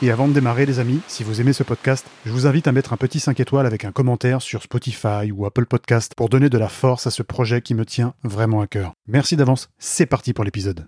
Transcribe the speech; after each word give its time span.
et 0.00 0.10
avant 0.10 0.28
de 0.28 0.32
démarrer, 0.32 0.66
les 0.66 0.78
amis, 0.78 1.00
si 1.08 1.24
vous 1.24 1.40
aimez 1.40 1.52
ce 1.52 1.62
podcast, 1.62 2.06
je 2.24 2.30
vous 2.30 2.46
invite 2.46 2.68
à 2.68 2.72
mettre 2.72 2.92
un 2.92 2.96
petit 2.96 3.18
5 3.18 3.40
étoiles 3.40 3.66
avec 3.66 3.84
un 3.84 3.92
commentaire 3.92 4.42
sur 4.42 4.62
Spotify 4.62 5.32
ou 5.32 5.44
Apple 5.44 5.66
Podcast 5.66 6.14
pour 6.16 6.28
donner 6.28 6.48
de 6.48 6.58
la 6.58 6.68
force 6.68 7.06
à 7.06 7.10
ce 7.10 7.22
projet 7.22 7.62
qui 7.62 7.74
me 7.74 7.84
tient 7.84 8.14
vraiment 8.22 8.60
à 8.60 8.66
cœur. 8.66 8.92
Merci 9.06 9.36
d'avance, 9.36 9.70
c'est 9.78 10.06
parti 10.06 10.32
pour 10.32 10.44
l'épisode. 10.44 10.86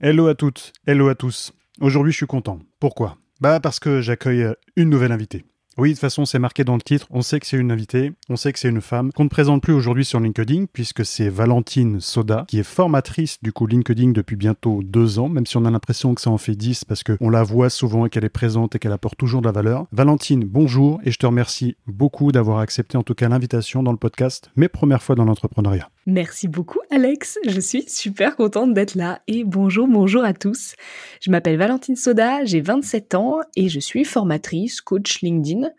Hello 0.00 0.26
à 0.26 0.34
toutes, 0.34 0.72
hello 0.86 1.08
à 1.08 1.14
tous. 1.14 1.52
Aujourd'hui, 1.80 2.12
je 2.12 2.16
suis 2.16 2.26
content. 2.26 2.58
Pourquoi? 2.80 3.18
Bah 3.40 3.60
parce 3.60 3.78
que 3.78 4.00
j'accueille 4.00 4.46
une 4.76 4.90
nouvelle 4.90 5.12
invitée. 5.12 5.44
Oui, 5.78 5.90
de 5.90 5.94
toute 5.94 6.00
façon, 6.00 6.24
c'est 6.24 6.38
marqué 6.38 6.64
dans 6.64 6.74
le 6.74 6.80
titre. 6.80 7.06
On 7.10 7.22
sait 7.22 7.38
que 7.38 7.46
c'est 7.46 7.56
une 7.56 7.70
invitée, 7.70 8.12
on 8.28 8.36
sait 8.36 8.52
que 8.52 8.58
c'est 8.58 8.68
une 8.68 8.80
femme, 8.80 9.12
qu'on 9.12 9.24
ne 9.24 9.28
présente 9.28 9.62
plus 9.62 9.72
aujourd'hui 9.72 10.04
sur 10.04 10.18
LinkedIn, 10.18 10.66
puisque 10.72 11.04
c'est 11.04 11.28
Valentine 11.28 12.00
Soda, 12.00 12.44
qui 12.48 12.58
est 12.58 12.64
formatrice 12.64 13.38
du 13.40 13.52
coup 13.52 13.66
LinkedIn 13.66 14.10
depuis 14.10 14.36
bientôt 14.36 14.80
deux 14.82 15.18
ans, 15.18 15.28
même 15.28 15.46
si 15.46 15.56
on 15.56 15.64
a 15.64 15.70
l'impression 15.70 16.14
que 16.14 16.20
ça 16.20 16.30
en 16.30 16.38
fait 16.38 16.56
dix, 16.56 16.84
parce 16.84 17.02
qu'on 17.04 17.30
la 17.30 17.42
voit 17.44 17.70
souvent 17.70 18.04
et 18.04 18.10
qu'elle 18.10 18.24
est 18.24 18.28
présente 18.28 18.74
et 18.74 18.78
qu'elle 18.78 18.92
apporte 18.92 19.16
toujours 19.16 19.42
de 19.42 19.46
la 19.46 19.52
valeur. 19.52 19.86
Valentine, 19.92 20.44
bonjour, 20.44 21.00
et 21.04 21.12
je 21.12 21.18
te 21.18 21.26
remercie 21.26 21.76
beaucoup 21.86 22.32
d'avoir 22.32 22.58
accepté 22.58 22.98
en 22.98 23.02
tout 23.02 23.14
cas 23.14 23.28
l'invitation 23.28 23.82
dans 23.82 23.92
le 23.92 23.98
podcast, 23.98 24.50
mes 24.56 24.68
premières 24.68 25.02
fois 25.02 25.14
dans 25.14 25.24
l'entrepreneuriat. 25.24 25.88
Merci 26.10 26.48
beaucoup 26.48 26.80
Alex, 26.90 27.38
je 27.46 27.60
suis 27.60 27.88
super 27.88 28.34
contente 28.34 28.74
d'être 28.74 28.96
là 28.96 29.22
et 29.28 29.44
bonjour, 29.44 29.86
bonjour 29.86 30.24
à 30.24 30.34
tous. 30.34 30.74
Je 31.20 31.30
m'appelle 31.30 31.56
Valentine 31.56 31.94
Soda, 31.94 32.44
j'ai 32.44 32.60
27 32.60 33.14
ans 33.14 33.38
et 33.54 33.68
je 33.68 33.78
suis 33.78 34.04
formatrice, 34.04 34.80
coach 34.80 35.20
LinkedIn. 35.20 35.70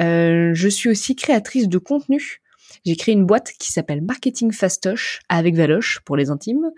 Euh, 0.00 0.50
je 0.52 0.68
suis 0.68 0.90
aussi 0.90 1.14
créatrice 1.14 1.68
de 1.68 1.78
contenu. 1.78 2.40
J'ai 2.84 2.96
créé 2.96 3.14
une 3.14 3.24
boîte 3.24 3.52
qui 3.56 3.70
s'appelle 3.70 4.02
Marketing 4.02 4.50
Fastoche 4.50 5.20
avec 5.28 5.54
Valoche 5.54 6.00
pour 6.04 6.16
les 6.16 6.30
intimes. 6.30 6.72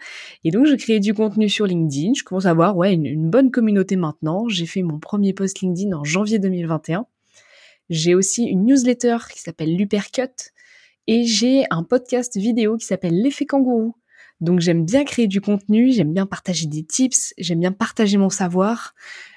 Et 0.45 0.51
donc, 0.51 0.67
je 0.67 0.75
crée 0.75 1.01
du 1.01 1.15
contenu 1.15 1.49
sur 1.49 1.67
LinkedIn. 1.67 2.13
Je 2.19 2.23
commence 2.23 2.45
à 2.45 2.51
avoir 2.51 2.77
ouais, 2.77 2.93
une, 2.93 3.07
une 3.07 3.31
bonne 3.31 3.51
communauté 3.51 3.97
maintenant. 3.97 4.47
J'ai 4.51 4.67
fait 4.67 4.83
mon 4.83 4.99
premier 4.99 5.33
post 5.33 5.61
LinkedIn 5.63 5.97
en 5.97 6.05
janvier 6.05 6.39
2021. 6.39 7.07
J'ai 7.89 8.15
aussi 8.15 8.45
une 8.45 8.67
newsletter 8.67 9.17
qui 9.33 9.41
s'appelle 9.41 9.75
Lupercut 9.75 10.53
et 11.11 11.25
j'ai 11.25 11.65
un 11.71 11.83
podcast 11.83 12.37
vidéo 12.37 12.77
qui 12.77 12.87
s'appelle 12.87 13.21
L'effet 13.21 13.45
kangourou. 13.45 13.97
Donc 14.41 14.61
j'aime 14.61 14.85
bien 14.85 15.05
créer 15.05 15.27
du 15.27 15.41
contenu, 15.41 15.91
j'aime 15.91 16.15
bien 16.15 16.25
partager 16.25 16.69
des 16.69 16.85
tips, 16.85 17.35
j'aime 17.37 17.59
bien 17.59 17.73
partager 17.73 18.17
mon 18.17 18.31
savoir. 18.31 18.95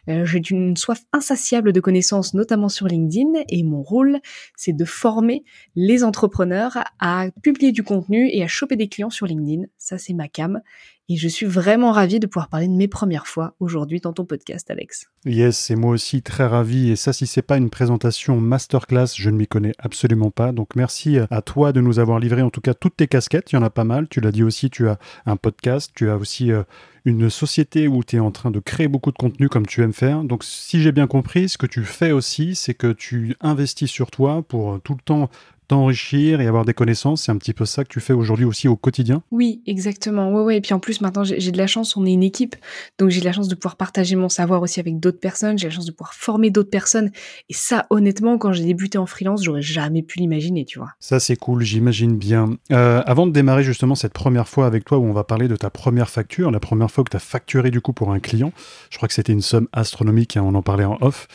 Euh, 0.07 0.23
j'ai 0.23 0.39
une 0.51 0.77
soif 0.77 1.01
insatiable 1.13 1.73
de 1.73 1.79
connaissances, 1.79 2.35
notamment 2.35 2.69
sur 2.69 2.87
LinkedIn, 2.87 3.43
et 3.49 3.63
mon 3.63 3.81
rôle, 3.81 4.19
c'est 4.55 4.73
de 4.73 4.85
former 4.85 5.43
les 5.75 6.03
entrepreneurs 6.03 6.77
à 6.99 7.25
publier 7.41 7.71
du 7.71 7.81
contenu 7.81 8.29
et 8.31 8.43
à 8.43 8.47
choper 8.47 8.75
des 8.75 8.87
clients 8.87 9.09
sur 9.09 9.25
LinkedIn. 9.25 9.63
Ça, 9.79 9.97
c'est 9.97 10.13
ma 10.13 10.27
cam. 10.27 10.61
Et 11.09 11.17
je 11.17 11.27
suis 11.27 11.45
vraiment 11.45 11.91
ravie 11.91 12.21
de 12.21 12.27
pouvoir 12.27 12.47
parler 12.47 12.67
de 12.69 12.73
mes 12.73 12.87
premières 12.87 13.27
fois 13.27 13.55
aujourd'hui 13.59 13.99
dans 13.99 14.13
ton 14.13 14.23
podcast, 14.23 14.71
Alex. 14.71 15.07
Yes, 15.25 15.57
c'est 15.57 15.75
moi 15.75 15.91
aussi 15.91 16.21
très 16.21 16.45
ravi. 16.45 16.91
Et 16.91 16.95
ça, 16.95 17.11
si 17.11 17.27
c'est 17.27 17.41
pas 17.41 17.57
une 17.57 17.69
présentation 17.69 18.39
masterclass, 18.39 19.07
je 19.13 19.29
ne 19.29 19.35
m'y 19.35 19.47
connais 19.47 19.73
absolument 19.79 20.31
pas. 20.31 20.53
Donc 20.53 20.77
merci 20.77 21.17
à 21.29 21.41
toi 21.41 21.73
de 21.73 21.81
nous 21.81 21.99
avoir 21.99 22.19
livré 22.19 22.41
en 22.41 22.49
tout 22.49 22.61
cas 22.61 22.73
toutes 22.73 22.95
tes 22.95 23.07
casquettes. 23.07 23.51
Il 23.51 23.55
y 23.55 23.59
en 23.59 23.63
a 23.63 23.69
pas 23.69 23.83
mal. 23.83 24.07
Tu 24.07 24.21
l'as 24.21 24.31
dit 24.31 24.43
aussi, 24.43 24.69
tu 24.69 24.87
as 24.87 24.97
un 25.25 25.35
podcast, 25.35 25.91
tu 25.93 26.09
as 26.09 26.15
aussi 26.15 26.53
euh, 26.53 26.63
une 27.03 27.29
société 27.29 27.89
où 27.89 28.01
tu 28.01 28.15
es 28.15 28.19
en 28.19 28.31
train 28.31 28.51
de 28.51 28.59
créer 28.59 28.87
beaucoup 28.87 29.11
de 29.11 29.17
contenu 29.17 29.49
comme 29.49 29.65
tu 29.65 29.81
aimes 29.81 29.91
faire. 29.91 30.23
Donc 30.23 30.45
si 30.45 30.81
j'ai 30.81 30.93
bien 30.93 31.07
compris, 31.07 31.49
ce 31.49 31.57
que 31.57 31.65
tu 31.65 31.83
fais 31.83 32.13
aussi, 32.13 32.55
c'est 32.55 32.75
que 32.75 32.93
tu 32.93 33.35
investis 33.41 33.89
sur 33.89 34.09
toi 34.09 34.41
pour 34.41 34.79
tout 34.81 34.93
le 34.93 35.01
temps 35.03 35.29
t'enrichir 35.73 36.39
et 36.39 36.47
avoir 36.47 36.65
des 36.65 36.73
connaissances. 36.73 37.23
C'est 37.23 37.31
un 37.31 37.37
petit 37.37 37.53
peu 37.53 37.65
ça 37.65 37.83
que 37.83 37.89
tu 37.89 37.99
fais 37.99 38.13
aujourd'hui 38.13 38.45
aussi 38.45 38.67
au 38.67 38.75
quotidien? 38.75 39.23
Oui, 39.31 39.61
exactement. 39.65 40.31
Ouais, 40.31 40.43
ouais. 40.43 40.57
Et 40.57 40.61
puis 40.61 40.73
en 40.73 40.79
plus, 40.79 41.01
maintenant, 41.01 41.23
j'ai 41.23 41.51
de 41.51 41.57
la 41.57 41.65
chance, 41.65 41.97
on 41.97 42.05
est 42.05 42.13
une 42.13 42.21
équipe. 42.21 42.55
Donc 42.99 43.09
j'ai 43.09 43.19
de 43.19 43.25
la 43.25 43.31
chance 43.31 43.47
de 43.47 43.55
pouvoir 43.55 43.75
partager 43.75 44.15
mon 44.15 44.29
savoir 44.29 44.61
aussi 44.61 44.79
avec 44.79 44.99
d'autres 44.99 45.19
personnes. 45.19 45.57
J'ai 45.57 45.67
la 45.67 45.73
chance 45.73 45.85
de 45.85 45.91
pouvoir 45.91 46.13
former 46.13 46.51
d'autres 46.51 46.69
personnes. 46.69 47.11
Et 47.49 47.53
ça, 47.53 47.87
honnêtement, 47.89 48.37
quand 48.37 48.53
j'ai 48.53 48.63
débuté 48.63 48.99
en 48.99 49.07
freelance, 49.07 49.43
j'aurais 49.43 49.63
jamais 49.63 50.03
pu 50.03 50.19
l'imaginer, 50.19 50.63
tu 50.63 50.77
vois. 50.77 50.89
Ça, 50.99 51.19
c'est 51.19 51.35
cool, 51.35 51.63
j'imagine 51.63 52.17
bien. 52.17 52.57
Euh, 52.71 53.01
avant 53.07 53.25
de 53.25 53.31
démarrer 53.31 53.63
justement 53.63 53.95
cette 53.95 54.13
première 54.13 54.47
fois 54.47 54.67
avec 54.67 54.85
toi 54.85 54.99
où 54.99 55.05
on 55.05 55.13
va 55.13 55.23
parler 55.23 55.47
de 55.47 55.55
ta 55.55 55.71
première 55.71 56.09
facture, 56.09 56.51
la 56.51 56.59
première 56.59 56.91
fois 56.91 57.03
que 57.03 57.09
tu 57.09 57.17
as 57.17 57.21
facturé 57.21 57.71
du 57.71 57.81
coup 57.81 57.93
pour 57.93 58.11
un 58.11 58.19
client, 58.19 58.53
je 58.91 58.97
crois 58.97 59.07
que 59.07 59.15
c'était 59.15 59.33
une 59.33 59.41
somme 59.41 59.67
astronomique, 59.73 60.37
hein, 60.37 60.43
on 60.45 60.53
en 60.53 60.61
parlait 60.61 60.85
en 60.85 60.97
off. 61.01 61.27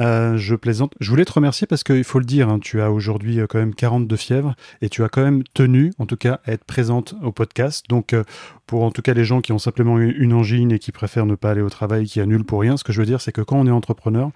Euh, 0.00 0.36
je 0.36 0.54
plaisante. 0.56 0.92
Je 1.00 1.08
voulais 1.10 1.24
te 1.24 1.32
remercier 1.32 1.66
parce 1.66 1.84
qu'il 1.84 2.04
faut 2.04 2.18
le 2.18 2.24
dire, 2.24 2.48
hein, 2.48 2.58
tu 2.58 2.80
as 2.80 2.90
aujourd'hui 2.90 3.40
euh, 3.40 3.46
quand 3.46 3.58
même 3.58 3.74
42 3.74 4.16
fièvres 4.16 4.54
et 4.82 4.88
tu 4.88 5.04
as 5.04 5.08
quand 5.08 5.22
même 5.22 5.44
tenu, 5.54 5.92
en 5.98 6.06
tout 6.06 6.16
cas, 6.16 6.40
à 6.44 6.52
être 6.52 6.64
présente 6.64 7.14
au 7.22 7.30
podcast. 7.30 7.86
Donc, 7.88 8.12
euh, 8.12 8.24
pour 8.66 8.82
en 8.82 8.90
tout 8.90 9.02
cas 9.02 9.14
les 9.14 9.24
gens 9.24 9.40
qui 9.40 9.52
ont 9.52 9.58
simplement 9.58 9.98
une 9.98 10.32
angine 10.32 10.72
et 10.72 10.78
qui 10.78 10.90
préfèrent 10.90 11.26
ne 11.26 11.36
pas 11.36 11.50
aller 11.50 11.60
au 11.60 11.70
travail, 11.70 12.06
qui 12.06 12.20
annulent 12.20 12.44
pour 12.44 12.60
rien, 12.60 12.76
ce 12.76 12.84
que 12.84 12.92
je 12.92 13.00
veux 13.00 13.06
dire, 13.06 13.20
c'est 13.20 13.32
que 13.32 13.42
quand 13.42 13.58
on 13.58 13.66
est 13.66 13.70
entrepreneur, 13.70 14.30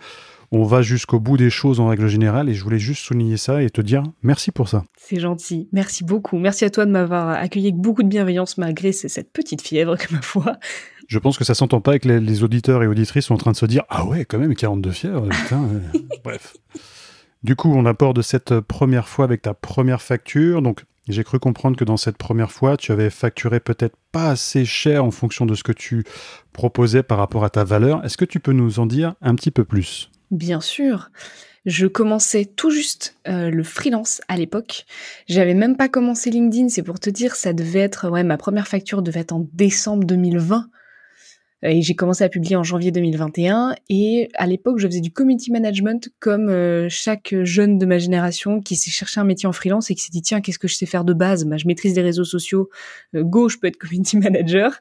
on 0.51 0.65
va 0.65 0.83
jusqu'au 0.83 1.21
bout 1.21 1.37
des 1.37 1.51
choses 1.51 1.81
en 1.81 1.89
règle 1.89 2.09
générale 2.09 2.49
et 2.49 2.55
je 2.55 2.65
voulais 2.65 2.79
juste 2.79 3.05
souligner 3.05 3.37
ça 3.37 3.63
et 3.63 3.71
te 3.71 3.81
dire 3.81 4.03
merci 4.23 4.51
pour 4.51 4.69
ça. 4.69 4.85
C'est 4.97 5.21
gentil, 5.21 5.69
merci 5.73 6.05
beaucoup. 6.05 6.39
Merci 6.39 6.65
à 6.65 6.71
toi 6.71 6.87
de 6.87 6.91
m'avoir 6.91 7.29
accueilli 7.29 7.67
avec 7.67 7.77
beaucoup 7.77 8.03
de 8.03 8.09
bienveillance 8.09 8.59
malgré 8.59 8.93
cette 8.93 9.33
petite 9.33 9.63
fièvre 9.63 9.97
que 9.97 10.13
ma 10.13 10.23
foi. 10.23 10.57
Je 11.09 11.19
pense 11.19 11.39
que 11.39 11.45
ça 11.45 11.55
s'entend 11.55 11.81
pas 11.81 11.97
et 11.97 12.01
que 12.01 12.09
les, 12.09 12.43
auditeurs 12.43 12.83
et 12.83 12.87
auditrices 12.87 13.27
sont 13.27 13.35
en 13.35 13.39
train 13.39 13.53
de 13.53 13.57
se 13.57 13.67
dire 13.67 13.83
Ah 13.89 14.05
ouais, 14.05 14.27
quand 14.27 14.39
même, 14.39 14.55
42 14.55 14.91
fièvres, 14.91 15.29
putain. 15.29 15.69
Bref. 16.25 16.57
Du 17.43 17.57
coup, 17.57 17.73
on 17.73 17.87
aborde 17.87 18.21
cette 18.21 18.61
première 18.61 19.09
fois 19.09 19.25
avec 19.25 19.43
ta 19.43 19.55
première 19.55 20.03
facture. 20.03 20.61
Donc, 20.61 20.85
j'ai 21.09 21.25
cru 21.25 21.39
comprendre 21.39 21.79
que 21.79 21.85
dans 21.85 21.97
cette 21.97 22.19
première 22.19 22.51
fois, 22.51 22.77
tu 22.77 22.93
avais 22.93 23.09
facturé 23.09 23.59
peut-être 23.59 23.97
pas 24.13 24.29
assez 24.29 24.67
cher 24.67 25.03
en 25.03 25.11
fonction 25.11 25.47
de 25.47 25.55
ce 25.55 25.63
que 25.63 25.73
tu 25.73 26.05
proposais 26.53 27.03
par 27.03 27.17
rapport 27.17 27.45
à 27.45 27.51
ta 27.51 27.65
valeur. 27.65 28.05
Est-ce 28.05 28.19
que 28.19 28.27
tu 28.27 28.41
peux 28.41 28.53
nous 28.53 28.79
en 28.79 28.85
dire 28.85 29.15
un 29.23 29.35
petit 29.35 29.51
peu 29.51 29.65
plus? 29.65 30.11
Bien 30.31 30.61
sûr. 30.61 31.11
Je 31.67 31.87
commençais 31.87 32.45
tout 32.45 32.71
juste 32.71 33.17
euh, 33.27 33.51
le 33.51 33.63
freelance 33.63 34.21
à 34.29 34.37
l'époque. 34.37 34.87
J'avais 35.27 35.55
même 35.55 35.77
pas 35.77 35.89
commencé 35.89 36.31
LinkedIn, 36.31 36.69
c'est 36.69 36.83
pour 36.83 37.01
te 37.01 37.11
dire, 37.11 37.35
ça 37.35 37.53
devait 37.53 37.81
être, 37.81 38.09
ouais, 38.09 38.25
ma 38.25 38.39
première 38.39 38.69
facture 38.69 39.03
devait 39.03 39.21
être 39.21 39.33
en 39.33 39.47
décembre 39.53 40.05
2020. 40.05 40.71
Euh, 41.65 41.69
et 41.69 41.83
j'ai 41.83 41.95
commencé 41.95 42.25
à 42.25 42.29
publier 42.29 42.57
en 42.57 42.63
janvier 42.63 42.91
2021. 42.91 43.75
Et 43.89 44.29
à 44.35 44.47
l'époque, 44.47 44.79
je 44.79 44.87
faisais 44.87 45.01
du 45.01 45.13
community 45.13 45.51
management 45.51 46.09
comme 46.21 46.49
euh, 46.49 46.89
chaque 46.89 47.35
jeune 47.43 47.79
de 47.79 47.87
ma 47.87 47.99
génération 47.99 48.61
qui 48.61 48.77
s'est 48.77 48.91
cherché 48.91 49.21
un 49.21 49.25
métier 49.25 49.49
en 49.49 49.53
freelance 49.53 49.91
et 49.91 49.95
qui 49.95 50.03
s'est 50.03 50.11
dit 50.11 50.23
tiens, 50.23 50.41
qu'est-ce 50.41 50.59
que 50.59 50.69
je 50.69 50.75
sais 50.75 50.87
faire 50.87 51.05
de 51.05 51.13
base? 51.13 51.45
Bah, 51.45 51.57
Je 51.57 51.67
maîtrise 51.67 51.95
les 51.97 52.03
réseaux 52.03 52.25
sociaux. 52.25 52.69
Euh, 53.15 53.25
go, 53.25 53.49
je 53.49 53.59
peux 53.59 53.67
être 53.67 53.79
community 53.79 54.17
manager. 54.19 54.79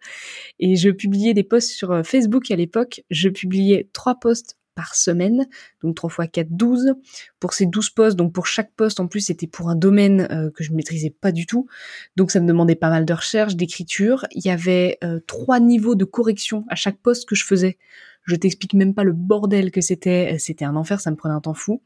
Et 0.60 0.76
je 0.76 0.90
publiais 0.90 1.34
des 1.34 1.44
posts 1.44 1.72
sur 1.72 2.06
Facebook 2.06 2.52
à 2.52 2.56
l'époque. 2.56 3.04
Je 3.10 3.30
publiais 3.30 3.90
trois 3.94 4.16
posts 4.20 4.58
par 4.78 4.96
semaine, 4.96 5.48
donc 5.82 5.96
3 5.96 6.10
fois 6.10 6.28
4, 6.28 6.50
12. 6.52 6.94
Pour 7.40 7.54
ces 7.54 7.66
12 7.66 7.90
postes, 7.90 8.16
donc 8.16 8.32
pour 8.32 8.46
chaque 8.46 8.72
poste 8.74 9.00
en 9.00 9.08
plus 9.08 9.22
c'était 9.22 9.48
pour 9.48 9.70
un 9.70 9.76
domaine 9.76 10.28
euh, 10.32 10.52
que 10.52 10.64
je 10.64 10.72
maîtrisais 10.72 11.10
pas 11.10 11.32
du 11.32 11.48
tout, 11.48 11.68
donc 12.16 12.32
ça 12.32 12.40
me 12.40 12.48
demandait 12.48 12.76
pas 12.76 12.90
mal 12.90 13.04
de 13.04 13.14
recherche, 13.14 13.56
d'écriture. 13.56 14.26
Il 14.32 14.46
y 14.46 14.52
avait 14.52 15.00
euh, 15.04 15.20
trois 15.26 15.60
niveaux 15.60 15.96
de 15.96 16.06
correction 16.06 16.64
à 16.70 16.76
chaque 16.76 16.98
poste 16.98 17.28
que 17.28 17.36
je 17.36 17.44
faisais. 17.44 17.78
Je 18.24 18.36
t'explique 18.36 18.74
même 18.76 18.94
pas 18.94 19.04
le 19.04 19.14
bordel 19.14 19.72
que 19.72 19.82
c'était, 19.82 20.36
euh, 20.36 20.38
c'était 20.38 20.66
un 20.66 20.76
enfer, 20.76 21.02
ça 21.02 21.10
me 21.10 21.16
prenait 21.16 21.34
un 21.34 21.42
temps 21.42 21.56
fou. 21.56 21.82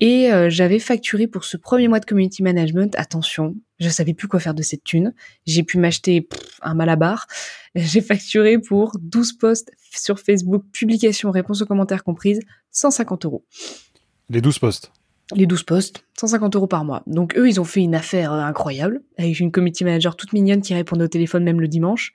Et 0.00 0.30
j'avais 0.48 0.78
facturé 0.78 1.26
pour 1.26 1.44
ce 1.44 1.56
premier 1.56 1.88
mois 1.88 2.00
de 2.00 2.04
community 2.04 2.42
management, 2.42 2.94
attention, 2.98 3.54
je 3.78 3.88
savais 3.88 4.12
plus 4.14 4.28
quoi 4.28 4.40
faire 4.40 4.54
de 4.54 4.62
cette 4.62 4.84
thune. 4.84 5.14
J'ai 5.46 5.62
pu 5.62 5.78
m'acheter 5.78 6.28
un 6.60 6.74
malabar. 6.74 7.26
J'ai 7.74 8.00
facturé 8.00 8.58
pour 8.58 8.98
12 9.00 9.34
posts 9.34 9.72
sur 9.90 10.18
Facebook, 10.18 10.64
publication, 10.72 11.30
réponse 11.30 11.62
aux 11.62 11.66
commentaires 11.66 12.04
comprises, 12.04 12.40
150 12.72 13.24
euros. 13.24 13.44
Les 14.28 14.40
12 14.40 14.58
posts 14.58 14.90
les 15.34 15.46
12 15.46 15.64
posts, 15.64 16.04
150 16.18 16.56
euros 16.56 16.66
par 16.66 16.84
mois. 16.84 17.02
Donc 17.06 17.36
eux, 17.36 17.48
ils 17.48 17.60
ont 17.60 17.64
fait 17.64 17.80
une 17.80 17.94
affaire 17.94 18.32
euh, 18.32 18.40
incroyable, 18.40 19.02
avec 19.18 19.40
une 19.40 19.50
community 19.50 19.84
manager 19.84 20.16
toute 20.16 20.32
mignonne 20.32 20.62
qui 20.62 20.74
répondait 20.74 21.04
au 21.04 21.08
téléphone 21.08 21.42
même 21.42 21.60
le 21.60 21.68
dimanche. 21.68 22.12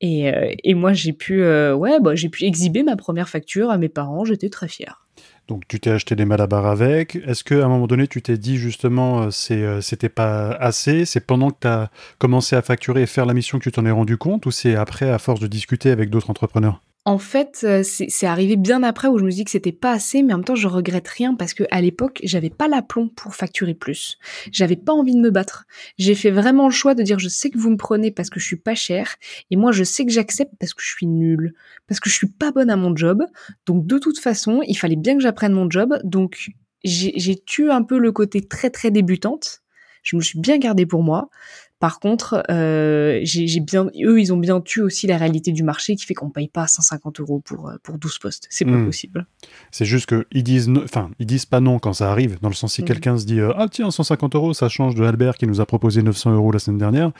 Et, 0.00 0.32
euh, 0.32 0.54
et 0.62 0.74
moi, 0.74 0.92
j'ai 0.92 1.12
pu, 1.12 1.42
euh, 1.42 1.74
ouais, 1.74 2.00
bah, 2.00 2.14
j'ai 2.14 2.28
pu 2.28 2.44
exhiber 2.44 2.82
ma 2.82 2.96
première 2.96 3.28
facture 3.28 3.70
à 3.70 3.78
mes 3.78 3.88
parents. 3.88 4.24
J'étais 4.24 4.48
très 4.48 4.68
fière. 4.68 5.06
Donc 5.50 5.66
tu 5.66 5.80
t'es 5.80 5.90
acheté 5.90 6.14
des 6.14 6.24
malabars 6.24 6.66
avec. 6.66 7.16
Est-ce 7.16 7.42
qu'à 7.42 7.64
un 7.64 7.68
moment 7.68 7.88
donné, 7.88 8.06
tu 8.06 8.22
t'es 8.22 8.38
dit 8.38 8.56
justement, 8.56 9.22
euh, 9.22 9.30
c'est, 9.32 9.64
euh, 9.64 9.80
c'était 9.80 10.08
pas 10.08 10.52
assez? 10.52 11.04
C'est 11.04 11.26
pendant 11.26 11.50
que 11.50 11.56
tu 11.62 11.66
as 11.66 11.90
commencé 12.18 12.54
à 12.54 12.62
facturer 12.62 13.02
et 13.02 13.06
faire 13.06 13.26
la 13.26 13.34
mission 13.34 13.58
que 13.58 13.64
tu 13.64 13.72
t'en 13.72 13.84
es 13.84 13.90
rendu 13.90 14.16
compte? 14.16 14.46
Ou 14.46 14.52
c'est 14.52 14.76
après, 14.76 15.10
à 15.10 15.18
force 15.18 15.40
de 15.40 15.48
discuter 15.48 15.90
avec 15.90 16.08
d'autres 16.08 16.30
entrepreneurs? 16.30 16.80
En 17.06 17.16
fait, 17.16 17.62
euh, 17.64 17.82
c'est 17.82 18.26
arrivé 18.26 18.56
bien 18.56 18.82
après 18.82 19.08
où 19.08 19.16
je 19.16 19.24
me 19.24 19.30
dis 19.30 19.44
que 19.44 19.50
c'était 19.50 19.72
pas 19.72 19.92
assez, 19.92 20.22
mais 20.22 20.34
en 20.34 20.38
même 20.38 20.44
temps, 20.44 20.54
je 20.54 20.68
regrette 20.68 21.08
rien 21.08 21.34
parce 21.34 21.54
que 21.54 21.64
à 21.70 21.80
l'époque, 21.80 22.20
j'avais 22.24 22.50
pas 22.50 22.68
l'aplomb 22.68 23.08
pour 23.08 23.34
facturer 23.34 23.72
plus. 23.72 24.18
J'avais 24.52 24.76
pas 24.76 24.92
envie 24.92 25.14
de 25.14 25.20
me 25.20 25.30
battre. 25.30 25.64
J'ai 25.96 26.14
fait 26.14 26.30
vraiment 26.30 26.66
le 26.66 26.72
choix 26.72 26.94
de 26.94 27.02
dire 27.02 27.18
je 27.18 27.30
sais 27.30 27.48
que 27.48 27.56
vous 27.56 27.70
me 27.70 27.78
prenez 27.78 28.10
parce 28.10 28.28
que 28.28 28.38
je 28.38 28.44
suis 28.44 28.56
pas 28.56 28.74
chère 28.74 29.16
et 29.50 29.56
moi 29.56 29.72
je 29.72 29.82
sais 29.82 30.04
que 30.04 30.12
j'accepte 30.12 30.52
parce 30.60 30.74
que 30.74 30.82
je 30.82 30.88
suis 30.88 31.06
nulle, 31.06 31.54
parce 31.86 32.00
que 32.00 32.10
je 32.10 32.14
suis 32.14 32.28
pas 32.28 32.52
bonne 32.52 32.68
à 32.68 32.76
mon 32.76 32.94
job. 32.94 33.24
Donc 33.64 33.86
de 33.86 33.98
toute 33.98 34.18
façon, 34.18 34.60
il 34.68 34.76
fallait 34.76 34.96
bien 34.96 35.16
que 35.16 35.22
j'apprenne 35.22 35.54
mon 35.54 35.70
job. 35.70 35.98
Donc 36.04 36.50
j'ai 36.84 37.38
tué 37.46 37.70
un 37.70 37.82
peu 37.82 37.98
le 37.98 38.12
côté 38.12 38.46
très 38.46 38.68
très 38.68 38.90
débutante. 38.90 39.62
Je 40.02 40.16
me 40.16 40.20
suis 40.20 40.38
bien 40.38 40.58
gardée 40.58 40.86
pour 40.86 41.02
moi. 41.02 41.30
Par 41.80 41.98
contre, 41.98 42.42
euh, 42.50 43.20
j'ai 43.22 43.58
bien, 43.58 43.86
eux, 44.04 44.20
ils 44.20 44.34
ont 44.34 44.36
bien 44.36 44.60
tué 44.60 44.82
aussi 44.82 45.06
la 45.06 45.16
réalité 45.16 45.50
du 45.50 45.62
marché 45.62 45.96
qui 45.96 46.04
fait 46.04 46.12
qu'on 46.12 46.28
paye 46.28 46.48
pas 46.48 46.66
150 46.66 47.20
euros 47.20 47.40
pour, 47.40 47.70
euh, 47.70 47.76
pour 47.82 47.96
12 47.96 48.18
postes. 48.18 48.46
C'est 48.50 48.66
pas 48.66 48.72
hmm. 48.72 48.84
possible. 48.84 49.26
C'est 49.70 49.86
juste 49.86 50.14
disent, 50.34 50.68
enfin, 50.84 51.10
ils 51.18 51.24
disent 51.24 51.46
pas 51.46 51.60
non 51.60 51.78
quand 51.78 51.94
ça 51.94 52.12
arrive, 52.12 52.38
dans 52.42 52.50
le 52.50 52.54
sens 52.54 52.74
si 52.74 52.82
hmm. 52.82 52.84
quelqu'un 52.84 53.16
se 53.16 53.24
dit, 53.24 53.40
euh, 53.40 53.54
ah 53.56 53.66
tiens, 53.66 53.90
150 53.90 54.34
euros, 54.34 54.52
ça 54.52 54.68
change 54.68 54.94
de 54.94 55.02
Albert 55.04 55.38
qui 55.38 55.46
nous 55.46 55.62
a 55.62 55.64
proposé 55.64 56.02
900 56.02 56.34
euros 56.34 56.52
la 56.52 56.58
semaine 56.58 56.76
dernière. 56.76 57.12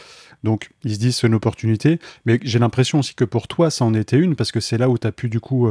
Donc, 0.45 0.69
ils 0.85 0.95
se 0.95 0.99
disent, 0.99 1.17
c'est 1.17 1.27
une 1.27 1.35
opportunité. 1.35 1.99
Mais 2.27 2.39
j'ai 2.43 2.59
l'impression 2.59 2.99
aussi 2.99 3.15
que 3.15 3.25
pour 3.25 3.49
toi, 3.49 3.71
ça 3.71 3.87
en 3.87 3.95
était 3.95 4.19
une, 4.19 4.37
parce 4.37 4.53
que 4.53 4.61
c'est 4.61 4.77
là 4.77 4.91
où 4.91 4.99
tu 4.99 5.07
as 5.07 5.13
pu, 5.13 5.31
du 5.31 5.41
coup, 5.41 5.71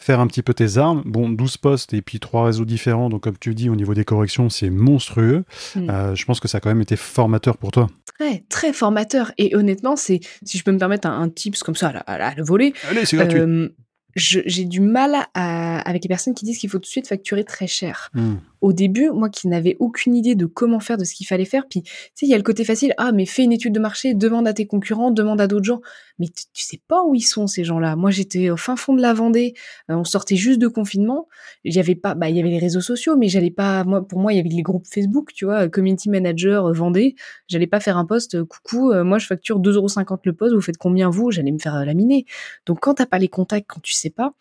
faire 0.00 0.18
un 0.18 0.26
petit 0.26 0.42
peu 0.42 0.54
tes 0.54 0.78
armes. 0.78 1.02
Bon, 1.04 1.28
12 1.28 1.58
postes 1.58 1.92
et 1.92 2.00
puis 2.00 2.18
trois 2.18 2.46
réseaux 2.46 2.64
différents, 2.64 3.10
donc 3.10 3.22
comme 3.22 3.38
tu 3.38 3.54
dis, 3.54 3.68
au 3.68 3.76
niveau 3.76 3.94
des 3.94 4.04
corrections, 4.04 4.48
c'est 4.48 4.70
monstrueux. 4.70 5.44
Mm. 5.76 5.90
Euh, 5.90 6.14
je 6.14 6.24
pense 6.24 6.40
que 6.40 6.48
ça 6.48 6.58
a 6.58 6.60
quand 6.60 6.70
même 6.70 6.80
été 6.80 6.96
formateur 6.96 7.58
pour 7.58 7.70
toi. 7.70 7.88
Très, 8.18 8.44
très 8.48 8.72
formateur. 8.72 9.32
Et 9.38 9.54
honnêtement, 9.54 9.96
c'est, 9.96 10.20
si 10.44 10.58
je 10.58 10.64
peux 10.64 10.72
me 10.72 10.78
permettre 10.78 11.06
un, 11.06 11.28
tips 11.28 11.62
comme 11.62 11.76
ça 11.76 11.88
à, 12.06 12.18
la, 12.18 12.34
le 12.34 12.42
voler. 12.42 12.72
Allez, 12.88 13.04
c'est 13.04 13.16
gratuit. 13.16 13.40
Euh, 13.40 13.68
j'ai 14.16 14.64
du 14.64 14.80
mal 14.80 15.26
avec 15.34 16.02
les 16.02 16.08
personnes 16.08 16.34
qui 16.34 16.44
disent 16.44 16.58
qu'il 16.58 16.68
faut 16.68 16.78
tout 16.78 16.82
de 16.82 16.86
suite 16.86 17.06
facturer 17.06 17.44
très 17.44 17.68
cher. 17.68 18.10
Mm 18.14 18.36
au 18.60 18.72
début, 18.72 19.10
moi 19.10 19.30
qui 19.30 19.48
n'avais 19.48 19.76
aucune 19.78 20.14
idée 20.14 20.34
de 20.34 20.46
comment 20.46 20.80
faire, 20.80 20.98
de 20.98 21.04
ce 21.04 21.14
qu'il 21.14 21.26
fallait 21.26 21.44
faire, 21.44 21.66
puis 21.68 21.82
tu 21.82 21.90
sais, 22.14 22.26
il 22.26 22.28
y 22.28 22.34
a 22.34 22.36
le 22.36 22.42
côté 22.42 22.64
facile, 22.64 22.94
ah 22.98 23.12
mais 23.12 23.26
fais 23.26 23.42
une 23.42 23.52
étude 23.52 23.72
de 23.72 23.80
marché, 23.80 24.14
demande 24.14 24.46
à 24.46 24.52
tes 24.52 24.66
concurrents, 24.66 25.10
demande 25.10 25.40
à 25.40 25.46
d'autres 25.46 25.64
gens, 25.64 25.80
mais 26.18 26.26
tu 26.28 26.64
sais 26.64 26.80
pas 26.86 27.02
où 27.02 27.14
ils 27.14 27.22
sont 27.22 27.46
ces 27.46 27.64
gens-là. 27.64 27.96
Moi 27.96 28.10
j'étais 28.10 28.50
au 28.50 28.56
fin 28.56 28.76
fond 28.76 28.94
de 28.94 29.00
la 29.00 29.14
Vendée, 29.14 29.54
euh, 29.90 29.94
on 29.94 30.04
sortait 30.04 30.36
juste 30.36 30.58
de 30.60 30.68
confinement, 30.68 31.28
il 31.64 31.74
y 31.74 31.80
avait 31.80 31.94
pas, 31.94 32.14
bah 32.14 32.28
il 32.28 32.36
y 32.36 32.40
avait 32.40 32.50
les 32.50 32.58
réseaux 32.58 32.80
sociaux, 32.80 33.16
mais 33.16 33.28
j'allais 33.28 33.50
pas, 33.50 33.84
moi 33.84 34.06
pour 34.06 34.18
moi 34.18 34.32
il 34.32 34.36
y 34.36 34.40
avait 34.40 34.48
les 34.48 34.62
groupes 34.62 34.86
Facebook, 34.86 35.32
tu 35.34 35.46
vois, 35.46 35.68
community 35.68 36.10
manager 36.10 36.66
euh, 36.66 36.72
Vendée, 36.72 37.14
j'allais 37.48 37.66
pas 37.66 37.80
faire 37.80 37.96
un 37.96 38.04
poste, 38.04 38.34
euh, 38.36 38.44
coucou, 38.44 38.92
moi 39.04 39.18
je 39.18 39.26
facture 39.26 39.60
2,50€ 39.60 40.20
le 40.24 40.32
poste, 40.34 40.54
vous 40.54 40.60
faites 40.60 40.78
combien 40.78 41.10
vous? 41.10 41.30
J'allais 41.30 41.52
me 41.52 41.58
faire 41.58 41.84
laminer. 41.84 42.26
Donc 42.66 42.80
quand 42.80 42.94
t'as 42.94 43.06
pas 43.06 43.18
les 43.18 43.28
contacts, 43.28 43.66
quand 43.68 43.80
tu 43.80 43.92
sais 43.92 44.10
pas, 44.10 44.34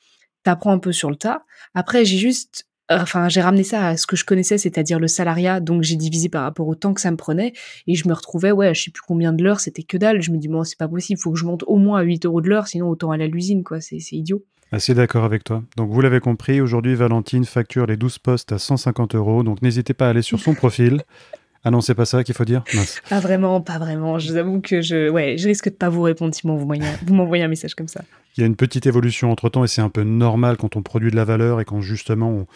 t'apprends 0.44 0.72
un 0.72 0.80
peu 0.80 0.92
sur 0.92 1.10
le 1.10 1.16
tas. 1.16 1.44
Après 1.74 2.06
j'ai 2.06 2.18
juste 2.18 2.69
enfin 2.90 3.30
j'ai 3.30 3.42
ramené 3.42 3.64
ça 3.64 3.88
à 3.88 3.98
ce 3.98 4.08
que 4.08 4.16
je 4.16 4.26
connaissais, 4.26 4.58
c'est-à-dire 4.58 5.00
le 5.00 5.08
salariat, 5.08 5.60
donc 5.60 5.84
j'ai 5.84 5.96
divisé 5.96 6.30
par 6.30 6.44
rapport 6.44 6.68
au 6.68 6.76
temps 6.76 6.94
que 6.94 7.02
ça 7.02 7.12
me 7.12 7.18
prenait, 7.18 7.54
et 7.88 7.96
je 7.96 8.08
me 8.08 8.14
retrouvais, 8.14 8.52
ouais, 8.52 8.74
je 8.74 8.84
sais 8.84 8.92
plus 8.92 9.04
combien 9.06 9.34
de 9.34 9.44
l'heure, 9.44 9.60
c'était 9.60 9.84
que 9.84 9.98
dalle. 9.98 10.22
Je 10.22 10.32
me 10.32 10.38
dis 10.38 10.48
bon, 10.48 10.64
c'est 10.64 10.78
pas 10.78 10.88
possible, 10.88 11.20
faut 11.20 11.32
que 11.32 11.40
je 11.40 11.46
monte 11.46 11.64
au 11.68 11.78
moins 11.78 12.00
à 12.00 12.04
8 12.04 12.26
euros 12.26 12.42
de 12.42 12.50
l'heure, 12.50 12.68
sinon 12.68 12.90
autant 12.90 13.12
aller 13.12 13.26
à 13.26 13.28
l'usine, 13.28 13.64
quoi, 13.64 13.82
c'est 13.82 13.98
idiot. 14.12 14.44
Assez 14.72 14.94
d'accord 14.94 15.24
avec 15.24 15.44
toi. 15.44 15.64
Donc 15.78 15.90
vous 15.92 16.02
l'avez 16.02 16.20
compris, 16.20 16.62
aujourd'hui 16.62 16.94
Valentine 16.94 17.44
facture 17.46 17.88
les 17.88 17.98
12 17.98 18.20
postes 18.20 18.52
à 18.52 18.60
150 18.60 19.16
euros, 19.16 19.44
donc 19.44 19.62
n'hésitez 19.62 19.94
pas 19.94 20.08
à 20.08 20.10
aller 20.12 20.22
sur 20.22 20.40
son 20.40 20.54
profil. 20.54 21.02
Ah 21.64 21.72
non, 21.72 21.82
c'est 21.82 21.96
pas 21.96 22.06
ça 22.06 22.24
qu'il 22.24 22.36
faut 22.36 22.46
dire 22.46 22.64
Pas 23.10 23.20
vraiment, 23.20 23.62
pas 23.62 23.80
vraiment. 23.80 24.18
Je 24.20 24.32
vous 24.32 24.38
avoue 24.38 24.62
que 24.62 24.82
je, 24.82 25.10
ouais, 25.10 25.38
je 25.38 25.48
risque 25.48 25.66
de 25.66 25.76
pas 25.76 25.90
vous 25.90 26.02
répondre 26.02 26.34
si 26.34 26.42
vous 26.44 26.56
m'envoyez 27.14 27.44
un 27.44 27.48
message 27.48 27.76
comme 27.76 27.88
ça. 27.88 28.02
Il 28.38 28.42
y 28.42 28.44
a 28.44 28.48
une 28.48 28.56
petite 28.56 28.86
évolution 28.86 29.32
entre 29.32 29.50
temps 29.50 29.64
et 29.64 29.68
c'est 29.68 29.82
un 29.82 29.90
peu 29.90 30.04
normal 30.04 30.58
quand 30.58 30.76
on 30.76 30.82
produit 30.82 31.12
de 31.12 31.16
la 31.16 31.26
valeur 31.26 31.60
et 31.60 31.66
quand 31.66 31.82
justement 31.82 32.30
on, 32.30 32.48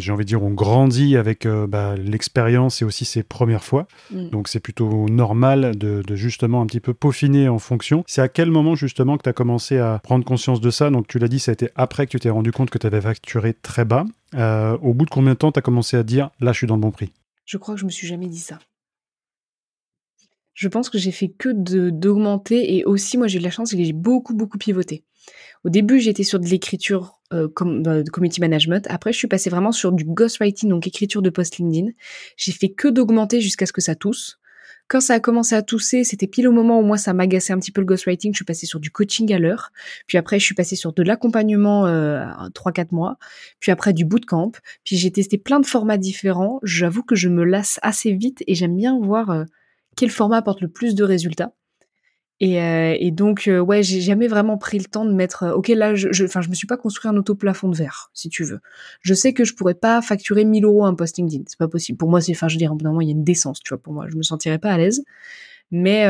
j'ai 0.00 0.12
envie 0.12 0.24
de 0.24 0.28
dire, 0.28 0.42
on 0.42 0.50
grandit 0.50 1.16
avec 1.16 1.46
euh, 1.46 1.66
bah, 1.66 1.94
l'expérience 1.96 2.82
et 2.82 2.84
aussi 2.84 3.04
ses 3.04 3.22
premières 3.22 3.64
fois. 3.64 3.86
Mm. 4.10 4.30
Donc 4.30 4.48
c'est 4.48 4.60
plutôt 4.60 5.06
normal 5.08 5.76
de, 5.76 6.02
justement 6.14 6.62
un 6.62 6.66
petit 6.66 6.80
peu 6.80 6.94
peaufiner 6.94 7.48
en 7.48 7.58
fonction. 7.58 8.04
C'est 8.06 8.22
à 8.22 8.28
quel 8.28 8.50
moment 8.50 8.74
justement 8.74 9.16
que 9.16 9.22
tu 9.22 9.28
as 9.28 9.32
commencé 9.32 9.78
à 9.78 10.00
prendre 10.02 10.24
conscience 10.24 10.60
de 10.60 10.70
ça? 10.70 10.90
Donc 10.90 11.06
tu 11.06 11.18
l'as 11.18 11.28
dit, 11.28 11.38
ça 11.38 11.52
a 11.52 11.54
été 11.54 11.70
après 11.76 12.06
que 12.06 12.12
tu 12.12 12.20
t'es 12.20 12.30
rendu 12.30 12.52
compte 12.52 12.70
que 12.70 12.78
tu 12.78 12.86
avais 12.86 13.00
facturé 13.00 13.54
très 13.54 13.84
bas. 13.84 14.04
Euh, 14.34 14.76
au 14.82 14.92
bout 14.92 15.04
de 15.04 15.10
combien 15.10 15.32
de 15.32 15.38
temps 15.38 15.52
tu 15.52 15.58
as 15.58 15.62
commencé 15.62 15.96
à 15.96 16.02
dire, 16.02 16.30
là 16.40 16.52
je 16.52 16.58
suis 16.58 16.66
dans 16.66 16.76
le 16.76 16.80
bon 16.80 16.90
prix? 16.90 17.12
Je 17.46 17.56
crois 17.56 17.74
que 17.74 17.80
je 17.80 17.86
me 17.86 17.90
suis 17.90 18.06
jamais 18.06 18.28
dit 18.28 18.38
ça. 18.38 18.58
Je 20.52 20.68
pense 20.68 20.90
que 20.90 20.98
j'ai 20.98 21.12
fait 21.12 21.28
que 21.28 21.50
d'augmenter 21.90 22.76
et 22.76 22.84
aussi 22.84 23.18
moi 23.18 23.26
j'ai 23.26 23.36
eu 23.36 23.38
de 23.40 23.44
la 23.44 23.50
chance, 23.50 23.70
j'ai 23.70 23.92
beaucoup 23.92 24.34
beaucoup 24.34 24.58
pivoté. 24.58 25.04
Au 25.64 25.68
début, 25.68 25.98
j'étais 25.98 26.22
sur 26.22 26.38
de 26.38 26.46
l'écriture 26.46 27.20
euh, 27.32 27.48
comme 27.48 27.82
de 27.82 28.08
community 28.10 28.40
management. 28.40 28.86
Après, 28.88 29.12
je 29.12 29.18
suis 29.18 29.28
passée 29.28 29.50
vraiment 29.50 29.72
sur 29.72 29.92
du 29.92 30.04
ghostwriting, 30.04 30.70
donc 30.70 30.86
écriture 30.86 31.22
de 31.22 31.30
post 31.30 31.58
LinkedIn. 31.58 31.90
J'ai 32.36 32.52
fait 32.52 32.68
que 32.68 32.88
d'augmenter 32.88 33.40
jusqu'à 33.40 33.66
ce 33.66 33.72
que 33.72 33.80
ça 33.80 33.96
tousse. 33.96 34.38
Quand 34.88 35.00
ça 35.00 35.14
a 35.14 35.20
commencé 35.20 35.54
à 35.54 35.62
tousser, 35.62 36.04
c'était 36.04 36.28
pile 36.28 36.46
au 36.46 36.52
moment 36.52 36.78
où 36.78 36.82
moi 36.82 36.96
ça 36.96 37.12
m'agaçait 37.12 37.52
un 37.52 37.58
petit 37.58 37.72
peu 37.72 37.80
le 37.80 37.86
ghostwriting. 37.86 38.32
Je 38.32 38.36
suis 38.36 38.44
passée 38.44 38.66
sur 38.66 38.78
du 38.78 38.90
coaching 38.90 39.32
à 39.32 39.38
l'heure. 39.38 39.72
Puis 40.06 40.16
après, 40.16 40.38
je 40.38 40.44
suis 40.44 40.54
passée 40.54 40.76
sur 40.76 40.92
de 40.92 41.02
l'accompagnement 41.02 41.86
euh, 41.86 42.24
3-4 42.54 42.88
mois. 42.92 43.18
Puis 43.58 43.72
après, 43.72 43.92
du 43.92 44.04
bootcamp. 44.04 44.52
Puis 44.84 44.96
j'ai 44.96 45.10
testé 45.10 45.38
plein 45.38 45.58
de 45.58 45.66
formats 45.66 45.98
différents. 45.98 46.60
J'avoue 46.62 47.02
que 47.02 47.16
je 47.16 47.28
me 47.28 47.44
lasse 47.44 47.80
assez 47.82 48.12
vite 48.12 48.44
et 48.46 48.54
j'aime 48.54 48.76
bien 48.76 48.98
voir 49.00 49.30
euh, 49.30 49.44
quel 49.96 50.10
format 50.10 50.36
apporte 50.36 50.60
le 50.60 50.68
plus 50.68 50.94
de 50.94 51.02
résultats. 51.02 51.52
Et, 52.40 52.60
euh, 52.60 52.94
et, 52.98 53.10
donc, 53.10 53.48
euh, 53.48 53.60
ouais, 53.60 53.82
j'ai 53.82 54.02
jamais 54.02 54.28
vraiment 54.28 54.58
pris 54.58 54.78
le 54.78 54.84
temps 54.84 55.06
de 55.06 55.12
mettre. 55.12 55.44
Euh, 55.44 55.54
ok, 55.54 55.68
là, 55.68 55.94
je, 55.94 56.24
enfin, 56.24 56.42
je, 56.42 56.50
me 56.50 56.54
suis 56.54 56.66
pas 56.66 56.76
construit 56.76 57.10
un 57.10 57.16
auto 57.16 57.34
plafond 57.34 57.68
de 57.68 57.76
verre, 57.76 58.10
si 58.12 58.28
tu 58.28 58.44
veux. 58.44 58.60
Je 59.00 59.14
sais 59.14 59.32
que 59.32 59.44
je 59.44 59.54
pourrais 59.54 59.74
pas 59.74 60.02
facturer 60.02 60.44
1000 60.44 60.64
euros 60.64 60.84
un 60.84 60.94
post 60.94 61.16
LinkedIn, 61.16 61.44
c'est 61.46 61.58
pas 61.58 61.68
possible. 61.68 61.96
Pour 61.96 62.10
moi, 62.10 62.20
c'est, 62.20 62.32
enfin, 62.32 62.48
je 62.48 62.54
veux 62.54 62.58
dire, 62.58 62.74
moment, 62.74 63.00
il 63.00 63.06
y 63.06 63.10
a 63.10 63.12
une 63.12 63.24
décence, 63.24 63.60
tu 63.60 63.70
vois. 63.70 63.82
Pour 63.82 63.94
moi, 63.94 64.06
je 64.08 64.16
me 64.16 64.22
sentirais 64.22 64.58
pas 64.58 64.70
à 64.70 64.76
l'aise. 64.76 65.02
Mais 65.70 66.04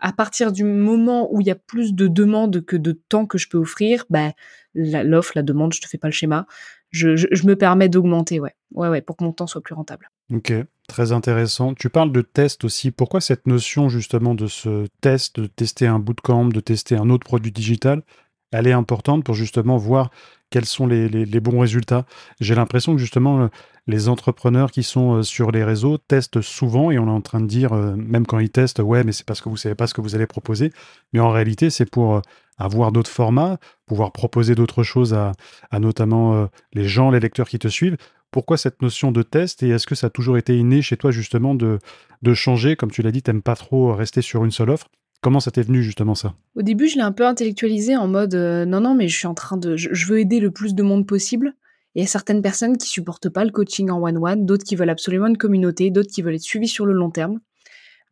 à 0.00 0.12
partir 0.12 0.52
du 0.52 0.64
moment 0.64 1.32
où 1.32 1.40
il 1.40 1.46
y 1.46 1.50
a 1.50 1.54
plus 1.54 1.94
de 1.94 2.08
demandes 2.08 2.62
que 2.64 2.76
de 2.76 2.92
temps 2.92 3.24
que 3.24 3.38
je 3.38 3.48
peux 3.48 3.58
offrir, 3.58 4.04
bah, 4.10 4.32
l'offre, 4.74 5.32
la, 5.34 5.42
demande, 5.42 5.72
je 5.72 5.80
te 5.80 5.86
fais 5.86 5.98
pas 5.98 6.08
le 6.08 6.12
schéma. 6.12 6.46
Je, 6.90 7.46
me 7.46 7.54
permets 7.54 7.88
d'augmenter, 7.88 8.40
ouais, 8.40 8.54
ouais, 8.74 8.88
ouais, 8.88 9.00
pour 9.00 9.16
que 9.16 9.24
mon 9.24 9.32
temps 9.32 9.46
soit 9.46 9.60
plus 9.60 9.74
rentable. 9.74 10.10
Ok. 10.32 10.52
Très 10.88 11.12
intéressant. 11.12 11.74
Tu 11.74 11.88
parles 11.88 12.10
de 12.10 12.20
test 12.20 12.64
aussi. 12.64 12.90
Pourquoi 12.90 13.20
cette 13.20 13.46
notion 13.46 13.88
justement 13.88 14.34
de 14.34 14.48
ce 14.48 14.86
test, 15.00 15.38
de 15.38 15.46
tester 15.46 15.86
un 15.86 16.00
bootcamp, 16.00 16.46
de 16.46 16.60
tester 16.60 16.96
un 16.96 17.10
autre 17.10 17.24
produit 17.24 17.52
digital, 17.52 18.02
elle 18.50 18.66
est 18.66 18.72
importante 18.72 19.22
pour 19.22 19.34
justement 19.34 19.76
voir 19.76 20.10
quels 20.50 20.66
sont 20.66 20.86
les, 20.86 21.40
bons 21.40 21.60
résultats. 21.60 22.04
J'ai 22.40 22.54
l'impression 22.54 22.92
que 22.92 22.98
justement 22.98 23.48
les 23.86 24.08
entrepreneurs 24.08 24.70
qui 24.70 24.82
sont 24.82 25.16
euh, 25.16 25.22
sur 25.22 25.50
les 25.50 25.64
réseaux 25.64 25.98
testent 25.98 26.40
souvent 26.40 26.90
et 26.90 26.98
on 26.98 27.06
est 27.06 27.10
en 27.10 27.20
train 27.20 27.40
de 27.40 27.46
dire, 27.46 27.72
euh, 27.72 27.94
même 27.96 28.26
quand 28.26 28.38
ils 28.38 28.50
testent, 28.50 28.80
ouais, 28.80 29.04
mais 29.04 29.12
c'est 29.12 29.26
parce 29.26 29.40
que 29.40 29.48
vous 29.48 29.56
savez 29.56 29.74
pas 29.74 29.86
ce 29.86 29.94
que 29.94 30.00
vous 30.00 30.14
allez 30.14 30.26
proposer. 30.26 30.72
Mais 31.12 31.20
en 31.20 31.30
réalité, 31.30 31.70
c'est 31.70 31.90
pour 31.90 32.16
euh, 32.16 32.20
avoir 32.58 32.92
d'autres 32.92 33.10
formats, 33.10 33.58
pouvoir 33.86 34.12
proposer 34.12 34.54
d'autres 34.54 34.82
choses 34.82 35.14
à, 35.14 35.32
notamment 35.78 36.46
les 36.74 36.86
gens, 36.86 37.10
les 37.10 37.18
lecteurs 37.18 37.48
qui 37.48 37.58
te 37.58 37.68
suivent 37.68 37.96
pourquoi 38.30 38.58
cette 38.58 38.82
notion 38.82 39.10
de 39.12 39.22
test 39.22 39.62
et 39.62 39.70
est-ce 39.70 39.86
que 39.86 39.94
ça 39.94 40.06
a 40.06 40.10
toujours 40.10 40.36
été 40.36 40.56
inné 40.56 40.82
chez 40.82 40.96
toi 40.96 41.10
justement 41.10 41.54
de, 41.54 41.78
de 42.22 42.34
changer? 42.34 42.76
Comme 42.76 42.90
tu 42.90 43.02
l'as 43.02 43.10
dit, 43.10 43.22
t'aimes 43.22 43.42
pas 43.42 43.56
trop 43.56 43.94
rester 43.94 44.22
sur 44.22 44.44
une 44.44 44.50
seule 44.50 44.70
offre. 44.70 44.88
Comment 45.22 45.40
ça 45.40 45.50
t'est 45.50 45.62
venu 45.62 45.82
justement 45.82 46.14
ça? 46.14 46.34
Au 46.56 46.62
début, 46.62 46.88
je 46.88 46.96
l'ai 46.96 47.02
un 47.02 47.12
peu 47.12 47.26
intellectualisé 47.26 47.96
en 47.96 48.08
mode 48.08 48.34
euh, 48.34 48.64
non, 48.64 48.80
non, 48.80 48.94
mais 48.94 49.08
je 49.08 49.16
suis 49.16 49.26
en 49.26 49.34
train 49.34 49.58
de. 49.58 49.76
Je, 49.76 50.06
veux 50.06 50.18
aider 50.18 50.40
le 50.40 50.50
plus 50.50 50.74
de 50.74 50.82
monde 50.82 51.06
possible. 51.06 51.54
il 51.94 52.00
y 52.00 52.04
a 52.04 52.08
certaines 52.08 52.40
personnes 52.40 52.78
qui 52.78 52.88
supportent 52.88 53.28
pas 53.28 53.44
le 53.44 53.50
coaching 53.50 53.90
en 53.90 54.02
one-one, 54.02 54.46
d'autres 54.46 54.64
qui 54.64 54.76
veulent 54.76 54.90
absolument 54.90 55.26
une 55.26 55.36
communauté, 55.36 55.90
d'autres 55.90 56.10
qui 56.10 56.22
veulent 56.22 56.36
être 56.36 56.40
suivis 56.40 56.68
sur 56.68 56.86
le 56.86 56.94
long 56.94 57.10
terme. 57.10 57.40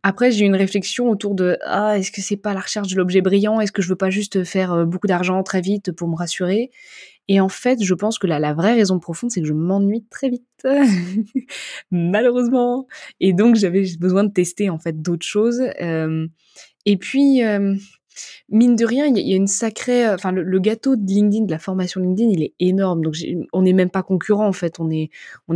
Après, 0.03 0.31
j'ai 0.31 0.45
eu 0.45 0.47
une 0.47 0.55
réflexion 0.55 1.11
autour 1.11 1.35
de 1.35 1.59
ah, 1.65 1.99
est-ce 1.99 2.13
que 2.13 2.21
c'est 2.21 2.37
pas 2.37 2.55
la 2.55 2.61
recherche 2.61 2.89
de 2.89 2.97
l'objet 2.97 3.23
brillant? 3.23 3.61
Est-ce 3.61 3.73
que 3.73 3.83
je 3.83 3.89
veux 3.89 3.97
pas 3.97 4.11
juste 4.11 4.45
faire 4.45 4.73
euh, 4.73 4.85
beaucoup 4.85 5.07
d'argent 5.07 5.43
très 5.43 5.63
vite 5.63 5.93
pour 5.93 6.09
me 6.09 6.15
rassurer? 6.15 6.71
Et 7.27 7.41
en 7.41 7.49
fait, 7.49 7.83
je 7.83 7.95
pense 7.95 8.19
que 8.19 8.27
la, 8.27 8.39
la 8.39 8.55
vraie 8.55 8.75
raison 8.75 8.99
profonde, 8.99 9.31
c'est 9.31 9.41
que 9.41 9.47
je 9.47 9.53
m'ennuie 9.53 10.07
très 10.11 10.31
vite, 10.31 10.45
malheureusement. 11.91 12.87
Et 13.21 13.33
donc, 13.33 13.57
j'avais 13.57 13.85
besoin 13.99 14.25
de 14.25 14.33
tester 14.33 14.71
en 14.71 14.79
fait 14.79 15.03
d'autres 15.03 15.27
choses. 15.27 15.63
Euh, 15.81 16.27
et 16.89 16.97
puis, 16.97 17.45
euh, 17.45 17.75
mine 18.49 18.75
de 18.75 18.87
rien, 18.87 19.05
il 19.05 19.19
y, 19.19 19.35
a 19.35 19.37
une 19.37 19.47
sacrée, 19.47 20.09
enfin, 20.09 20.33
le, 20.33 20.59
gâteau 20.59 20.97
de 20.97 21.07
LinkedIn, 21.07 21.45
de 21.45 21.51
la 21.51 21.59
formation 21.59 22.01
LinkedIn, 22.01 22.31
il 22.31 22.43
est 22.43 22.55
énorme. 22.61 23.03
Donc, 23.03 23.15
on 23.53 23.61
n'est 23.61 23.75
même 23.75 23.91
pas 23.91 24.03
concurrents 24.03 24.49
en 24.49 24.55
fait. 24.55 24.81
On 24.81 24.91
est, 24.91 25.11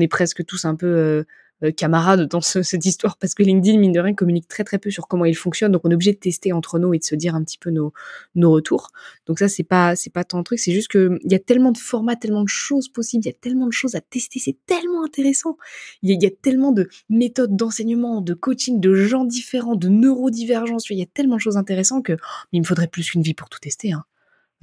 presque 0.09 0.45
tous 0.45 0.67
un 0.67 0.75
peu 0.75 0.87
euh, 0.87 1.21
euh, 1.21 1.25
camarades 1.71 2.29
dans 2.29 2.41
cette 2.41 2.85
histoire 2.85 3.17
parce 3.17 3.35
que 3.35 3.43
LinkedIn, 3.43 3.79
mine 3.79 3.93
de 3.93 4.01
rien, 4.01 4.15
communique 4.15 4.49
très 4.49 4.65
très 4.65 4.79
peu 4.79 4.91
sur 4.91 5.09
comment 5.09 5.25
il 5.25 5.37
fonctionne. 5.37 5.73
Donc 5.73 5.83
on 5.85 5.91
est 5.91 5.95
obligé 5.95 6.13
de 6.13 6.19
tester 6.19 6.53
entre 6.53 6.79
nous 6.79 6.95
et 6.95 6.99
de 6.99 7.05
se 7.05 7.15
dire 7.15 7.35
un 7.35 7.43
petit 7.43 7.59
peu 7.59 7.71
nos, 7.71 7.93
nos 8.35 8.51
retours. 8.51 8.89
Donc 9.27 9.39
ça, 9.39 9.49
c'est 9.49 9.63
pas, 9.63 9.97
c'est 9.97 10.11
pas 10.11 10.25
tant 10.25 10.39
de 10.39 10.45
truc. 10.45 10.59
C'est 10.59 10.73
juste 10.73 10.89
que 10.89 11.19
il 11.25 11.33
y 11.33 11.35
a 11.35 11.39
tellement 11.39 11.73
de 11.73 11.79
formats, 11.79 12.17
tellement 12.17 12.43
de 12.43 12.49
choses 12.49 12.89
possibles, 12.89 13.25
il 13.25 13.29
y 13.29 13.31
a 13.31 13.39
tellement 13.39 13.67
de 13.67 13.73
choses 13.73 13.95
à 13.95 14.01
tester. 14.01 14.39
C'est 14.39 14.57
tellement 14.67 15.05
intéressant. 15.05 15.57
Il 16.03 16.11
y, 16.11 16.27
a, 16.27 16.31
tellement 16.31 16.73
de 16.73 16.89
méthodes 17.09 17.57
d'enseignement, 17.57 18.21
de 18.21 18.35
coaching, 18.35 18.81
de 18.81 18.95
gens 18.95 19.25
différents, 19.25 19.77
de 19.77 19.89
neurodivergence. 19.89 20.91
Il 20.91 20.99
y 20.99 21.03
a 21.03 21.07
tellement 21.07 21.37
de 21.37 21.41
choses 21.41 21.57
intéressantes 21.57 22.05
que 22.05 22.17
il 22.53 22.61
me 22.61 22.67
faudrait 22.67 22.89
plus 22.89 23.11
qu'une 23.11 23.23
vie 23.23 23.35
pour 23.35 23.49
tout 23.49 23.59
tester. 23.61 23.93
Hein. 23.93 24.05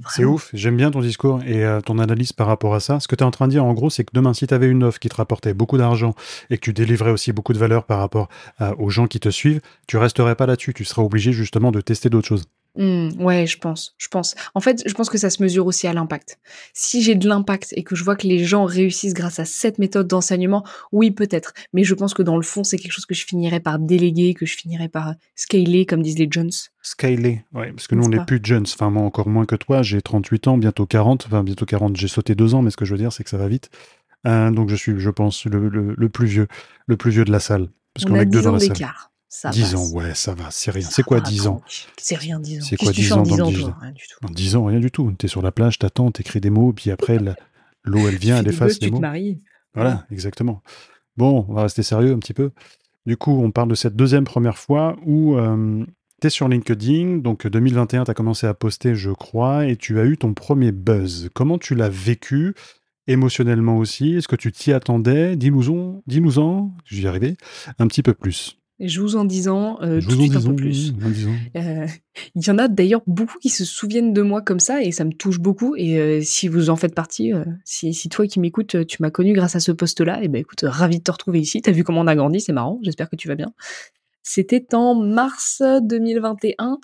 C'est 0.07 0.23
ouf, 0.23 0.49
j'aime 0.53 0.77
bien 0.77 0.91
ton 0.91 1.01
discours 1.01 1.41
et 1.43 1.65
euh, 1.65 1.81
ton 1.81 1.99
analyse 1.99 2.31
par 2.31 2.47
rapport 2.47 2.73
à 2.73 2.79
ça. 2.79 2.99
Ce 2.99 3.07
que 3.07 3.15
tu 3.15 3.23
es 3.23 3.25
en 3.25 3.31
train 3.31 3.47
de 3.47 3.51
dire, 3.51 3.65
en 3.65 3.73
gros, 3.73 3.89
c'est 3.89 4.03
que 4.03 4.11
demain, 4.13 4.33
si 4.33 4.47
tu 4.47 4.53
avais 4.53 4.67
une 4.67 4.83
offre 4.83 4.99
qui 4.99 5.09
te 5.09 5.15
rapportait 5.15 5.53
beaucoup 5.53 5.77
d'argent 5.77 6.13
et 6.49 6.57
que 6.57 6.61
tu 6.61 6.73
délivrais 6.73 7.11
aussi 7.11 7.33
beaucoup 7.33 7.53
de 7.53 7.57
valeur 7.57 7.83
par 7.83 7.99
rapport 7.99 8.29
euh, 8.61 8.73
aux 8.77 8.89
gens 8.89 9.07
qui 9.07 9.19
te 9.19 9.29
suivent, 9.29 9.61
tu 9.87 9.97
resterais 9.97 10.35
pas 10.35 10.45
là-dessus. 10.45 10.73
Tu 10.73 10.85
serais 10.85 11.01
obligé 11.01 11.33
justement 11.33 11.71
de 11.71 11.81
tester 11.81 12.09
d'autres 12.09 12.27
choses. 12.27 12.45
Mmh, 12.75 13.21
ouais, 13.21 13.47
je 13.47 13.57
pense, 13.57 13.95
je 13.97 14.07
pense. 14.07 14.35
En 14.53 14.59
fait, 14.59 14.83
je 14.85 14.93
pense 14.93 15.09
que 15.09 15.17
ça 15.17 15.29
se 15.29 15.41
mesure 15.41 15.65
aussi 15.65 15.87
à 15.87 15.93
l'impact. 15.93 16.39
Si 16.73 17.01
j'ai 17.01 17.15
de 17.15 17.27
l'impact 17.27 17.73
et 17.75 17.83
que 17.83 17.95
je 17.95 18.03
vois 18.03 18.15
que 18.15 18.27
les 18.27 18.43
gens 18.43 18.65
réussissent 18.65 19.15
grâce 19.15 19.39
à 19.39 19.45
cette 19.45 19.79
méthode 19.79 20.07
d'enseignement, 20.07 20.63
oui, 20.91 21.11
peut-être. 21.11 21.53
Mais 21.73 21.83
je 21.83 21.95
pense 21.95 22.13
que 22.13 22.21
dans 22.21 22.37
le 22.37 22.43
fond, 22.43 22.63
c'est 22.63 22.77
quelque 22.77 22.91
chose 22.91 23.07
que 23.07 23.15
je 23.15 23.25
finirais 23.25 23.59
par 23.59 23.79
déléguer, 23.79 24.33
que 24.33 24.45
je 24.45 24.55
finirais 24.55 24.87
par 24.87 25.15
scaler, 25.35 25.85
comme 25.85 26.03
disent 26.03 26.19
les 26.19 26.27
Jones. 26.29 26.51
Scaler, 26.81 27.43
ouais, 27.53 27.71
parce 27.71 27.87
que 27.87 27.95
nous, 27.95 28.05
on 28.05 28.09
n'est 28.09 28.23
plus 28.23 28.39
Jones. 28.41 28.65
Enfin, 28.71 28.89
moi, 28.89 29.03
encore 29.03 29.27
moins 29.27 29.45
que 29.45 29.55
toi. 29.55 29.81
J'ai 29.81 30.01
38 30.01 30.47
ans, 30.47 30.57
bientôt 30.57 30.85
40. 30.85 31.25
Enfin, 31.25 31.43
bientôt 31.43 31.65
40, 31.65 31.97
j'ai 31.97 32.07
sauté 32.07 32.35
deux 32.35 32.53
ans, 32.53 32.61
mais 32.61 32.69
ce 32.69 32.77
que 32.77 32.85
je 32.85 32.93
veux 32.93 32.99
dire, 32.99 33.11
c'est 33.11 33.23
que 33.23 33.29
ça 33.29 33.37
va 33.37 33.47
vite. 33.47 33.69
Euh, 34.27 34.51
donc, 34.51 34.69
je 34.69 34.75
suis, 34.75 34.99
je 34.99 35.09
pense, 35.09 35.45
le, 35.45 36.09
plus 36.09 36.27
vieux, 36.27 36.47
le 36.85 36.97
plus 36.97 37.11
vieux 37.11 37.25
de 37.25 37.31
la 37.31 37.39
salle. 37.39 37.67
Parce 37.93 38.05
qu'on 38.05 38.15
a 38.15 38.25
que 38.25 38.29
deux 38.29 38.41
dans 38.41 38.53
la 38.53 38.59
salle. 38.59 38.77
10 39.51 39.75
ans, 39.75 39.89
ouais, 39.91 40.15
ça 40.15 40.33
va, 40.33 40.49
c'est 40.49 40.71
rien. 40.71 40.87
C'est 40.89 41.03
quoi 41.03 41.21
10 41.21 41.47
ans 41.47 41.61
C'est 41.97 42.15
rien 42.15 42.39
10 42.39 42.59
ans. 42.59 42.65
C'est 42.67 42.77
quoi 42.77 42.91
10 42.91 43.13
ans 43.13 43.23
dans 43.23 43.51
10 43.51 43.63
ans 43.63 43.75
Rien 43.79 43.91
du 43.91 44.03
tout. 44.07 44.33
10 44.33 44.55
ans, 44.55 44.65
rien 44.65 44.79
du 44.79 44.91
tout. 44.91 45.11
T'es 45.11 45.27
sur 45.27 45.41
la 45.41 45.51
plage, 45.51 45.77
t'attends, 45.77 46.11
t'écris 46.11 46.41
des 46.41 46.49
mots, 46.49 46.73
puis 46.73 46.89
après, 46.89 47.19
l'eau, 47.83 48.07
elle 48.07 48.17
vient, 48.17 48.37
elle 48.37 48.47
efface 48.47 48.79
les 48.81 48.89
mots. 48.89 48.97
Tu 48.97 49.01
te 49.01 49.05
maries. 49.05 49.41
Voilà, 49.75 50.05
exactement. 50.09 50.63
Bon, 51.15 51.45
on 51.47 51.53
va 51.53 51.63
rester 51.63 51.83
sérieux 51.83 52.13
un 52.13 52.19
petit 52.19 52.33
peu. 52.33 52.51
Du 53.05 53.17
coup, 53.17 53.31
on 53.31 53.51
parle 53.51 53.69
de 53.69 53.75
cette 53.75 53.95
deuxième 53.95 54.23
première 54.23 54.57
fois 54.57 54.95
où 55.05 55.35
euh, 55.37 55.85
tu 56.21 56.27
es 56.27 56.29
sur 56.29 56.47
LinkedIn. 56.47 57.17
Donc, 57.17 57.45
2021, 57.45 58.05
tu 58.05 58.11
as 58.11 58.13
commencé 58.13 58.47
à 58.47 58.53
poster, 58.53 58.95
je 58.95 59.11
crois, 59.11 59.67
et 59.67 59.75
tu 59.75 59.99
as 59.99 60.05
eu 60.05 60.17
ton 60.17 60.33
premier 60.33 60.71
buzz. 60.71 61.29
Comment 61.33 61.57
tu 61.57 61.75
l'as 61.75 61.89
vécu 61.89 62.55
émotionnellement 63.07 63.77
aussi? 63.77 64.15
Est-ce 64.15 64.27
que 64.27 64.35
tu 64.35 64.51
t'y 64.51 64.73
attendais? 64.73 65.35
Dis-nous-en, 65.35 66.01
dis-nous-en, 66.07 66.71
j'y 66.85 67.07
arrivais, 67.07 67.35
un 67.77 67.87
petit 67.87 68.03
peu 68.03 68.13
plus. 68.13 68.58
Je 68.79 69.01
vous 69.01 69.17
en 69.17 69.25
disant 69.25 69.77
euh, 69.81 69.99
tout 69.99 70.07
de 70.07 70.21
suite 70.21 70.35
un 70.35 70.41
peu 70.41 70.55
plus. 70.55 70.93
Euh, 71.55 71.85
il 72.35 72.45
y 72.45 72.49
en 72.49 72.57
a 72.57 72.67
d'ailleurs 72.69 73.01
beaucoup 73.07 73.37
qui 73.39 73.49
se 73.49 73.65
souviennent 73.65 74.13
de 74.13 74.21
moi 74.21 74.41
comme 74.41 74.59
ça 74.59 74.81
et 74.81 74.91
ça 74.91 75.03
me 75.03 75.11
touche 75.11 75.39
beaucoup. 75.39 75.75
Et 75.75 75.99
euh, 75.99 76.21
si 76.21 76.47
vous 76.47 76.69
en 76.69 76.77
faites 76.77 76.95
partie, 76.95 77.33
euh, 77.33 77.43
si, 77.65 77.93
si, 77.93 78.07
toi 78.07 78.25
qui 78.25 78.39
m'écoutes, 78.39 78.87
tu 78.87 79.01
m'as 79.01 79.09
connu 79.09 79.33
grâce 79.33 79.55
à 79.55 79.59
ce 79.59 79.73
poste-là, 79.73 80.21
et 80.21 80.25
eh 80.25 80.27
ben 80.29 80.39
écoute, 80.39 80.63
ravi 80.63 80.99
de 80.99 81.03
te 81.03 81.11
retrouver 81.11 81.39
ici. 81.39 81.61
T'as 81.61 81.71
vu 81.71 81.83
comment 81.83 82.01
on 82.01 82.07
a 82.07 82.15
grandi, 82.15 82.39
c'est 82.39 82.53
marrant. 82.53 82.79
J'espère 82.83 83.09
que 83.09 83.17
tu 83.17 83.27
vas 83.27 83.35
bien. 83.35 83.53
C'était 84.23 84.73
en 84.73 84.95
mars 84.95 85.61
2021. 85.81 86.79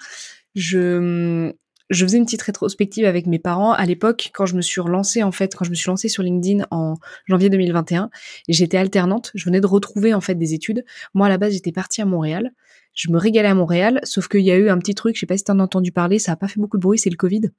Je 0.56 1.54
je 1.90 2.06
faisais 2.06 2.18
une 2.18 2.26
petite 2.26 2.42
rétrospective 2.42 3.06
avec 3.06 3.28
mes 3.28 3.40
parents 3.40 3.74
à 3.74 3.86
l'époque 3.86 4.32
quand 4.34 4.46
je 4.46 4.56
me 4.56 4.62
suis 4.62 4.82
relancée 4.82 5.24
en 5.24 5.32
fait 5.32 5.56
quand 5.56 5.66
je 5.66 5.70
me 5.70 5.76
suis 5.76 5.88
lancée 5.88 6.10
sur 6.10 6.24
LinkedIn 6.24 6.66
en 6.72 6.96
janvier 7.26 7.50
2021 7.50 8.10
j'étais 8.48 8.78
alternante. 8.78 9.32
Je 9.36 9.46
venais 9.46 9.62
de 9.62 9.68
retrouver 9.68 10.14
en 10.14 10.22
fait 10.22 10.36
des 10.36 10.54
études. 10.54 10.86
Moi 11.14 11.28
à 11.28 11.30
la 11.30 11.38
base 11.38 11.54
j'étais 11.54 11.72
partie 11.72 12.02
à 12.02 12.06
Montréal. 12.06 12.52
Je 12.94 13.12
me 13.12 13.18
régalais 13.18 13.50
à 13.50 13.56
Montréal 13.56 14.00
sauf 14.04 14.28
qu'il 14.28 14.42
y 14.42 14.52
a 14.52 14.56
eu 14.56 14.70
un 14.70 14.78
petit 14.78 14.96
truc 14.96 15.16
je 15.16 15.20
sais 15.20 15.26
pas 15.26 15.38
si 15.38 15.44
t'en 15.44 15.60
as 15.60 15.64
entendu 15.64 15.92
parler 15.92 16.20
ça 16.20 16.32
a 16.32 16.36
pas 16.36 16.48
fait 16.48 16.60
beaucoup 16.60 16.78
de 16.78 16.82
bruit 16.82 16.98
c'est 16.98 17.10
le 17.10 17.18
Covid. 17.18 17.52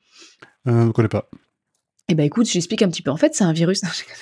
Euh, 0.67 0.83
je 0.83 0.87
ne 0.87 0.93
connais 0.93 1.09
pas 1.09 1.29
eh 2.09 2.15
ben 2.15 2.23
écoute, 2.23 2.47
j'explique 2.47 2.83
un 2.83 2.89
petit 2.89 3.03
peu. 3.03 3.11
En 3.11 3.17
fait, 3.17 3.35
c'est 3.35 3.43
un 3.43 3.53
virus. 3.53 3.81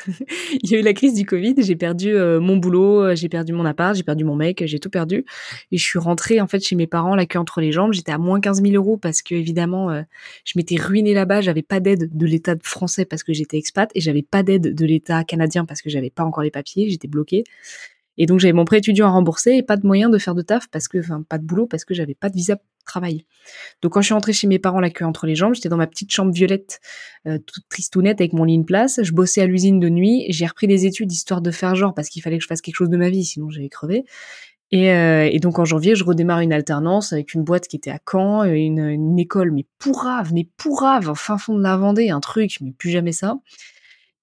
Il 0.62 0.70
y 0.70 0.74
a 0.74 0.78
eu 0.78 0.82
la 0.82 0.94
crise 0.94 1.12
du 1.12 1.26
Covid, 1.26 1.54
j'ai 1.58 1.76
perdu 1.76 2.14
euh, 2.14 2.40
mon 2.40 2.56
boulot, 2.56 3.02
euh, 3.02 3.14
j'ai 3.14 3.28
perdu 3.28 3.52
mon 3.52 3.66
appart, 3.66 3.94
j'ai 3.94 4.02
perdu 4.02 4.24
mon 4.24 4.36
mec, 4.36 4.62
j'ai 4.64 4.78
tout 4.78 4.88
perdu. 4.88 5.26
Et 5.70 5.76
je 5.76 5.84
suis 5.84 5.98
rentrée 5.98 6.40
en 6.40 6.46
fait 6.46 6.64
chez 6.64 6.76
mes 6.76 6.86
parents, 6.86 7.14
la 7.14 7.26
queue 7.26 7.38
entre 7.38 7.60
les 7.60 7.72
jambes. 7.72 7.92
J'étais 7.92 8.12
à 8.12 8.16
moins 8.16 8.40
15 8.40 8.62
000 8.62 8.72
euros 8.74 8.96
parce 8.96 9.20
que 9.20 9.34
évidemment, 9.34 9.90
euh, 9.90 10.00
je 10.46 10.54
m'étais 10.56 10.76
ruinée 10.76 11.12
là-bas. 11.12 11.42
J'avais 11.42 11.60
pas 11.60 11.78
d'aide 11.78 12.08
de 12.10 12.26
l'État 12.26 12.54
français 12.62 13.04
parce 13.04 13.22
que 13.22 13.34
j'étais 13.34 13.58
expat 13.58 13.90
et 13.94 14.00
j'avais 14.00 14.22
pas 14.22 14.42
d'aide 14.42 14.74
de 14.74 14.86
l'État 14.86 15.22
canadien 15.22 15.66
parce 15.66 15.82
que 15.82 15.90
j'avais 15.90 16.10
pas 16.10 16.24
encore 16.24 16.42
les 16.42 16.50
papiers. 16.50 16.88
J'étais 16.88 17.08
bloquée. 17.08 17.44
Et 18.16 18.24
donc 18.24 18.40
j'avais 18.40 18.54
mon 18.54 18.64
prêt 18.64 18.78
étudiant 18.78 19.08
à 19.08 19.10
rembourser 19.10 19.56
et 19.56 19.62
pas 19.62 19.76
de 19.76 19.86
moyen 19.86 20.08
de 20.08 20.16
faire 20.16 20.34
de 20.34 20.42
taf 20.42 20.68
parce 20.68 20.88
que, 20.88 20.98
enfin, 20.98 21.22
pas 21.28 21.36
de 21.36 21.44
boulot 21.44 21.66
parce 21.66 21.84
que 21.84 21.92
j'avais 21.92 22.14
pas 22.14 22.30
de 22.30 22.36
visa 22.36 22.56
travail. 22.84 23.26
Donc 23.82 23.92
quand 23.92 24.00
je 24.00 24.06
suis 24.06 24.14
rentrée 24.14 24.32
chez 24.32 24.46
mes 24.46 24.58
parents 24.58 24.80
la 24.80 24.90
queue 24.90 25.04
entre 25.04 25.26
les 25.26 25.34
jambes, 25.34 25.54
j'étais 25.54 25.68
dans 25.68 25.76
ma 25.76 25.86
petite 25.86 26.12
chambre 26.12 26.32
violette, 26.32 26.80
euh, 27.26 27.38
toute 27.38 27.68
tristounette 27.68 28.20
avec 28.20 28.32
mon 28.32 28.44
lit 28.44 28.58
de 28.58 28.64
place. 28.64 29.00
Je 29.02 29.12
bossais 29.12 29.42
à 29.42 29.46
l'usine 29.46 29.80
de 29.80 29.88
nuit. 29.88 30.26
J'ai 30.28 30.46
repris 30.46 30.66
des 30.66 30.86
études 30.86 31.12
histoire 31.12 31.40
de 31.40 31.50
faire 31.50 31.74
genre 31.74 31.94
parce 31.94 32.08
qu'il 32.08 32.22
fallait 32.22 32.38
que 32.38 32.42
je 32.42 32.48
fasse 32.48 32.60
quelque 32.60 32.76
chose 32.76 32.90
de 32.90 32.96
ma 32.96 33.10
vie, 33.10 33.24
sinon 33.24 33.50
j'allais 33.50 33.68
crever. 33.68 34.04
Et, 34.70 34.90
euh, 34.90 35.38
donc 35.38 35.58
en 35.58 35.64
janvier, 35.64 35.94
je 35.94 36.04
redémarre 36.04 36.40
une 36.40 36.52
alternance 36.52 37.12
avec 37.12 37.34
une 37.34 37.44
boîte 37.44 37.68
qui 37.68 37.76
était 37.76 37.90
à 37.90 38.00
Caen, 38.10 38.44
une, 38.44 38.80
une 38.80 39.18
école 39.18 39.52
mais 39.52 39.66
pourrave, 39.78 40.32
mais 40.32 40.48
pourrave, 40.56 41.08
au 41.10 41.14
fin 41.14 41.38
fond 41.38 41.56
de 41.56 41.62
la 41.62 41.76
Vendée, 41.76 42.10
un 42.10 42.20
truc, 42.20 42.58
mais 42.60 42.72
plus 42.72 42.90
jamais 42.90 43.12
ça. 43.12 43.36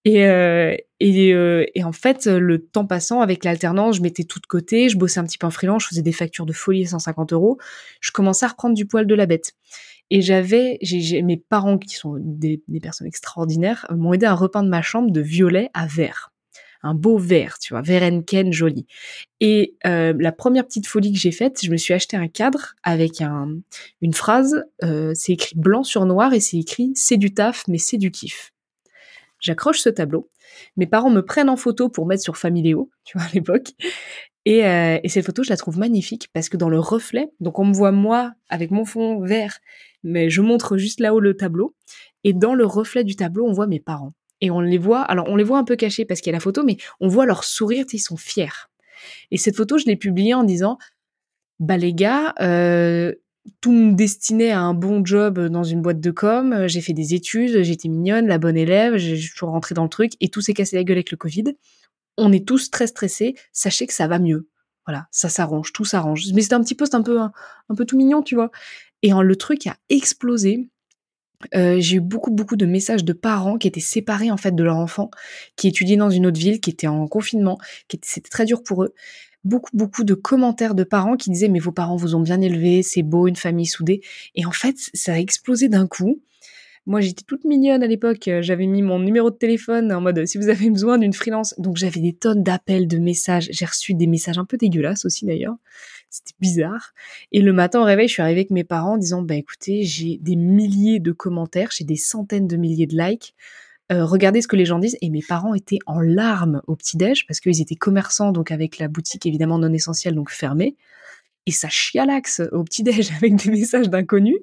Et, 0.03 0.25
euh, 0.25 0.75
et, 0.99 1.33
euh, 1.33 1.65
et, 1.75 1.83
en 1.83 1.91
fait, 1.91 2.25
le 2.25 2.65
temps 2.65 2.85
passant, 2.85 3.21
avec 3.21 3.43
l'alternance, 3.43 3.97
je 3.97 4.01
mettais 4.01 4.23
tout 4.23 4.39
de 4.39 4.47
côté, 4.47 4.89
je 4.89 4.97
bossais 4.97 5.19
un 5.19 5.25
petit 5.25 5.37
peu 5.37 5.47
en 5.47 5.51
freelance, 5.51 5.83
je 5.83 5.89
faisais 5.89 6.01
des 6.01 6.11
factures 6.11 6.45
de 6.45 6.53
folie 6.53 6.85
à 6.85 6.87
150 6.87 7.33
euros. 7.33 7.57
Je 7.99 8.11
commençais 8.11 8.45
à 8.45 8.49
reprendre 8.49 8.75
du 8.75 8.85
poil 8.85 9.05
de 9.05 9.15
la 9.15 9.25
bête. 9.25 9.53
Et 10.09 10.21
j'avais, 10.21 10.77
j'ai, 10.81 11.21
mes 11.21 11.37
parents, 11.37 11.77
qui 11.77 11.95
sont 11.95 12.17
des, 12.19 12.61
des 12.67 12.79
personnes 12.79 13.07
extraordinaires, 13.07 13.85
m'ont 13.91 14.13
aidé 14.13 14.25
à 14.25 14.33
repeindre 14.33 14.69
ma 14.69 14.81
chambre 14.81 15.11
de 15.11 15.21
violet 15.21 15.69
à 15.73 15.85
vert. 15.85 16.31
Un 16.83 16.95
beau 16.95 17.17
vert, 17.17 17.59
tu 17.59 17.73
vois, 17.73 17.81
vert 17.81 18.11
Ken 18.25 18.51
joli. 18.51 18.87
Et 19.39 19.75
euh, 19.85 20.13
la 20.19 20.31
première 20.31 20.65
petite 20.65 20.87
folie 20.87 21.13
que 21.13 21.19
j'ai 21.19 21.31
faite, 21.31 21.59
je 21.63 21.69
me 21.69 21.77
suis 21.77 21.93
acheté 21.93 22.17
un 22.17 22.27
cadre 22.27 22.73
avec 22.83 23.21
un, 23.21 23.59
une 24.01 24.13
phrase, 24.13 24.63
euh, 24.83 25.13
c'est 25.13 25.33
écrit 25.33 25.55
blanc 25.55 25.83
sur 25.83 26.05
noir 26.05 26.33
et 26.33 26.39
c'est 26.39 26.57
écrit 26.57 26.91
c'est 26.95 27.17
du 27.17 27.33
taf 27.33 27.65
mais 27.67 27.77
c'est 27.77 27.97
du 27.97 28.09
kiff. 28.09 28.50
J'accroche 29.41 29.79
ce 29.79 29.89
tableau. 29.89 30.29
Mes 30.77 30.87
parents 30.87 31.09
me 31.09 31.21
prennent 31.21 31.49
en 31.49 31.57
photo 31.57 31.89
pour 31.89 32.05
mettre 32.05 32.23
sur 32.23 32.37
Familéo, 32.37 32.89
tu 33.03 33.17
vois, 33.17 33.27
à 33.27 33.31
l'époque. 33.33 33.71
Et, 34.45 34.65
euh, 34.65 34.99
et, 35.03 35.09
cette 35.09 35.25
photo, 35.25 35.43
je 35.43 35.49
la 35.49 35.57
trouve 35.57 35.77
magnifique 35.77 36.29
parce 36.33 36.49
que 36.49 36.57
dans 36.57 36.69
le 36.69 36.79
reflet, 36.79 37.29
donc 37.39 37.59
on 37.59 37.65
me 37.65 37.73
voit 37.73 37.91
moi 37.91 38.31
avec 38.49 38.71
mon 38.71 38.85
fond 38.85 39.19
vert, 39.19 39.59
mais 40.03 40.29
je 40.29 40.41
montre 40.41 40.77
juste 40.77 40.99
là-haut 40.99 41.19
le 41.19 41.35
tableau. 41.35 41.75
Et 42.23 42.33
dans 42.33 42.55
le 42.55 42.65
reflet 42.65 43.03
du 43.03 43.15
tableau, 43.15 43.45
on 43.45 43.51
voit 43.51 43.67
mes 43.67 43.79
parents. 43.79 44.13
Et 44.39 44.49
on 44.49 44.59
les 44.59 44.79
voit, 44.79 45.01
alors 45.01 45.27
on 45.27 45.35
les 45.35 45.43
voit 45.43 45.59
un 45.59 45.63
peu 45.63 45.75
cachés 45.75 46.05
parce 46.05 46.21
qu'il 46.21 46.31
y 46.31 46.33
a 46.33 46.37
la 46.37 46.41
photo, 46.41 46.63
mais 46.63 46.77
on 46.99 47.07
voit 47.07 47.25
leur 47.25 47.43
sourire, 47.43 47.85
ils 47.93 47.99
sont 47.99 48.17
fiers. 48.17 48.67
Et 49.29 49.37
cette 49.37 49.55
photo, 49.55 49.77
je 49.77 49.85
l'ai 49.85 49.95
publiée 49.95 50.33
en 50.33 50.43
disant, 50.43 50.77
bah 51.59 51.77
les 51.77 51.93
gars, 51.93 52.33
euh, 52.41 53.13
tout 53.59 53.71
me 53.71 53.93
destinait 53.93 54.51
à 54.51 54.61
un 54.61 54.73
bon 54.73 55.03
job 55.05 55.39
dans 55.47 55.63
une 55.63 55.81
boîte 55.81 55.99
de 55.99 56.11
com. 56.11 56.67
J'ai 56.67 56.81
fait 56.81 56.93
des 56.93 57.13
études, 57.13 57.63
j'étais 57.63 57.89
mignonne, 57.89 58.27
la 58.27 58.37
bonne 58.37 58.57
élève, 58.57 58.97
j'ai 58.97 59.19
toujours 59.29 59.49
rentré 59.49 59.75
dans 59.75 59.83
le 59.83 59.89
truc 59.89 60.13
et 60.19 60.29
tout 60.29 60.41
s'est 60.41 60.53
cassé 60.53 60.75
la 60.75 60.83
gueule 60.83 60.97
avec 60.97 61.11
le 61.11 61.17
Covid. 61.17 61.55
On 62.17 62.31
est 62.31 62.47
tous 62.47 62.69
très 62.69 62.87
stressés. 62.87 63.35
Sachez 63.51 63.87
que 63.87 63.93
ça 63.93 64.07
va 64.07 64.19
mieux. 64.19 64.47
Voilà, 64.85 65.07
ça 65.11 65.29
s'arrange, 65.29 65.73
tout 65.73 65.85
s'arrange. 65.85 66.25
Mais 66.33 66.41
c'était 66.41 66.55
un 66.55 66.61
petit 66.61 66.75
post 66.75 66.95
un 66.95 67.01
peu, 67.01 67.19
un, 67.19 67.31
peu 67.75 67.85
tout 67.85 67.97
mignon, 67.97 68.21
tu 68.21 68.35
vois. 68.35 68.51
Et 69.03 69.11
le 69.11 69.35
truc 69.35 69.67
a 69.67 69.77
explosé. 69.89 70.69
Euh, 71.55 71.77
j'ai 71.79 71.95
eu 71.95 72.01
beaucoup 72.01 72.29
beaucoup 72.29 72.55
de 72.55 72.67
messages 72.67 73.03
de 73.03 73.13
parents 73.13 73.57
qui 73.57 73.67
étaient 73.67 73.79
séparés 73.79 74.29
en 74.29 74.37
fait 74.37 74.53
de 74.53 74.63
leur 74.63 74.77
enfant, 74.77 75.09
qui 75.55 75.67
étudiaient 75.67 75.97
dans 75.97 76.11
une 76.11 76.27
autre 76.27 76.39
ville, 76.39 76.61
qui 76.61 76.69
étaient 76.69 76.85
en 76.85 77.07
confinement, 77.07 77.57
qui 77.87 77.99
c'était 78.03 78.29
très 78.29 78.45
dur 78.45 78.61
pour 78.61 78.83
eux 78.83 78.93
beaucoup, 79.43 79.75
beaucoup 79.75 80.03
de 80.03 80.13
commentaires 80.13 80.75
de 80.75 80.83
parents 80.83 81.17
qui 81.17 81.29
disaient 81.29 81.49
mais 81.49 81.59
vos 81.59 81.71
parents 81.71 81.95
vous 81.95 82.15
ont 82.15 82.21
bien 82.21 82.41
élevé, 82.41 82.83
c'est 82.83 83.03
beau, 83.03 83.27
une 83.27 83.35
famille 83.35 83.65
soudée. 83.65 84.01
Et 84.35 84.45
en 84.45 84.51
fait, 84.51 84.75
ça 84.93 85.13
a 85.13 85.17
explosé 85.17 85.69
d'un 85.69 85.87
coup. 85.87 86.21
Moi, 86.87 86.99
j'étais 86.99 87.23
toute 87.23 87.45
mignonne 87.45 87.83
à 87.83 87.87
l'époque. 87.87 88.27
J'avais 88.41 88.65
mis 88.65 88.81
mon 88.81 88.97
numéro 88.97 89.29
de 89.29 89.35
téléphone 89.35 89.91
en 89.93 90.01
mode 90.01 90.25
si 90.25 90.39
vous 90.39 90.49
avez 90.49 90.69
besoin 90.69 90.97
d'une 90.97 91.13
freelance. 91.13 91.53
Donc 91.59 91.77
j'avais 91.77 91.99
des 91.99 92.13
tonnes 92.13 92.41
d'appels, 92.41 92.87
de 92.87 92.97
messages. 92.97 93.49
J'ai 93.51 93.65
reçu 93.65 93.93
des 93.93 94.07
messages 94.07 94.39
un 94.39 94.45
peu 94.45 94.57
dégueulasses 94.57 95.05
aussi 95.05 95.25
d'ailleurs. 95.25 95.55
C'était 96.09 96.33
bizarre. 96.39 96.93
Et 97.31 97.41
le 97.41 97.53
matin 97.53 97.81
au 97.81 97.83
réveil, 97.83 98.07
je 98.07 98.13
suis 98.13 98.21
arrivée 98.21 98.41
avec 98.41 98.51
mes 98.51 98.63
parents 98.63 98.93
en 98.93 98.97
disant 98.97 99.21
bah 99.21 99.35
écoutez, 99.35 99.83
j'ai 99.83 100.17
des 100.17 100.35
milliers 100.35 100.99
de 100.99 101.11
commentaires, 101.11 101.69
j'ai 101.71 101.85
des 101.85 101.95
centaines 101.95 102.47
de 102.47 102.57
milliers 102.57 102.87
de 102.87 102.97
likes. 102.97 103.35
Euh, 103.91 104.05
regardez 104.05 104.41
ce 104.41 104.47
que 104.47 104.55
les 104.55 104.65
gens 104.65 104.79
disent. 104.79 104.97
Et 105.01 105.09
mes 105.09 105.21
parents 105.21 105.53
étaient 105.53 105.79
en 105.85 105.99
larmes 105.99 106.61
au 106.67 106.75
petit-déj 106.75 107.25
parce 107.27 107.39
qu'ils 107.39 107.61
étaient 107.61 107.75
commerçants, 107.75 108.31
donc 108.31 108.51
avec 108.51 108.77
la 108.77 108.87
boutique 108.87 109.25
évidemment 109.25 109.59
non 109.59 109.73
essentielle, 109.73 110.15
donc 110.15 110.31
fermée. 110.31 110.77
Et 111.45 111.51
ça 111.51 111.67
chialaxe 111.69 112.41
au 112.51 112.63
petit-déj 112.63 113.11
avec 113.17 113.35
des 113.35 113.51
messages 113.51 113.89
d'inconnus. 113.89 114.37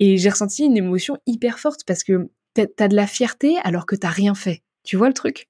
Et 0.00 0.16
j'ai 0.16 0.30
ressenti 0.30 0.64
une 0.64 0.76
émotion 0.76 1.16
hyper 1.26 1.58
forte 1.58 1.84
parce 1.84 2.04
que 2.04 2.28
t'as 2.54 2.88
de 2.88 2.96
la 2.96 3.06
fierté 3.06 3.56
alors 3.64 3.86
que 3.86 3.96
t'as 3.96 4.10
rien 4.10 4.34
fait. 4.34 4.62
Tu 4.84 4.96
vois 4.96 5.08
le 5.08 5.14
truc? 5.14 5.48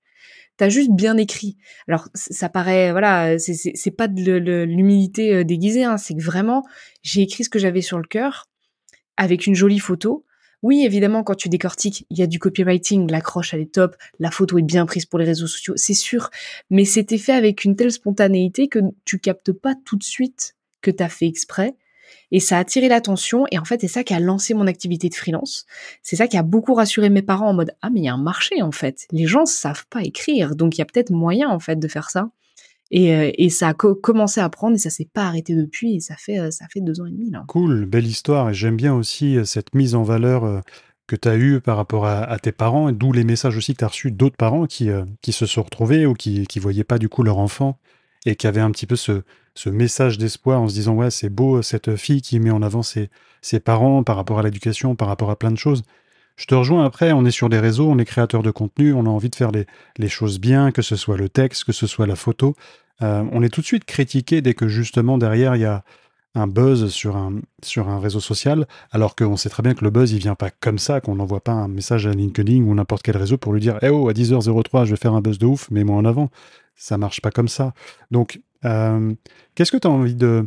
T'as 0.57 0.69
juste 0.69 0.91
bien 0.91 1.17
écrit. 1.17 1.57
Alors 1.87 2.09
ça 2.15 2.49
paraît, 2.49 2.91
voilà, 2.91 3.39
c'est 3.39 3.91
pas 3.91 4.09
de 4.09 4.65
l'humilité 4.65 5.33
euh, 5.35 5.45
déguisée, 5.45 5.85
hein, 5.85 5.97
c'est 5.99 6.15
que 6.15 6.23
vraiment 6.23 6.65
j'ai 7.03 7.23
écrit 7.23 7.45
ce 7.45 7.49
que 7.49 7.59
j'avais 7.59 7.83
sur 7.83 7.99
le 7.99 8.05
cœur 8.05 8.47
avec 9.17 9.47
une 9.47 9.55
jolie 9.55 9.79
photo 9.79 10.25
oui, 10.63 10.85
évidemment, 10.85 11.23
quand 11.23 11.37
tu 11.37 11.49
décortiques, 11.49 12.05
il 12.11 12.19
y 12.19 12.23
a 12.23 12.27
du 12.27 12.39
copywriting, 12.39 13.11
l'accroche, 13.11 13.55
elle 13.55 13.61
est 13.61 13.73
top, 13.73 13.97
la 14.19 14.31
photo 14.31 14.59
est 14.59 14.63
bien 14.63 14.87
prise 14.87 15.07
pour 15.07 15.19
les 15.19 15.25
réseaux 15.25 15.47
sociaux, 15.47 15.75
c'est 15.77 15.95
sûr. 15.95 16.31
Mais 16.71 16.85
c'était 16.85 17.19
fait 17.19 17.33
avec 17.33 17.65
une 17.65 17.77
telle 17.77 17.93
spontanéité 17.93 18.69
que 18.69 18.81
tu 19.05 19.19
captes 19.19 19.53
pas 19.53 19.75
tout 19.85 19.97
de 19.97 20.03
suite 20.03 20.57
que 20.81 20.91
tu 20.91 21.03
as 21.03 21.09
fait 21.09 21.27
exprès. 21.27 21.75
Et 22.31 22.41
ça 22.41 22.57
a 22.57 22.61
attiré 22.61 22.89
l'attention. 22.89 23.45
Et 23.53 23.59
en 23.59 23.65
fait, 23.65 23.81
c'est 23.81 23.89
ça 23.89 24.05
qui 24.05 24.15
a 24.15 24.21
lancé 24.21 24.55
mon 24.55 24.67
activité 24.67 25.09
de 25.09 25.15
freelance. 25.15 25.67
C'est 26.03 26.17
ça 26.17 26.27
qui 26.27 26.37
a 26.37 26.43
beaucoup 26.43 26.75
rassuré 26.75 27.09
mes 27.11 27.23
parents 27.23 27.51
en 27.51 27.55
mode 27.55 27.73
ah 27.83 27.91
mais 27.91 28.01
il 28.01 28.05
y 28.05 28.09
a 28.09 28.15
un 28.15 28.23
marché 28.23 28.63
en 28.63 28.73
fait. 28.73 29.07
Les 29.13 29.27
gens 29.27 29.47
savent 29.47 29.87
pas 29.89 30.03
écrire, 30.03 30.57
donc 30.57 30.77
il 30.77 30.79
y 30.79 30.83
a 30.83 30.87
peut-être 30.87 31.11
moyen 31.11 31.49
en 31.49 31.59
fait 31.59 31.77
de 31.77 31.89
faire 31.89 32.11
ça. 32.11 32.31
Et, 32.91 33.15
euh, 33.15 33.31
et 33.35 33.51
ça 33.51 33.69
a 33.69 33.75
commencé 33.75 34.41
à 34.41 34.49
prendre 34.49 34.75
et 34.75 34.79
ça 34.79 34.91
s'est 34.91 35.09
pas 35.13 35.27
arrêté 35.27 35.55
depuis. 35.55 35.97
Et 35.97 36.01
ça 36.01 36.17
fait 36.17 36.39
euh, 36.39 36.51
ça 36.51 36.67
fait 36.73 36.81
deux 36.81 37.01
ans 37.01 37.07
et 37.07 37.11
demi. 37.11 37.31
Cool, 37.49 37.85
belle 37.87 38.07
histoire. 38.07 38.51
Et 38.51 38.55
j'aime 38.55 38.77
bien 38.77 38.95
aussi 38.95 39.37
euh, 39.37 39.45
cette 39.45 39.75
mise 39.75 39.95
en 39.95 40.03
valeur 40.03 40.63
que 41.07 41.17
tu 41.17 41.29
as 41.29 41.37
eue 41.37 41.61
par 41.61 41.77
rapport 41.77 42.07
à, 42.07 42.39
tes 42.39 42.53
parents, 42.53 42.93
d'où 42.93 43.13
les 43.13 43.25
messages 43.25 43.57
aussi 43.57 43.73
que 43.73 43.79
tu 43.79 43.85
as 43.85 43.89
reçus 43.89 44.11
d'autres 44.11 44.37
parents 44.37 44.67
qui, 44.67 44.91
qui 45.23 45.33
se 45.33 45.47
sont 45.47 45.63
retrouvés 45.63 46.05
ou 46.05 46.13
qui 46.13 46.47
ne 46.55 46.61
voyaient 46.61 46.85
pas 46.85 46.99
du 46.99 47.09
coup 47.09 47.23
leur 47.23 47.39
enfant 47.39 47.79
et 48.27 48.37
qui 48.37 48.47
avaient 48.47 48.61
un 48.61 48.71
petit 48.71 48.85
peu 48.85 48.97
ce, 48.97 49.23
ce 49.55 49.71
message 49.71 50.19
d'espoir 50.19 50.61
en 50.61 50.69
se 50.69 50.75
disant 50.75 50.95
ouais 50.95 51.11
c'est 51.11 51.31
beau 51.31 51.63
cette 51.63 51.97
fille 51.97 52.21
qui 52.21 52.39
met 52.41 52.51
en 52.51 52.61
avant 52.61 52.83
ses, 52.83 53.09
ses 53.41 53.59
parents 53.59 54.03
par 54.03 54.17
rapport 54.17 54.39
à 54.39 54.43
l'éducation, 54.43 54.97
par 54.97 55.09
rapport 55.09 55.31
à 55.31 55.39
plein 55.39 55.51
de 55.51 55.57
choses. 55.57 55.83
Je 56.39 56.47
te 56.47 56.55
rejoins 56.55 56.85
après, 56.85 57.11
on 57.11 57.25
est 57.25 57.33
sur 57.33 57.49
des 57.49 57.59
réseaux, 57.59 57.91
on 57.91 57.99
est 57.99 58.05
créateur 58.05 58.45
de 58.45 58.53
contenu, 58.53 58.95
on 58.95 59.07
a 59.07 59.09
envie 59.09 59.29
de 59.29 59.35
faire 59.35 59.51
les, 59.51 60.09
choses 60.09 60.39
bien, 60.39 60.71
que 60.71 60.83
ce 60.83 60.95
soit 60.95 61.17
le 61.17 61.29
texte, 61.29 61.65
que 61.65 61.73
ce 61.73 61.89
soit 61.89 62.07
la 62.07 62.15
photo. 62.15 62.55
Euh, 63.03 63.25
on 63.33 63.43
est 63.43 63.49
tout 63.49 63.61
de 63.61 63.67
suite 63.67 63.85
critiqué 63.85 64.41
dès 64.41 64.55
que 64.55 64.69
justement 64.69 65.19
derrière 65.19 65.57
il 65.57 65.63
y 65.63 65.65
a 65.65 65.83
un 66.37 66.47
buzz 66.47 66.91
sur 66.91 67.17
un, 67.17 67.41
sur 67.65 67.89
un 67.89 67.99
réseau 67.99 68.21
social, 68.21 68.69
alors 68.93 69.17
qu'on 69.17 69.37
sait 69.37 69.49
très 69.49 69.65
bien 69.65 69.75
que 69.75 69.83
le 69.83 69.91
buzz 69.91 70.13
il 70.13 70.21
vient 70.21 70.37
pas 70.37 70.51
comme 70.51 70.79
ça, 70.79 71.01
qu'on 71.01 71.17
n'envoie 71.17 71.41
pas 71.41 71.53
un 71.53 71.67
message 71.67 72.07
à 72.07 72.13
LinkedIn 72.13 72.63
ou 72.63 72.73
n'importe 72.73 73.03
quel 73.03 73.17
réseau 73.17 73.37
pour 73.37 73.53
lui 73.53 73.61
dire 73.61 73.77
Eh 73.83 73.89
oh, 73.89 74.09
à 74.09 74.13
10h03, 74.13 74.85
je 74.85 74.91
vais 74.91 74.97
faire 74.97 75.15
un 75.15 75.21
buzz 75.21 75.39
de 75.39 75.47
ouf, 75.47 75.69
mets-moi 75.73 75.97
en 75.97 76.05
avant. 76.05 76.31
Ça 76.77 76.99
marche 76.99 77.21
pas 77.21 77.33
comme 77.33 77.49
ça. 77.49 77.73
Donc, 78.13 78.41
euh, 78.65 79.13
qu'est-ce 79.57 79.73
que 79.73 79.77
tu 79.77 79.89
as 79.89 79.91
envie 79.91 80.15
de, 80.15 80.45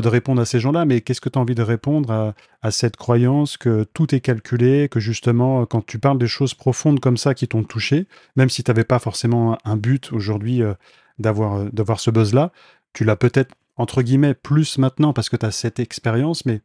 de 0.00 0.08
répondre 0.08 0.40
à 0.40 0.44
ces 0.44 0.60
gens-là, 0.60 0.84
mais 0.84 1.00
qu'est-ce 1.00 1.20
que 1.20 1.28
tu 1.28 1.38
as 1.38 1.42
envie 1.42 1.54
de 1.54 1.62
répondre 1.62 2.34
à, 2.62 2.70
cette 2.70 2.96
croyance 2.96 3.56
que 3.56 3.84
tout 3.94 4.14
est 4.14 4.20
calculé, 4.20 4.88
que 4.88 4.98
justement, 4.98 5.66
quand 5.66 5.84
tu 5.86 5.98
parles 5.98 6.18
des 6.18 6.26
choses 6.26 6.54
profondes 6.54 6.98
comme 7.00 7.16
ça 7.16 7.34
qui 7.34 7.46
t'ont 7.46 7.62
touché, 7.62 8.06
même 8.34 8.50
si 8.50 8.64
tu 8.64 8.70
n'avais 8.70 8.84
pas 8.84 8.98
forcément 8.98 9.56
un 9.64 9.76
but 9.76 10.12
aujourd'hui 10.12 10.62
euh, 10.62 10.74
d'avoir, 11.18 11.54
euh, 11.54 11.68
d'avoir 11.72 12.00
ce 12.00 12.10
buzz-là, 12.10 12.50
tu 12.92 13.04
l'as 13.04 13.16
peut-être, 13.16 13.54
entre 13.76 14.02
guillemets, 14.02 14.34
plus 14.34 14.78
maintenant 14.78 15.12
parce 15.12 15.28
que 15.28 15.36
tu 15.36 15.46
as 15.46 15.52
cette 15.52 15.78
expérience, 15.78 16.44
mais 16.44 16.60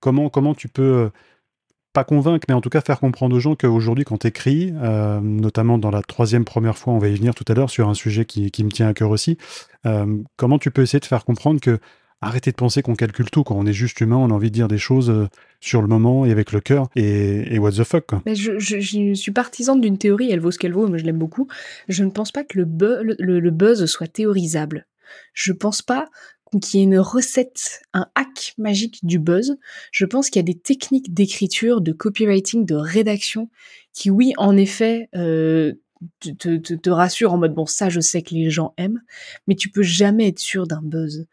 comment, 0.00 0.28
comment 0.28 0.54
tu 0.54 0.68
peux 0.68 1.10
pas 1.92 2.04
convaincre, 2.04 2.44
mais 2.48 2.54
en 2.54 2.60
tout 2.60 2.68
cas 2.68 2.80
faire 2.80 3.00
comprendre 3.00 3.34
aux 3.34 3.40
gens 3.40 3.56
qu'aujourd'hui, 3.56 4.04
quand 4.04 4.18
tu 4.18 4.26
écris, 4.26 4.72
euh, 4.76 5.20
notamment 5.20 5.78
dans 5.78 5.90
la 5.90 6.02
troisième 6.02 6.44
première 6.44 6.76
fois, 6.76 6.92
on 6.92 6.98
va 6.98 7.08
y 7.08 7.14
venir 7.14 7.34
tout 7.34 7.44
à 7.48 7.54
l'heure 7.54 7.70
sur 7.70 7.88
un 7.88 7.94
sujet 7.94 8.24
qui, 8.24 8.52
me 8.62 8.70
tient 8.70 8.88
à 8.88 8.94
cœur 8.94 9.10
aussi, 9.10 9.38
euh, 9.86 10.22
comment 10.36 10.58
tu 10.58 10.70
peux 10.70 10.82
essayer 10.82 11.00
de 11.00 11.06
faire 11.06 11.24
comprendre 11.24 11.60
que 11.60 11.80
arrêtez 12.20 12.50
de 12.50 12.56
penser 12.56 12.82
qu'on 12.82 12.94
calcule 12.94 13.30
tout, 13.30 13.44
quand 13.44 13.56
on 13.56 13.66
est 13.66 13.72
juste 13.72 14.00
humain, 14.00 14.16
on 14.16 14.30
a 14.30 14.34
envie 14.34 14.50
de 14.50 14.54
dire 14.54 14.68
des 14.68 14.78
choses 14.78 15.10
euh, 15.10 15.28
sur 15.60 15.82
le 15.82 15.88
moment 15.88 16.26
et 16.26 16.30
avec 16.30 16.52
le 16.52 16.60
cœur, 16.60 16.88
et, 16.96 17.58
what 17.58 17.72
the 17.72 17.84
fuck. 17.84 18.06
Quoi. 18.06 18.22
Mais 18.26 18.34
je, 18.34 18.58
suis 19.14 19.32
partisane 19.32 19.80
d'une 19.80 19.98
théorie, 19.98 20.30
elle 20.30 20.40
vaut 20.40 20.50
ce 20.50 20.58
qu'elle 20.58 20.72
vaut, 20.72 20.88
mais 20.88 20.98
je 20.98 21.04
l'aime 21.04 21.18
beaucoup. 21.18 21.48
Je 21.88 22.04
ne 22.04 22.10
pense 22.10 22.32
pas 22.32 22.44
que 22.44 22.58
le, 22.58 23.50
buzz 23.50 23.86
soit 23.86 24.08
théorisable. 24.08 24.86
Je 25.32 25.52
pense 25.52 25.82
pas 25.82 26.06
qui 26.62 26.80
est 26.80 26.84
une 26.84 26.98
recette, 26.98 27.82
un 27.92 28.06
hack 28.14 28.54
magique 28.56 29.04
du 29.04 29.18
buzz. 29.18 29.58
Je 29.92 30.06
pense 30.06 30.30
qu'il 30.30 30.40
y 30.40 30.44
a 30.44 30.50
des 30.50 30.58
techniques 30.58 31.12
d'écriture, 31.12 31.82
de 31.82 31.92
copywriting, 31.92 32.64
de 32.64 32.74
rédaction 32.74 33.50
qui, 33.92 34.10
oui, 34.10 34.32
en 34.38 34.56
effet, 34.56 35.10
euh, 35.14 35.74
te, 36.20 36.56
te, 36.56 36.90
rassure 36.90 37.32
en 37.32 37.38
mode 37.38 37.54
bon 37.54 37.66
ça 37.66 37.88
je 37.88 38.00
sais 38.00 38.22
que 38.22 38.34
les 38.34 38.50
gens 38.50 38.72
aiment 38.76 39.02
mais 39.46 39.54
tu 39.54 39.68
peux 39.68 39.82
jamais 39.82 40.28
être 40.28 40.38
sûr 40.38 40.66
d'un 40.66 40.80
buzz 40.82 41.26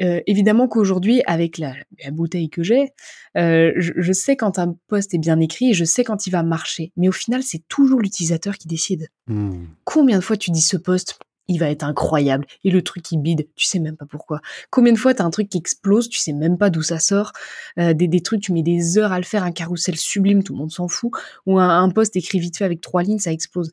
euh, 0.00 0.20
évidemment 0.26 0.68
qu'aujourd'hui 0.68 1.22
avec 1.26 1.58
la, 1.58 1.74
bouteille 2.12 2.48
que 2.48 2.62
j'ai 2.62 2.92
euh, 3.36 3.72
je, 3.76 4.12
sais 4.12 4.36
quand 4.36 4.58
un 4.58 4.74
post 4.88 5.12
est 5.12 5.18
bien 5.18 5.38
écrit 5.38 5.70
et 5.70 5.74
je 5.74 5.84
sais 5.84 6.02
quand 6.02 6.26
il 6.26 6.30
va 6.30 6.42
marcher 6.42 6.92
mais 6.96 7.08
au 7.08 7.12
final 7.12 7.42
c'est 7.42 7.62
toujours 7.68 8.00
l'utilisateur 8.00 8.56
qui 8.56 8.68
décide 8.68 9.08
hmm. 9.26 9.64
combien 9.84 10.18
de 10.18 10.24
fois 10.24 10.36
tu 10.36 10.50
dis 10.50 10.62
ce 10.62 10.76
post 10.76 11.18
il 11.48 11.58
va 11.58 11.70
être 11.70 11.82
incroyable. 11.82 12.46
Et 12.64 12.70
le 12.70 12.82
truc 12.82 13.02
qui 13.02 13.18
bide, 13.18 13.48
tu 13.56 13.66
sais 13.66 13.78
même 13.78 13.96
pas 13.96 14.06
pourquoi. 14.06 14.40
Combien 14.70 14.92
de 14.92 14.98
fois 14.98 15.14
t'as 15.14 15.24
un 15.24 15.30
truc 15.30 15.48
qui 15.48 15.58
explose, 15.58 16.08
tu 16.08 16.18
sais 16.18 16.32
même 16.32 16.56
pas 16.56 16.70
d'où 16.70 16.82
ça 16.82 16.98
sort. 16.98 17.32
Euh, 17.78 17.94
des, 17.94 18.08
des, 18.08 18.20
trucs, 18.20 18.42
tu 18.42 18.52
mets 18.52 18.62
des 18.62 18.98
heures 18.98 19.12
à 19.12 19.18
le 19.18 19.24
faire, 19.24 19.42
un 19.42 19.52
carrousel 19.52 19.96
sublime, 19.96 20.42
tout 20.42 20.52
le 20.52 20.60
monde 20.60 20.70
s'en 20.70 20.88
fout. 20.88 21.12
Ou 21.46 21.58
un, 21.58 21.90
post 21.90 22.16
écrit 22.16 22.38
vite 22.38 22.56
fait 22.56 22.64
avec 22.64 22.80
trois 22.80 23.02
lignes, 23.02 23.18
ça 23.18 23.32
explose. 23.32 23.72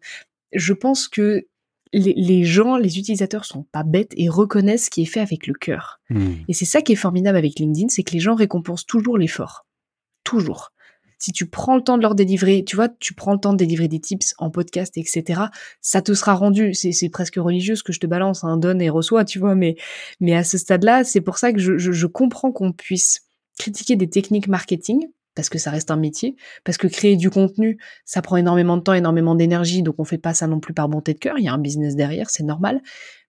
Je 0.52 0.74
pense 0.74 1.08
que 1.08 1.46
les, 1.92 2.44
gens, 2.44 2.78
les 2.78 3.00
utilisateurs 3.00 3.46
sont 3.46 3.64
pas 3.72 3.84
bêtes 3.84 4.14
et 4.16 4.30
reconnaissent 4.30 4.86
ce 4.86 4.90
qui 4.90 5.02
est 5.02 5.06
fait 5.06 5.20
avec 5.20 5.48
le 5.48 5.54
cœur. 5.54 6.00
Hmm. 6.10 6.34
Et 6.48 6.54
c'est 6.54 6.66
ça 6.66 6.82
qui 6.82 6.92
est 6.92 6.96
formidable 6.96 7.38
avec 7.38 7.58
LinkedIn, 7.60 7.90
c'est 7.90 8.04
que 8.04 8.12
les 8.14 8.20
gens 8.20 8.36
récompensent 8.36 8.86
toujours 8.86 9.18
l'effort. 9.18 9.66
Toujours 10.24 10.72
si 11.20 11.34
tu 11.34 11.46
prends 11.46 11.76
le 11.76 11.84
temps 11.84 11.98
de 11.98 12.02
leur 12.02 12.16
délivrer, 12.16 12.64
tu 12.66 12.78
vois, 12.78 12.88
tu 12.88 13.14
prends 13.14 13.34
le 13.34 13.40
temps 13.40 13.52
de 13.52 13.58
délivrer 13.58 13.90
des 13.90 14.00
tips 14.00 14.34
en 14.38 14.50
podcast, 14.50 14.98
etc., 14.98 15.42
ça 15.82 16.02
te 16.02 16.14
sera 16.14 16.34
rendu. 16.34 16.74
C'est 16.74 17.10
presque 17.10 17.36
religieux 17.36 17.76
ce 17.76 17.84
que 17.84 17.92
je 17.92 18.00
te 18.00 18.08
balance, 18.08 18.44
un 18.44 18.54
hein, 18.54 18.58
donne 18.58 18.82
et 18.82 18.90
reçoit, 18.90 19.26
tu 19.26 19.38
vois, 19.38 19.54
mais, 19.54 19.76
mais 20.22 20.34
à 20.34 20.44
ce 20.44 20.58
stade-là, 20.58 21.04
c'est 21.04 21.22
pour 21.22 21.38
ça 21.38 21.52
que 21.52 21.60
je, 21.60 21.78
je, 21.78 21.92
je 21.92 22.08
comprends 22.08 22.52
qu'on 22.52 22.72
puisse 22.72 23.26
critiquer 23.60 23.98
des 23.98 24.10
techniques 24.10 24.48
marketing, 24.48 25.08
parce 25.40 25.48
que 25.48 25.58
ça 25.58 25.72
reste 25.72 25.90
un 25.90 25.96
métier, 25.96 26.36
parce 26.66 26.78
que 26.78 26.88
créer 26.88 27.16
du 27.16 27.30
contenu, 27.30 27.78
ça 28.04 28.22
prend 28.22 28.36
énormément 28.36 28.76
de 28.76 28.82
temps, 28.82 28.94
énormément 28.94 29.36
d'énergie, 29.36 29.84
donc 29.84 29.96
on 29.98 30.04
fait 30.04 30.18
pas 30.18 30.34
ça 30.34 30.48
non 30.48 30.60
plus 30.60 30.74
par 30.74 30.90
bonté 30.90 31.14
de 31.14 31.18
cœur, 31.18 31.38
il 31.38 31.46
y 31.46 31.48
a 31.48 31.54
un 31.54 31.58
business 31.58 31.96
derrière, 31.96 32.30
c'est 32.30 32.44
normal, 32.44 32.82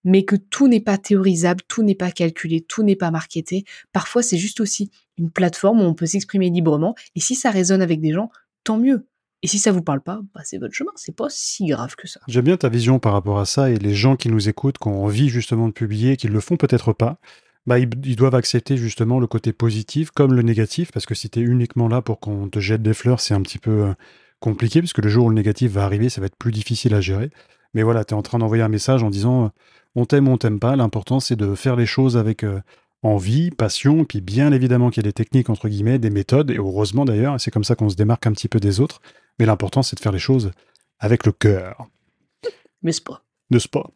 mais 0.03 0.25
que 0.25 0.35
tout 0.35 0.67
n'est 0.67 0.81
pas 0.81 0.99
théorisable, 0.99 1.63
tout 1.69 1.85
n'est 1.85 1.95
pas 1.95 2.11
calculé, 2.11 2.63
tout 2.63 2.83
n'est 2.83 2.97
pas 2.97 3.13
marketé. 3.13 3.65
Parfois, 3.93 4.25
c'est 4.25 4.39
juste 4.39 4.59
aussi 4.59 4.91
une 5.19 5.31
plateforme 5.31 5.81
où 5.81 5.85
on 5.85 5.95
peut 5.95 6.07
s'exprimer 6.07 6.51
librement. 6.51 6.97
Et 7.15 7.21
si 7.21 7.37
ça 7.37 7.53
résonne 7.53 7.81
avec 7.81 8.01
des 8.01 8.13
gens, 8.13 8.29
tant 8.65 8.77
mieux. 8.77 9.07
Et 9.43 9.47
si 9.47 9.61
ça 9.61 9.71
vous 9.71 9.83
parle 9.83 10.01
pas, 10.01 10.21
bah 10.35 10.41
c'est 10.43 10.59
votre 10.59 10.75
chemin, 10.75 10.91
c'est 10.97 11.15
pas 11.15 11.29
si 11.31 11.67
grave 11.67 11.95
que 11.95 12.09
ça. 12.09 12.19
J'aime 12.27 12.45
bien 12.45 12.57
ta 12.57 12.69
vision 12.69 12.99
par 12.99 13.13
rapport 13.13 13.39
à 13.39 13.47
ça 13.47 13.71
et 13.71 13.77
les 13.77 13.95
gens 13.95 14.17
qui 14.17 14.31
nous 14.31 14.49
écoutent, 14.49 14.79
qui 14.79 14.89
ont 14.89 15.05
envie 15.05 15.29
justement 15.29 15.69
de 15.69 15.73
publier, 15.73 16.17
qui 16.17 16.27
le 16.27 16.41
font 16.41 16.57
peut-être 16.57 16.93
pas, 16.93 17.21
bah 17.67 17.79
ils, 17.79 18.17
doivent 18.17 18.35
accepter 18.35 18.77
justement 18.77 19.21
le 19.21 19.27
côté 19.27 19.53
positif 19.53 20.11
comme 20.11 20.33
le 20.33 20.43
négatif, 20.43 20.93
parce 20.93 21.07
que 21.07 21.15
si 21.15 21.29
tu 21.29 21.41
es 21.41 21.43
uniquement 21.43 21.89
là 21.89 22.03
pour 22.03 22.21
qu'on 22.21 22.49
te 22.49 22.59
jette 22.59 22.83
des 22.83 22.95
fleurs, 22.95 23.21
c'est 23.21 23.35
un 23.35 23.43
petit 23.43 23.59
peu 23.59 23.71
euh, 23.71 23.95
compliqué, 24.41 24.81
puisque 24.81 24.99
le 24.99 25.09
jour 25.09 25.27
où 25.27 25.29
le 25.29 25.35
négatif 25.35 25.73
va 25.73 25.85
arriver, 25.85 26.09
ça 26.09 26.21
va 26.21 26.27
être 26.27 26.37
plus 26.37 26.53
difficile 26.53 26.95
à 26.95 27.01
gérer. 27.01 27.31
Mais 27.75 27.83
voilà, 27.83 28.05
tu 28.05 28.15
es 28.15 28.17
en 28.17 28.23
train 28.23 28.39
d'envoyer 28.39 28.63
un 28.63 28.69
message 28.69 29.03
en 29.03 29.11
disant 29.11 29.53
on 29.95 30.07
t'aime 30.07 30.29
ou 30.29 30.33
on 30.33 30.39
t'aime 30.39 30.59
pas, 30.59 30.77
l'important 30.77 31.21
c'est 31.21 31.37
de 31.37 31.55
faire 31.55 31.77
les 31.77 31.87
choses 31.87 32.17
avec 32.17 32.45
euh, 32.45 32.61
envie, 33.03 33.51
passion, 33.51 34.05
puis 34.05 34.21
bien 34.21 34.53
évidemment 34.53 34.91
qu'il 34.91 35.03
y 35.03 35.07
a 35.07 35.09
des 35.09 35.13
techniques, 35.13 35.51
entre 35.51 35.69
guillemets, 35.69 35.99
des 35.99 36.11
méthodes, 36.11 36.51
et 36.51 36.57
heureusement 36.57 37.05
d'ailleurs, 37.05 37.41
c'est 37.41 37.51
comme 37.51 37.65
ça 37.65 37.75
qu'on 37.75 37.89
se 37.89 37.97
démarque 37.97 38.27
un 38.27 38.33
petit 38.33 38.49
peu 38.49 38.61
des 38.61 38.81
autres, 38.81 39.01
mais 39.39 39.47
l'important 39.47 39.83
c'est 39.83 39.97
de 39.97 40.01
faire 40.01 40.13
les 40.13 40.19
choses 40.19 40.51
avec 40.99 41.27
le 41.27 41.33
cœur. 41.33 41.87
N'est-ce 42.83 43.01
pas 43.01 43.23
N'est-ce 43.51 43.69
pas? 43.69 43.91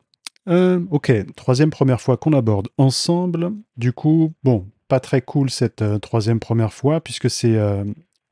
Euh, 0.48 0.80
Ok, 0.90 1.12
troisième 1.36 1.70
première 1.70 2.00
fois 2.00 2.16
qu'on 2.16 2.32
aborde 2.32 2.68
ensemble, 2.78 3.52
du 3.76 3.92
coup, 3.92 4.32
bon, 4.42 4.66
pas 4.88 5.00
très 5.00 5.22
cool 5.22 5.50
cette 5.50 5.82
euh, 5.82 5.98
troisième 5.98 6.40
première 6.40 6.72
fois, 6.72 7.00
puisque 7.00 7.30
c'est 7.30 7.58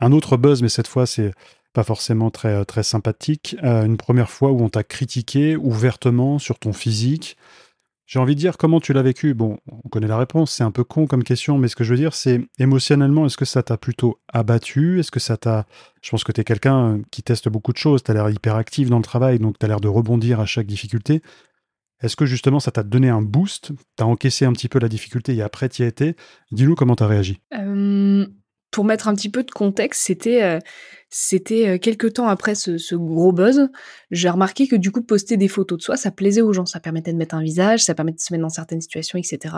un 0.00 0.12
autre 0.12 0.36
buzz, 0.36 0.62
mais 0.62 0.68
cette 0.68 0.88
fois 0.88 1.06
c'est 1.06 1.32
pas 1.72 1.84
forcément 1.84 2.30
très, 2.30 2.82
sympathique. 2.82 3.56
une 3.62 3.96
première 3.96 4.28
fois 4.28 4.50
où 4.52 4.60
on 4.60 4.68
t'a 4.68 4.84
critiqué 4.84 5.56
ouvertement 5.56 6.38
sur 6.38 6.58
ton 6.58 6.72
physique. 6.72 7.36
J'ai 8.12 8.18
envie 8.18 8.34
de 8.34 8.40
dire 8.40 8.58
comment 8.58 8.78
tu 8.78 8.92
l'as 8.92 9.00
vécu? 9.00 9.32
Bon, 9.32 9.58
on 9.70 9.88
connaît 9.88 10.06
la 10.06 10.18
réponse, 10.18 10.52
c'est 10.52 10.62
un 10.62 10.70
peu 10.70 10.84
con 10.84 11.06
comme 11.06 11.24
question, 11.24 11.56
mais 11.56 11.68
ce 11.68 11.76
que 11.76 11.82
je 11.82 11.94
veux 11.94 11.96
dire, 11.96 12.12
c'est 12.12 12.42
émotionnellement, 12.58 13.24
est-ce 13.24 13.38
que 13.38 13.46
ça 13.46 13.62
t'a 13.62 13.78
plutôt 13.78 14.18
abattu? 14.30 15.00
Est-ce 15.00 15.10
que 15.10 15.18
ça 15.18 15.38
t'a. 15.38 15.64
Je 16.02 16.10
pense 16.10 16.22
que 16.22 16.30
tu 16.30 16.42
es 16.42 16.44
quelqu'un 16.44 17.00
qui 17.10 17.22
teste 17.22 17.48
beaucoup 17.48 17.72
de 17.72 17.78
choses, 17.78 18.02
tu 18.02 18.10
as 18.10 18.14
l'air 18.14 18.28
hyper 18.28 18.56
actif 18.56 18.90
dans 18.90 18.98
le 18.98 19.02
travail, 19.02 19.38
donc 19.38 19.58
tu 19.58 19.64
as 19.64 19.68
l'air 19.68 19.80
de 19.80 19.88
rebondir 19.88 20.40
à 20.40 20.44
chaque 20.44 20.66
difficulté. 20.66 21.22
Est-ce 22.02 22.16
que 22.16 22.26
justement 22.26 22.60
ça 22.60 22.70
t'a 22.70 22.82
donné 22.82 23.08
un 23.08 23.22
boost? 23.22 23.72
Tu 23.96 24.02
as 24.02 24.06
encaissé 24.06 24.44
un 24.44 24.52
petit 24.52 24.68
peu 24.68 24.78
la 24.78 24.88
difficulté 24.88 25.34
et 25.34 25.42
après 25.42 25.68
tu 25.68 25.82
y 25.82 25.84
as 25.84 25.88
été? 25.88 26.16
Dis-nous 26.50 26.74
comment 26.74 26.96
tu 26.96 27.02
as 27.02 27.06
réagi. 27.06 27.40
Pour 28.70 28.84
mettre 28.84 29.06
un 29.08 29.14
petit 29.14 29.28
peu 29.28 29.44
de 29.44 29.50
contexte, 29.50 30.02
c'était 30.02 30.42
euh, 30.42 30.58
c'était 31.14 31.68
euh, 31.68 31.78
quelques 31.78 32.14
temps 32.14 32.26
après 32.26 32.54
ce, 32.54 32.94
gros 32.94 33.32
buzz, 33.32 33.68
j'ai 34.10 34.30
remarqué 34.30 34.66
que 34.66 34.76
du 34.76 34.90
coup 34.90 35.02
poster 35.02 35.36
des 35.36 35.46
photos 35.46 35.76
de 35.78 35.82
soi, 35.82 35.96
ça 35.98 36.10
plaisait 36.10 36.40
aux 36.40 36.54
gens, 36.54 36.64
ça 36.64 36.80
permettait 36.80 37.12
de 37.12 37.18
mettre 37.18 37.34
un 37.34 37.42
visage, 37.42 37.84
ça 37.84 37.94
permettait 37.94 38.16
de 38.16 38.22
se 38.22 38.32
mettre 38.32 38.42
dans 38.42 38.48
certaines 38.48 38.80
situations, 38.80 39.18
etc. 39.18 39.56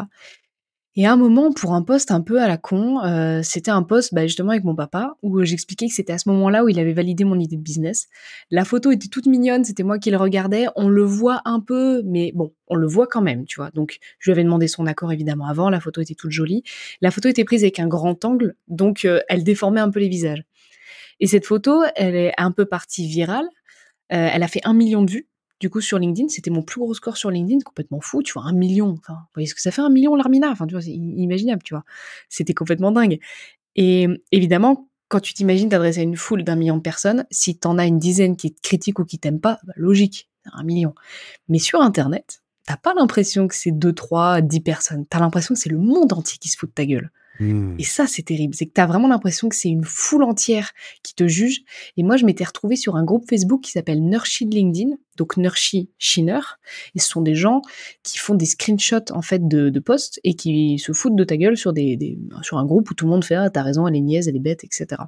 Et 0.97 1.07
à 1.07 1.13
un 1.13 1.17
moment, 1.17 1.53
pour 1.53 1.75
un 1.75 1.83
poste 1.83 2.13
un 2.13 2.21
peu 2.21 2.41
à 2.41 2.47
la 2.47 2.57
con, 2.57 3.03
euh, 3.03 3.41
c'était 3.43 3.73
un 3.73 3.83
poste 3.83 4.15
bah, 4.15 4.27
justement 4.27 4.51
avec 4.51 4.63
mon 4.63 4.77
papa, 4.77 5.17
où 5.23 5.43
j'expliquais 5.43 5.89
que 5.89 5.93
c'était 5.95 6.13
à 6.13 6.19
ce 6.19 6.29
moment-là 6.29 6.63
où 6.63 6.69
il 6.69 6.79
avait 6.79 6.93
validé 6.93 7.25
mon 7.25 7.41
idée 7.41 7.57
de 7.57 7.63
business. 7.63 8.07
La 8.53 8.65
photo 8.65 8.93
était 8.93 9.09
toute 9.09 9.27
mignonne, 9.27 9.65
c'était 9.65 9.83
moi 9.83 9.99
qui 9.99 10.13
le 10.13 10.17
regardais, 10.19 10.67
on 10.77 10.89
le 10.89 11.03
voit 11.03 11.43
un 11.47 11.59
peu, 11.59 12.03
mais 12.05 12.31
bon, 12.33 12.53
on 12.69 12.77
le 12.77 12.87
voit 12.87 13.09
quand 13.09 13.23
même, 13.23 13.45
tu 13.45 13.57
vois. 13.57 13.71
Donc 13.73 13.99
je 14.21 14.31
lui 14.31 14.35
avais 14.35 14.45
demandé 14.45 14.69
son 14.69 14.87
accord 14.87 15.13
évidemment 15.13 15.49
avant, 15.49 15.69
la 15.69 15.81
photo 15.81 16.01
était 16.01 16.15
toute 16.15 16.31
jolie. 16.31 16.63
La 17.01 17.11
photo 17.11 17.29
était 17.29 17.45
prise 17.45 17.65
avec 17.65 17.81
un 17.81 17.89
grand 17.89 18.25
angle, 18.25 18.55
donc 18.69 19.05
euh, 19.05 19.21
elle 19.29 19.43
déformait 19.43 19.81
un 19.81 19.91
peu 19.91 19.99
les 19.99 20.09
visages. 20.09 20.45
Et 21.19 21.27
cette 21.27 21.47
photo, 21.47 21.83
elle 21.97 22.15
est 22.15 22.33
un 22.39 22.53
peu 22.53 22.67
partie 22.67 23.09
virale, 23.09 23.47
euh, 24.13 24.29
elle 24.33 24.43
a 24.45 24.49
fait 24.49 24.61
un 24.65 24.75
million 24.75 25.03
de 25.03 25.11
vues, 25.11 25.27
Du 25.61 25.71
coup, 25.71 25.81
sur 25.81 25.99
LinkedIn, 25.99 26.29
c'était 26.29 26.51
mon 26.51 26.63
plus 26.63 26.81
gros 26.81 26.95
score 26.95 27.17
sur 27.17 27.31
LinkedIn, 27.31 27.61
complètement 27.61 28.01
fou, 28.01 28.23
tu 28.23 28.33
vois, 28.33 28.43
un 28.43 28.53
million. 28.53 28.97
Enfin, 28.99 29.15
vous 29.15 29.35
voyez 29.35 29.47
ce 29.47 29.55
que 29.55 29.61
ça 29.61 29.71
fait 29.71 29.83
un 29.83 29.91
million, 29.91 30.15
l'Armina 30.17 30.51
Enfin, 30.51 30.67
c'est 30.81 30.91
inimaginable, 30.91 31.63
tu 31.63 31.75
vois. 31.75 31.85
C'était 32.29 32.55
complètement 32.55 32.93
dingue. 32.93 33.19
Et 33.77 34.07
évidemment, 34.33 34.89
quand 35.09 35.21
tu 35.21 35.35
t'imagines 35.35 35.69
t'adresser 35.69 36.01
à 36.01 36.03
une 36.03 36.17
foule 36.17 36.45
d'un 36.45 36.57
million 36.57 36.77
de 36.77 36.83
personnes, 36.83 37.25
si 37.31 37.59
t'en 37.59 37.79
as 37.79 37.87
une 37.87 37.99
dizaine 37.99 38.37
qui 38.37 38.53
te 38.53 38.61
critiquent 38.61 38.99
ou 38.99 39.05
qui 39.05 39.19
t'aiment 39.19 39.41
pas, 39.41 39.61
bah, 39.65 39.73
logique, 39.77 40.29
un 40.53 40.65
million. 40.65 40.95
Mais 41.49 41.59
sur 41.59 41.81
Internet, 41.81 42.43
t'as 42.67 42.77
pas 42.77 42.95
l'impression 42.95 43.49
que 43.49 43.55
c'est 43.55 43.71
2, 43.71 43.93
3, 43.93 44.41
10 44.41 44.61
personnes. 44.61 45.07
T'as 45.07 45.21
l'impression 45.21 45.55
que 45.55 45.61
c'est 45.61 45.71
le 45.71 45.79
monde 45.79 46.13
entier 46.13 46.39
qui 46.39 46.49
se 46.49 46.57
fout 46.57 46.69
de 46.71 46.75
ta 46.75 46.87
gueule. 46.87 47.11
Mmh. 47.41 47.77
Et 47.79 47.85
ça, 47.85 48.07
c'est 48.07 48.23
terrible. 48.23 48.55
C'est 48.55 48.67
que 48.67 48.73
t'as 48.73 48.87
vraiment 48.87 49.09
l'impression 49.09 49.49
que 49.49 49.57
c'est 49.57 49.69
une 49.69 49.85
foule 49.85 50.23
entière 50.23 50.73
qui 51.03 51.15
te 51.15 51.27
juge. 51.27 51.63
Et 51.97 52.03
moi, 52.03 52.17
je 52.17 52.25
m'étais 52.25 52.45
retrouvée 52.45 52.77
sur 52.77 52.97
un 52.97 53.05
groupe 53.05 53.29
Facebook 53.29 53.63
qui 53.63 53.73
s'appelle 53.73 54.03
Nurshi 54.03 54.47
de 54.47 54.55
LinkedIn. 54.55 54.97
Donc, 55.17 55.37
Nurshi 55.37 55.91
Shiner. 55.99 56.41
Et 56.95 57.01
ce 57.01 57.09
sont 57.09 57.23
des 57.23 57.35
gens 57.35 57.63
qui 58.03 58.19
font 58.19 58.35
des 58.35 58.47
screenshots, 58.47 59.11
en 59.11 59.23
fait, 59.23 59.47
de, 59.47 59.71
de 59.71 59.81
posts 59.81 60.21
et 60.25 60.35
qui 60.35 60.79
se 60.79 60.93
foutent 60.93 61.17
de 61.17 61.25
ta 61.25 61.37
gueule 61.37 61.57
sur 61.57 61.73
des, 61.73 62.19
sur 62.43 62.59
un 62.59 62.65
groupe 62.65 62.91
où 62.91 62.95
tout 62.95 63.07
le 63.07 63.11
monde 63.11 63.25
fait, 63.25 63.35
ah, 63.35 63.51
t'as 63.51 63.63
raison, 63.63 63.87
elle 63.89 63.97
est 63.97 64.01
niaise, 64.01 64.29
elle 64.29 64.37
est 64.37 64.41
bête, 64.41 64.65
etc. 64.65 65.03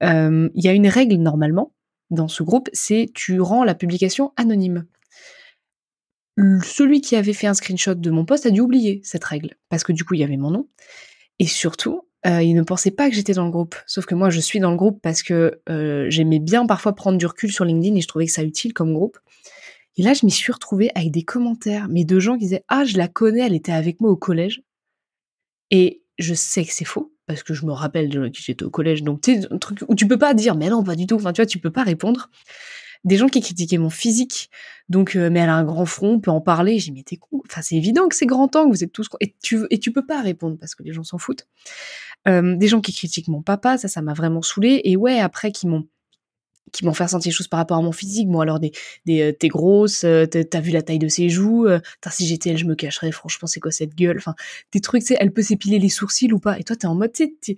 Il 0.00 0.50
y 0.56 0.68
a 0.68 0.72
une 0.72 0.88
règle, 0.88 1.16
normalement, 1.16 1.72
dans 2.10 2.28
ce 2.28 2.42
groupe, 2.42 2.68
c'est 2.72 3.08
tu 3.14 3.40
rends 3.40 3.64
la 3.64 3.74
publication 3.74 4.32
anonyme 4.36 4.84
celui 6.62 7.00
qui 7.00 7.16
avait 7.16 7.32
fait 7.32 7.46
un 7.46 7.54
screenshot 7.54 7.94
de 7.94 8.10
mon 8.10 8.24
post 8.24 8.46
a 8.46 8.50
dû 8.50 8.60
oublier 8.60 9.00
cette 9.04 9.24
règle, 9.24 9.56
parce 9.68 9.84
que 9.84 9.92
du 9.92 10.04
coup, 10.04 10.14
il 10.14 10.20
y 10.20 10.24
avait 10.24 10.36
mon 10.36 10.50
nom. 10.50 10.68
Et 11.42 11.46
surtout, 11.48 12.02
euh, 12.24 12.40
il 12.40 12.54
ne 12.54 12.62
pensait 12.62 12.92
pas 12.92 13.10
que 13.10 13.16
j'étais 13.16 13.32
dans 13.32 13.44
le 13.44 13.50
groupe. 13.50 13.74
Sauf 13.88 14.06
que 14.06 14.14
moi, 14.14 14.30
je 14.30 14.38
suis 14.38 14.60
dans 14.60 14.70
le 14.70 14.76
groupe 14.76 15.00
parce 15.02 15.24
que 15.24 15.60
euh, 15.68 16.06
j'aimais 16.08 16.38
bien 16.38 16.66
parfois 16.66 16.94
prendre 16.94 17.18
du 17.18 17.26
recul 17.26 17.52
sur 17.52 17.64
LinkedIn 17.64 17.96
et 17.96 18.00
je 18.00 18.06
trouvais 18.06 18.26
que 18.26 18.32
ça 18.32 18.44
utile 18.44 18.72
comme 18.72 18.94
groupe. 18.94 19.18
Et 19.96 20.04
là, 20.04 20.14
je 20.14 20.24
m'y 20.24 20.30
suis 20.30 20.52
retrouvée 20.52 20.92
avec 20.94 21.10
des 21.10 21.24
commentaires, 21.24 21.88
mais 21.88 22.04
de 22.04 22.20
gens 22.20 22.34
qui 22.34 22.44
disaient 22.44 22.62
Ah, 22.68 22.84
je 22.84 22.96
la 22.96 23.08
connais, 23.08 23.40
elle 23.40 23.54
était 23.54 23.72
avec 23.72 24.00
moi 24.00 24.08
au 24.08 24.16
collège. 24.16 24.62
Et 25.72 26.04
je 26.16 26.32
sais 26.32 26.64
que 26.64 26.72
c'est 26.72 26.84
faux, 26.84 27.12
parce 27.26 27.42
que 27.42 27.54
je 27.54 27.66
me 27.66 27.72
rappelle 27.72 28.08
de 28.08 28.28
qui 28.28 28.40
j'étais 28.40 28.62
au 28.62 28.70
collège. 28.70 29.02
Donc, 29.02 29.20
tu 29.20 29.42
sais, 29.42 29.48
un 29.50 29.58
truc 29.58 29.80
où 29.88 29.96
tu 29.96 30.06
peux 30.06 30.18
pas 30.18 30.32
dire 30.32 30.54
Mais 30.54 30.68
non, 30.68 30.84
pas 30.84 30.94
du 30.94 31.08
tout. 31.08 31.16
Enfin, 31.16 31.32
tu 31.32 31.40
vois, 31.40 31.46
tu 31.46 31.58
peux 31.58 31.72
pas 31.72 31.82
répondre 31.82 32.30
des 33.04 33.16
gens 33.16 33.28
qui 33.28 33.40
critiquaient 33.40 33.78
mon 33.78 33.90
physique. 33.90 34.50
Donc, 34.88 35.16
euh, 35.16 35.30
mais 35.30 35.40
elle 35.40 35.48
a 35.48 35.56
un 35.56 35.64
grand 35.64 35.86
front, 35.86 36.14
on 36.14 36.20
peut 36.20 36.30
en 36.30 36.40
parler. 36.40 36.78
J'ai 36.78 36.90
dit, 36.90 36.98
mais 36.98 37.02
t'es 37.02 37.16
con. 37.16 37.42
Enfin, 37.46 37.62
c'est 37.62 37.76
évident 37.76 38.08
que 38.08 38.16
c'est 38.16 38.26
grand 38.26 38.48
temps, 38.48 38.66
que 38.66 38.74
vous 38.74 38.84
êtes 38.84 38.92
tous. 38.92 39.08
Et 39.20 39.34
tu, 39.42 39.60
et 39.70 39.78
tu 39.78 39.92
peux 39.92 40.06
pas 40.06 40.20
répondre 40.20 40.56
parce 40.58 40.74
que 40.74 40.82
les 40.82 40.92
gens 40.92 41.04
s'en 41.04 41.18
foutent. 41.18 41.46
Euh, 42.28 42.56
des 42.56 42.68
gens 42.68 42.80
qui 42.80 42.92
critiquent 42.92 43.28
mon 43.28 43.42
papa, 43.42 43.78
ça, 43.78 43.88
ça 43.88 44.02
m'a 44.02 44.14
vraiment 44.14 44.42
saoulé. 44.42 44.80
Et 44.84 44.96
ouais, 44.96 45.18
après, 45.18 45.52
qui 45.52 45.66
m'ont 45.66 45.86
qui 46.70 46.86
m'ont 46.86 46.94
fait 46.94 47.04
ressentir 47.04 47.28
des 47.28 47.34
choses 47.34 47.48
par 47.48 47.58
rapport 47.58 47.76
à 47.76 47.82
mon 47.82 47.92
physique. 47.92 48.28
Bon, 48.28 48.40
alors, 48.40 48.58
des, 48.58 48.72
des 49.04 49.20
euh, 49.20 49.32
t'es 49.32 49.48
grosse, 49.48 50.06
t'as 50.06 50.60
vu 50.60 50.70
la 50.70 50.80
taille 50.80 50.98
de 50.98 51.08
ses 51.08 51.28
joues, 51.28 51.68
si 52.08 52.26
j'étais 52.26 52.48
elle, 52.48 52.56
je 52.56 52.64
me 52.64 52.74
cacherais, 52.74 53.12
franchement, 53.12 53.46
c'est 53.46 53.60
quoi 53.60 53.70
cette 53.70 53.94
gueule? 53.94 54.16
Enfin, 54.16 54.34
des 54.72 54.80
trucs, 54.80 55.04
tu 55.04 55.14
elle 55.18 55.34
peut 55.34 55.42
s'épiler 55.42 55.78
les 55.78 55.90
sourcils 55.90 56.32
ou 56.32 56.38
pas. 56.38 56.58
Et 56.58 56.64
toi, 56.64 56.74
t'es 56.74 56.86
en 56.86 56.94
mode, 56.94 57.12
tu 57.12 57.56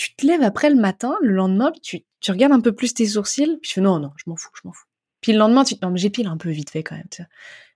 tu 0.00 0.14
te 0.14 0.26
lèves 0.26 0.42
après 0.42 0.70
le 0.70 0.80
matin, 0.80 1.14
le 1.20 1.34
lendemain, 1.34 1.72
tu, 1.82 2.00
tu 2.20 2.30
regardes 2.30 2.52
un 2.52 2.60
peu 2.60 2.72
plus 2.72 2.94
tes 2.94 3.06
sourcils, 3.06 3.58
puis 3.60 3.68
je 3.68 3.74
fais 3.74 3.80
non, 3.80 3.98
non, 3.98 4.12
je 4.16 4.24
m'en 4.26 4.36
fous, 4.36 4.50
je 4.54 4.66
m'en 4.66 4.72
fous. 4.72 4.86
Puis 5.20 5.32
le 5.32 5.38
lendemain, 5.38 5.64
tu 5.64 5.74
non, 5.82 5.90
mais 5.90 5.98
j'épile 5.98 6.26
un 6.26 6.36
peu 6.36 6.50
vite 6.50 6.70
fait 6.70 6.82
quand 6.82 6.96
même, 6.96 7.08
tu 7.10 7.22
vois. 7.22 7.28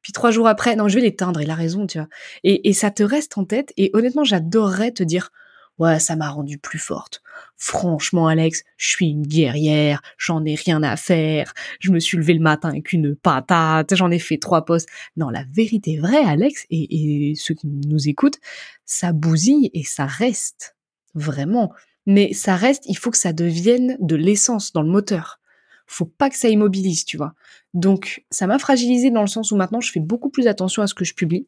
Puis 0.02 0.12
trois 0.12 0.30
jours 0.30 0.48
après, 0.48 0.76
non, 0.76 0.88
je 0.88 0.96
vais 0.96 1.00
l'éteindre, 1.00 1.40
il 1.40 1.50
a 1.50 1.54
raison, 1.54 1.86
tu 1.86 1.98
vois. 1.98 2.08
Et, 2.42 2.72
ça 2.74 2.90
te 2.90 3.02
reste 3.02 3.38
en 3.38 3.44
tête, 3.44 3.72
et 3.76 3.90
honnêtement, 3.94 4.24
j'adorerais 4.24 4.92
te 4.92 5.02
dire, 5.02 5.30
ouais, 5.78 5.98
ça 5.98 6.14
m'a 6.14 6.28
rendu 6.28 6.58
plus 6.58 6.78
forte. 6.78 7.22
Franchement, 7.56 8.28
Alex, 8.28 8.64
je 8.76 8.88
suis 8.88 9.06
une 9.06 9.26
guerrière, 9.26 10.02
j'en 10.18 10.44
ai 10.44 10.54
rien 10.54 10.82
à 10.82 10.96
faire, 10.96 11.54
je 11.80 11.90
me 11.90 12.00
suis 12.00 12.18
levé 12.18 12.34
le 12.34 12.40
matin 12.40 12.68
avec 12.68 12.92
une 12.92 13.16
patate, 13.16 13.94
j'en 13.94 14.10
ai 14.10 14.18
fait 14.18 14.36
trois 14.36 14.64
postes. 14.64 14.88
Non, 15.16 15.30
la 15.30 15.44
vérité 15.50 15.98
vraie, 15.98 16.24
Alex, 16.24 16.66
et, 16.70 17.30
et 17.30 17.34
ceux 17.34 17.54
qui 17.54 17.66
nous 17.66 18.08
écoutent, 18.08 18.40
ça 18.84 19.12
bousille 19.12 19.70
et 19.72 19.84
ça 19.84 20.04
reste. 20.06 20.76
Vraiment. 21.14 21.72
Mais 22.06 22.32
ça 22.32 22.56
reste, 22.56 22.84
il 22.86 22.96
faut 22.96 23.10
que 23.10 23.18
ça 23.18 23.32
devienne 23.32 23.96
de 24.00 24.16
l'essence 24.16 24.72
dans 24.72 24.82
le 24.82 24.90
moteur 24.90 25.40
faut 25.86 26.06
pas 26.06 26.30
que 26.30 26.36
ça 26.36 26.48
immobilise, 26.48 27.04
tu 27.04 27.16
vois. 27.16 27.34
Donc, 27.72 28.24
ça 28.30 28.46
m'a 28.46 28.58
fragilisé 28.58 29.10
dans 29.10 29.20
le 29.20 29.26
sens 29.26 29.52
où 29.52 29.56
maintenant 29.56 29.80
je 29.80 29.90
fais 29.90 30.00
beaucoup 30.00 30.30
plus 30.30 30.46
attention 30.46 30.82
à 30.82 30.86
ce 30.86 30.94
que 30.94 31.04
je 31.04 31.14
publie. 31.14 31.46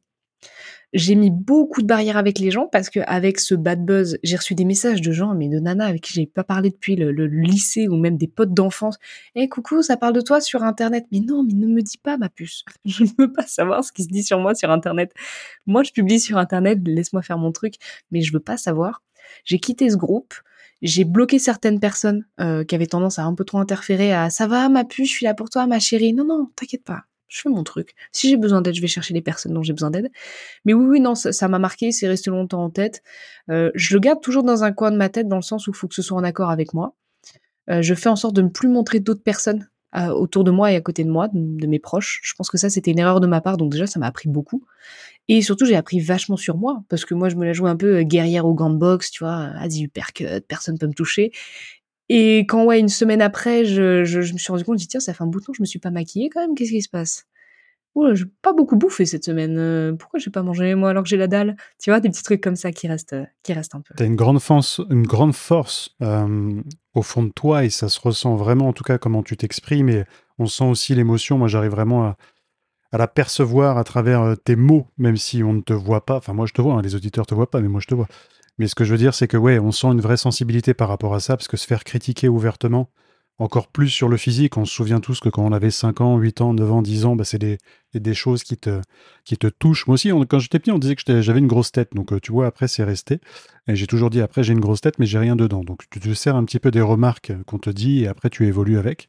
J'ai 0.92 1.14
mis 1.16 1.30
beaucoup 1.30 1.82
de 1.82 1.86
barrières 1.86 2.16
avec 2.16 2.38
les 2.38 2.50
gens 2.50 2.68
parce 2.70 2.90
que 2.90 3.00
avec 3.06 3.40
ce 3.40 3.54
bad 3.54 3.84
buzz, 3.84 4.18
j'ai 4.22 4.36
reçu 4.36 4.54
des 4.54 4.64
messages 4.64 5.00
de 5.00 5.10
gens, 5.10 5.34
mais 5.34 5.48
de 5.48 5.58
nanas 5.58 5.86
avec 5.86 6.02
qui 6.02 6.12
j'ai 6.14 6.26
pas 6.26 6.44
parlé 6.44 6.70
depuis 6.70 6.94
le, 6.94 7.10
lycée 7.26 7.88
ou 7.88 7.96
même 7.96 8.16
des 8.16 8.28
potes 8.28 8.54
d'enfance. 8.54 8.96
Eh 9.34 9.48
coucou, 9.48 9.82
ça 9.82 9.96
parle 9.96 10.12
de 10.14 10.20
toi 10.20 10.40
sur 10.40 10.62
internet? 10.62 11.06
Mais 11.10 11.20
non, 11.20 11.42
mais 11.42 11.54
ne 11.54 11.66
me 11.66 11.82
dis 11.82 11.98
pas 11.98 12.16
ma 12.18 12.28
puce. 12.28 12.64
Je 12.84 13.04
ne 13.04 13.08
veux 13.18 13.32
pas 13.32 13.46
savoir 13.46 13.84
ce 13.84 13.92
qui 13.92 14.04
se 14.04 14.08
dit 14.08 14.22
sur 14.22 14.38
moi 14.38 14.54
sur 14.54 14.70
internet. 14.70 15.12
Moi, 15.66 15.82
je 15.82 15.90
publie 15.90 16.20
sur 16.20 16.38
internet, 16.38 16.78
laisse-moi 16.86 17.22
faire 17.22 17.38
mon 17.38 17.52
truc, 17.52 17.74
mais 18.10 18.20
je 18.22 18.32
veux 18.32 18.40
pas 18.40 18.56
savoir. 18.56 19.02
J'ai 19.44 19.58
quitté 19.58 19.90
ce 19.90 19.96
groupe. 19.96 20.34
J'ai 20.82 21.04
bloqué 21.04 21.38
certaines 21.38 21.80
personnes 21.80 22.26
euh, 22.40 22.64
qui 22.64 22.74
avaient 22.74 22.86
tendance 22.86 23.18
à 23.18 23.24
un 23.24 23.34
peu 23.34 23.44
trop 23.44 23.58
interférer 23.58 24.12
à 24.12 24.28
ça 24.28 24.46
va 24.46 24.68
ma 24.68 24.84
puce, 24.84 25.08
je 25.08 25.14
suis 25.14 25.24
là 25.24 25.34
pour 25.34 25.48
toi 25.48 25.66
ma 25.66 25.78
chérie. 25.78 26.12
Non 26.12 26.24
non, 26.24 26.50
t'inquiète 26.54 26.84
pas, 26.84 27.04
je 27.28 27.40
fais 27.40 27.48
mon 27.48 27.64
truc. 27.64 27.94
Si 28.12 28.28
j'ai 28.28 28.36
besoin 28.36 28.60
d'aide, 28.60 28.74
je 28.74 28.82
vais 28.82 28.86
chercher 28.86 29.14
les 29.14 29.22
personnes 29.22 29.54
dont 29.54 29.62
j'ai 29.62 29.72
besoin 29.72 29.90
d'aide. 29.90 30.10
Mais 30.66 30.74
oui 30.74 30.84
oui 30.84 31.00
non, 31.00 31.14
ça 31.14 31.48
m'a 31.48 31.58
marqué, 31.58 31.92
c'est 31.92 32.08
resté 32.08 32.30
longtemps 32.30 32.62
en 32.62 32.70
tête. 32.70 33.02
Euh, 33.50 33.70
je 33.74 33.94
le 33.94 34.00
garde 34.00 34.20
toujours 34.20 34.42
dans 34.42 34.64
un 34.64 34.72
coin 34.72 34.90
de 34.90 34.96
ma 34.96 35.08
tête 35.08 35.28
dans 35.28 35.36
le 35.36 35.42
sens 35.42 35.66
où 35.66 35.70
il 35.70 35.76
faut 35.76 35.88
que 35.88 35.94
ce 35.94 36.02
soit 36.02 36.18
en 36.18 36.24
accord 36.24 36.50
avec 36.50 36.74
moi. 36.74 36.94
Euh, 37.70 37.82
je 37.82 37.94
fais 37.94 38.08
en 38.08 38.16
sorte 38.16 38.36
de 38.36 38.42
ne 38.42 38.48
plus 38.48 38.68
montrer 38.68 39.00
d'autres 39.00 39.22
personnes 39.22 39.68
autour 39.94 40.44
de 40.44 40.50
moi 40.50 40.72
et 40.72 40.76
à 40.76 40.80
côté 40.80 41.04
de 41.04 41.10
moi, 41.10 41.28
de, 41.32 41.66
mes 41.66 41.78
proches. 41.78 42.20
Je 42.22 42.34
pense 42.34 42.50
que 42.50 42.58
ça, 42.58 42.68
c'était 42.70 42.90
une 42.90 42.98
erreur 42.98 43.20
de 43.20 43.26
ma 43.26 43.40
part, 43.40 43.56
donc 43.56 43.72
déjà, 43.72 43.86
ça 43.86 43.98
m'a 43.98 44.06
appris 44.06 44.28
beaucoup. 44.28 44.64
Et 45.28 45.42
surtout, 45.42 45.66
j'ai 45.66 45.76
appris 45.76 46.00
vachement 46.00 46.36
sur 46.36 46.56
moi, 46.56 46.84
parce 46.88 47.04
que 47.04 47.14
moi, 47.14 47.28
je 47.28 47.36
me 47.36 47.44
la 47.44 47.52
joue 47.52 47.66
un 47.66 47.76
peu 47.76 47.96
euh, 47.96 48.02
guerrière 48.02 48.46
au 48.46 48.54
gant 48.54 48.70
de 48.70 48.76
boxe, 48.76 49.10
tu 49.10 49.24
vois, 49.24 49.50
vas-y, 49.54 49.84
hypercut, 49.84 50.40
personne 50.46 50.78
peut 50.78 50.86
me 50.86 50.92
toucher. 50.92 51.32
Et 52.08 52.40
quand, 52.40 52.64
ouais, 52.64 52.78
une 52.78 52.88
semaine 52.88 53.22
après, 53.22 53.64
je, 53.64 54.04
je, 54.04 54.20
me 54.32 54.38
suis 54.38 54.52
rendu 54.52 54.64
compte, 54.64 54.78
je 54.78 54.82
dis, 54.82 54.88
tiens, 54.88 55.00
ça 55.00 55.14
fait 55.14 55.24
un 55.24 55.26
bout 55.26 55.40
de 55.40 55.46
temps, 55.46 55.52
je 55.52 55.62
me 55.62 55.66
suis 55.66 55.80
pas 55.80 55.90
maquillée 55.90 56.28
quand 56.28 56.40
même, 56.40 56.54
qu'est-ce 56.54 56.70
qui 56.70 56.82
se 56.82 56.88
passe? 56.88 57.26
J'ai 58.12 58.24
pas 58.42 58.52
beaucoup 58.52 58.76
bouffé 58.76 59.06
cette 59.06 59.24
semaine. 59.24 59.56
Euh, 59.58 59.92
pourquoi 59.92 60.18
j'ai 60.18 60.30
pas 60.30 60.42
mangé 60.42 60.74
moi 60.74 60.90
alors 60.90 61.02
que 61.02 61.08
j'ai 61.08 61.16
la 61.16 61.28
dalle? 61.28 61.56
Tu 61.78 61.90
vois, 61.90 62.00
des 62.00 62.10
petits 62.10 62.22
trucs 62.22 62.42
comme 62.42 62.56
ça 62.56 62.72
qui 62.72 62.88
restent, 62.88 63.14
euh, 63.14 63.24
qui 63.42 63.52
restent 63.52 63.74
un 63.74 63.80
peu. 63.80 63.94
T'as 63.96 64.04
une 64.04 64.16
grande 64.16 64.40
force, 64.40 64.80
une 64.90 65.06
grande 65.06 65.34
force 65.34 65.96
au 66.94 67.02
fond 67.02 67.22
de 67.22 67.30
toi 67.30 67.64
et 67.64 67.70
ça 67.70 67.88
se 67.88 68.00
ressent 68.00 68.36
vraiment, 68.36 68.68
en 68.68 68.72
tout 68.72 68.84
cas, 68.84 68.98
comment 68.98 69.22
tu 69.22 69.36
t'exprimes 69.36 69.88
et 69.88 70.04
on 70.38 70.46
sent 70.46 70.64
aussi 70.64 70.94
l'émotion. 70.94 71.38
Moi, 71.38 71.48
j'arrive 71.48 71.70
vraiment 71.70 72.04
à, 72.04 72.16
la 72.92 73.08
percevoir 73.08 73.78
à 73.78 73.84
travers 73.84 74.22
euh, 74.22 74.34
tes 74.36 74.56
mots, 74.56 74.86
même 74.96 75.16
si 75.16 75.42
on 75.42 75.52
ne 75.52 75.60
te 75.60 75.72
voit 75.72 76.06
pas. 76.06 76.16
Enfin, 76.16 76.32
moi, 76.32 76.46
je 76.46 76.52
te 76.52 76.62
vois, 76.62 76.74
hein, 76.74 76.82
les 76.82 76.94
auditeurs 76.94 77.26
te 77.26 77.34
voient 77.34 77.50
pas, 77.50 77.60
mais 77.60 77.68
moi, 77.68 77.80
je 77.80 77.86
te 77.86 77.94
vois. 77.94 78.08
Mais 78.58 78.68
ce 78.68 78.74
que 78.74 78.84
je 78.84 78.92
veux 78.92 78.98
dire, 78.98 79.14
c'est 79.14 79.28
que, 79.28 79.36
ouais, 79.36 79.58
on 79.58 79.70
sent 79.70 79.88
une 79.88 80.00
vraie 80.00 80.16
sensibilité 80.16 80.72
par 80.72 80.88
rapport 80.88 81.14
à 81.14 81.20
ça, 81.20 81.36
parce 81.36 81.48
que 81.48 81.58
se 81.58 81.66
faire 81.66 81.84
critiquer 81.84 82.28
ouvertement, 82.28 82.88
encore 83.38 83.68
plus 83.68 83.90
sur 83.90 84.08
le 84.08 84.16
physique, 84.16 84.56
on 84.56 84.64
se 84.64 84.74
souvient 84.74 85.00
tous 85.00 85.20
que 85.20 85.28
quand 85.28 85.44
on 85.44 85.52
avait 85.52 85.70
5 85.70 86.00
ans, 86.00 86.16
8 86.16 86.40
ans, 86.40 86.54
9 86.54 86.72
ans, 86.72 86.82
10 86.82 87.04
ans, 87.04 87.16
bah, 87.16 87.24
c'est 87.24 87.38
des, 87.38 87.58
des, 87.94 88.14
choses 88.14 88.42
qui 88.42 88.56
te, 88.56 88.80
qui 89.24 89.36
te 89.36 89.46
touchent. 89.46 89.86
Moi 89.86 89.94
aussi, 89.94 90.10
quand 90.28 90.38
j'étais 90.38 90.58
petit, 90.58 90.70
on 90.70 90.78
disait 90.78 90.96
que 90.96 91.20
j'avais 91.20 91.38
une 91.38 91.46
grosse 91.46 91.70
tête. 91.70 91.94
Donc, 91.94 92.12
euh, 92.12 92.20
tu 92.20 92.32
vois, 92.32 92.46
après, 92.46 92.66
c'est 92.66 92.84
resté. 92.84 93.20
Et 93.68 93.76
j'ai 93.76 93.86
toujours 93.86 94.08
dit, 94.08 94.22
après, 94.22 94.42
j'ai 94.42 94.54
une 94.54 94.60
grosse 94.60 94.80
tête, 94.80 94.98
mais 94.98 95.06
j'ai 95.06 95.18
rien 95.18 95.36
dedans. 95.36 95.64
Donc, 95.64 95.82
tu 95.90 96.00
te 96.00 96.14
sers 96.14 96.34
un 96.34 96.44
petit 96.44 96.58
peu 96.58 96.70
des 96.70 96.80
remarques 96.80 97.32
qu'on 97.46 97.58
te 97.58 97.70
dit 97.70 98.04
et 98.04 98.08
après, 98.08 98.30
tu 98.30 98.46
évolues 98.46 98.78
avec. 98.78 99.08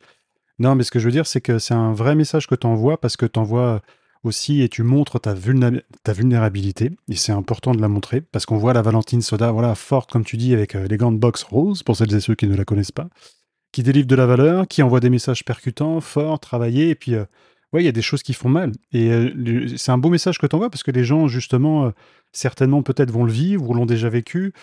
Non, 0.60 0.76
mais 0.76 0.84
ce 0.84 0.92
que 0.92 1.00
je 1.00 1.06
veux 1.06 1.12
dire, 1.12 1.28
c'est 1.28 1.42
que 1.42 1.60
c'est 1.60 1.76
un 1.76 1.94
vrai 1.94 2.16
message 2.16 2.48
que 2.48 2.56
tu 2.56 2.68
envoies 2.68 3.00
parce 3.00 3.16
que 3.16 3.26
tu 3.26 3.40
envoies 3.40 3.82
aussi 4.24 4.62
et 4.62 4.70
tu 4.70 4.84
montres 4.84 5.20
ta, 5.20 5.36
ta 6.04 6.13
vulnérabilité. 6.13 6.92
Et 7.10 7.16
c'est 7.16 7.32
important 7.32 7.74
de 7.74 7.82
la 7.82 7.88
montrer 7.88 8.22
parce 8.22 8.46
qu'on 8.46 8.58
voit 8.58 8.74
la 8.74 8.82
Valentine 8.82 9.22
Soda, 9.22 9.52
voilà, 9.52 9.76
forte, 9.76 10.12
comme 10.12 10.26
tu 10.26 10.38
dis, 10.38 10.54
avec 10.54 10.76
euh, 10.76 10.88
les 10.88 10.98
gants 10.98 11.12
de 11.12 11.18
boxe 11.18 11.44
rose, 11.44 11.84
pour 11.84 11.96
celles 11.96 12.13
et 12.13 12.20
ceux 12.20 12.36
qui 12.36 12.48
ne 12.48 12.56
la 12.56 12.66
connaissent 12.66 12.92
pas, 12.92 13.08
qui 13.71 13.84
délivre 13.84 14.08
de 14.08 14.15
la 14.15 14.25
valeur, 14.25 14.67
qui 14.67 14.82
envoie 14.84 14.99
des 14.99 15.10
messages 15.10 15.43
percutants, 15.43 16.01
forts, 16.01 16.39
travaillés. 16.39 16.89
Et 16.89 16.95
puis, 16.95 17.15
euh, 17.15 17.25
ouais, 17.73 17.84
il 17.84 17.86
y 17.86 17.89
a 17.89 17.93
des 17.93 18.01
choses 18.01 18.23
qui 18.23 18.34
font 18.34 18.49
mal. 18.49 18.71
Et 18.91 19.12
euh, 19.12 19.67
c'est 19.77 19.91
un 19.91 19.97
beau 19.97 20.10
message 20.10 20.39
que 20.39 20.47
tu 20.47 20.56
envoies 20.56 20.69
parce 20.69 20.84
que 20.84 20.91
les 20.91 21.03
gens, 21.03 21.27
justement, 21.27 21.91
certainement, 22.32 22.82
peut-être 22.84 23.12
vont 23.12 23.23
le 23.23 23.32
vivre 23.32 23.69
ou 23.69 23.73
l'ont 23.73 23.86
déjà 23.86 24.10
vécu. 24.10 24.53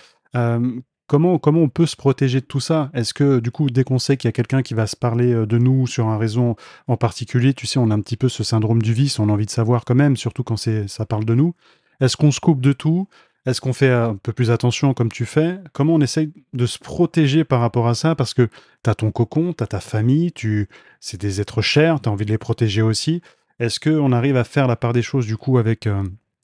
Comment, 1.07 1.39
comment 1.39 1.61
on 1.61 1.69
peut 1.69 1.85
se 1.85 1.97
protéger 1.97 2.41
de 2.41 2.47
tout 2.47 2.61
ça? 2.61 2.91
Est-ce 2.95 3.13
que, 3.13 3.39
du 3.39 3.51
coup, 3.51 3.69
dès 3.69 3.85
qu'on 3.85 3.99
sait 3.99 4.17
qu'il 4.17 4.27
y 4.27 4.31
a 4.31 4.33
quelqu'un 4.33 4.63
qui 4.63 4.73
va 4.73 4.87
se 4.87 4.97
parler 4.97 5.35
euh, 5.35 5.47
de 5.47 5.59
nous 5.59 5.87
sur 5.87 6.09
un 6.09 6.17
réseau 6.17 6.57
en 6.87 6.97
particulier, 6.97 7.53
tu 7.53 7.67
sais, 7.67 7.79
on 7.79 7.91
a 7.91 7.95
un 7.95 8.01
petit 8.01 8.17
peu 8.17 8.31
ce 8.31 8.43
syndrome 8.43 8.81
du 8.81 8.95
vice, 8.95 9.19
on 9.19 9.29
a 9.29 9.33
envie 9.33 9.45
de 9.45 9.51
savoir 9.51 9.85
quand 9.85 9.95
même, 9.95 10.17
surtout 10.17 10.45
quand 10.45 10.57
ça 10.57 11.07
parle 11.07 11.27
de 11.27 11.35
nous. 11.35 11.55
Est-ce 12.01 12.17
qu'on 12.17 12.31
se 12.31 12.41
coupe 12.41 12.63
de 12.63 12.73
tout? 12.73 13.07
Est-ce 13.47 13.61
qu'on 13.61 13.75
fait 13.75 13.91
un 13.91 14.17
peu 14.17 14.33
plus 14.33 14.51
attention 14.51 14.95
comme 14.95 15.13
tu 15.13 15.27
fais? 15.27 15.59
Comment 15.75 15.95
on 15.95 16.01
essaye 16.01 16.33
de 16.55 16.65
se 16.65 16.79
protéger 16.79 17.45
par 17.45 17.61
rapport 17.61 17.89
à 17.89 17.95
ça? 17.95 18.15
Parce 18.15 18.33
que 18.33 18.49
tu 18.83 18.91
as 18.91 18.95
ton 18.95 19.11
cocon, 19.11 19.53
tu 19.53 19.63
as 19.63 19.67
ta 19.67 19.81
famille, 19.81 20.33
tu... 20.33 20.69
c'est 21.01 21.21
des 21.21 21.43
êtres 21.43 21.61
chers, 21.61 22.01
tu 22.01 22.09
as 22.09 22.13
envie 22.13 22.25
de 22.25 22.31
les 22.31 22.39
protéger 22.39 22.81
aussi. 22.81 23.21
Est-ce 23.61 23.79
qu'on 23.81 24.13
arrive 24.13 24.37
à 24.37 24.45
faire 24.45 24.67
la 24.67 24.77
part 24.77 24.95
des 24.95 25.03
choses, 25.03 25.27
du 25.27 25.37
coup, 25.37 25.59
avec, 25.59 25.87
euh, 25.87 26.03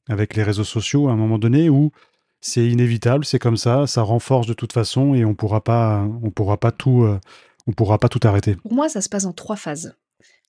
avec 0.09 0.35
les 0.35 0.43
réseaux 0.43 0.63
sociaux 0.63 1.09
à 1.09 1.11
un 1.11 1.15
moment 1.15 1.39
donné 1.39 1.69
ou 1.69 1.91
c'est 2.39 2.67
inévitable, 2.67 3.25
c'est 3.25 3.39
comme 3.39 3.57
ça, 3.57 3.85
ça 3.87 4.01
renforce 4.01 4.47
de 4.47 4.53
toute 4.53 4.73
façon 4.73 5.13
et 5.13 5.25
on 5.25 5.35
pourra 5.35 5.61
pourra 6.35 6.57
pas 6.57 6.71
tout, 6.71 7.03
euh, 7.03 7.19
on 7.67 7.71
pourra 7.71 7.97
pas 7.97 8.09
tout 8.09 8.19
arrêter? 8.23 8.55
Pour 8.55 8.73
moi, 8.73 8.89
ça 8.89 9.01
se 9.01 9.09
passe 9.09 9.25
en 9.25 9.33
trois 9.33 9.55
phases. 9.55 9.95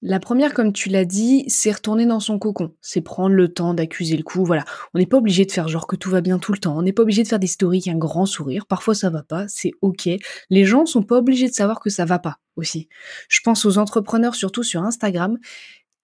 La 0.05 0.19
première, 0.19 0.53
comme 0.53 0.73
tu 0.73 0.89
l'as 0.89 1.05
dit, 1.05 1.45
c'est 1.47 1.71
retourner 1.71 2.07
dans 2.07 2.19
son 2.19 2.41
cocon. 2.41 2.75
C'est 2.81 3.03
prendre 3.03 3.37
le 3.37 3.53
temps 3.55 3.73
d'accuser 3.73 4.17
le 4.17 4.25
coup. 4.25 4.45
Voilà. 4.45 4.65
On 4.95 4.99
n'est 4.99 5.07
pas 5.07 5.19
obligé 5.19 5.45
de 5.47 5.53
faire 5.53 5.69
genre 5.69 5.87
que 5.87 5.95
tout 5.95 6.11
va 6.11 6.21
bien 6.21 6.41
tout 6.41 6.53
le 6.53 6.59
temps. 6.59 6.77
On 6.77 6.83
n'est 6.83 6.93
pas 6.93 7.05
obligé 7.05 7.23
de 7.23 7.29
faire 7.29 7.39
des 7.39 7.47
stories 7.47 7.85
un 7.87 7.97
grand 7.97 8.27
sourire. 8.27 8.67
Parfois 8.67 8.97
ça 8.97 9.11
va 9.11 9.23
pas. 9.23 9.47
C'est 9.47 9.71
ok. 9.81 10.09
Les 10.51 10.65
gens 10.65 10.87
sont 10.87 11.05
pas 11.05 11.19
obligés 11.19 11.49
de 11.49 11.55
savoir 11.55 11.79
que 11.79 11.89
ça 11.89 12.05
va 12.05 12.19
pas 12.19 12.39
aussi. 12.57 12.89
Je 13.29 13.41
pense 13.45 13.65
aux 13.65 13.79
entrepreneurs, 13.79 14.35
surtout 14.35 14.65
sur 14.65 14.83
Instagram, 14.83 15.39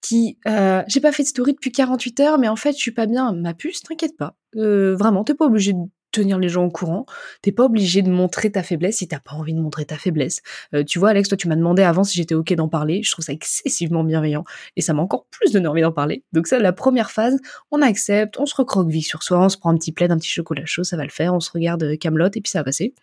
qui 0.01 0.37
euh, 0.47 0.81
j'ai 0.87 1.01
pas 1.01 1.11
fait 1.11 1.23
de 1.23 1.27
story 1.27 1.53
depuis 1.53 1.73
48 1.73 2.19
heures, 2.21 2.37
mais 2.39 2.47
en 2.47 2.55
fait 2.55 2.71
je 2.71 2.77
suis 2.77 2.93
pas 2.93 3.05
bien. 3.05 3.33
Ma 3.33 3.53
puce, 3.53 3.81
t'inquiète 3.81 4.15
pas. 4.17 4.37
Euh, 4.55 4.95
vraiment, 4.95 5.25
t'es 5.25 5.33
pas 5.33 5.45
obligé 5.45 5.73
de 5.73 5.79
tenir 6.11 6.39
les 6.39 6.49
gens 6.49 6.65
au 6.65 6.69
courant. 6.69 7.05
T'es 7.41 7.51
pas 7.51 7.65
obligé 7.65 8.01
de 8.01 8.09
montrer 8.09 8.51
ta 8.51 8.63
faiblesse 8.63 8.97
si 8.97 9.07
t'as 9.07 9.19
pas 9.19 9.33
envie 9.33 9.53
de 9.53 9.59
montrer 9.59 9.85
ta 9.85 9.97
faiblesse. 9.97 10.41
Euh, 10.73 10.83
tu 10.83 10.99
vois, 10.99 11.09
Alex, 11.09 11.29
toi, 11.29 11.37
tu 11.37 11.47
m'as 11.47 11.55
demandé 11.55 11.83
avant 11.83 12.03
si 12.03 12.15
j'étais 12.17 12.35
ok 12.35 12.53
d'en 12.53 12.67
parler. 12.67 13.03
Je 13.03 13.11
trouve 13.11 13.25
ça 13.25 13.33
excessivement 13.33 14.03
bienveillant 14.03 14.43
et 14.75 14.81
ça 14.81 14.93
m'a 14.93 15.01
encore 15.01 15.25
plus 15.29 15.51
donné 15.51 15.67
envie 15.67 15.81
d'en 15.81 15.91
parler. 15.91 16.23
Donc 16.33 16.47
ça, 16.47 16.59
la 16.59 16.73
première 16.73 17.11
phase, 17.11 17.39
on 17.71 17.81
accepte, 17.81 18.39
on 18.39 18.45
se 18.45 18.55
recroqueville 18.55 19.03
sur 19.03 19.23
soi, 19.23 19.39
on 19.39 19.49
se 19.49 19.57
prend 19.57 19.71
un 19.71 19.77
petit 19.77 19.91
plaid, 19.91 20.11
un 20.11 20.17
petit 20.17 20.29
chocolat 20.29 20.65
chaud, 20.65 20.83
ça 20.83 20.97
va 20.97 21.03
le 21.03 21.09
faire. 21.09 21.33
On 21.33 21.39
se 21.39 21.51
regarde 21.51 21.83
euh, 21.83 21.97
Camelot 21.97 22.27
et 22.27 22.41
puis 22.41 22.49
ça 22.49 22.59
va 22.59 22.65
passer. 22.65 22.93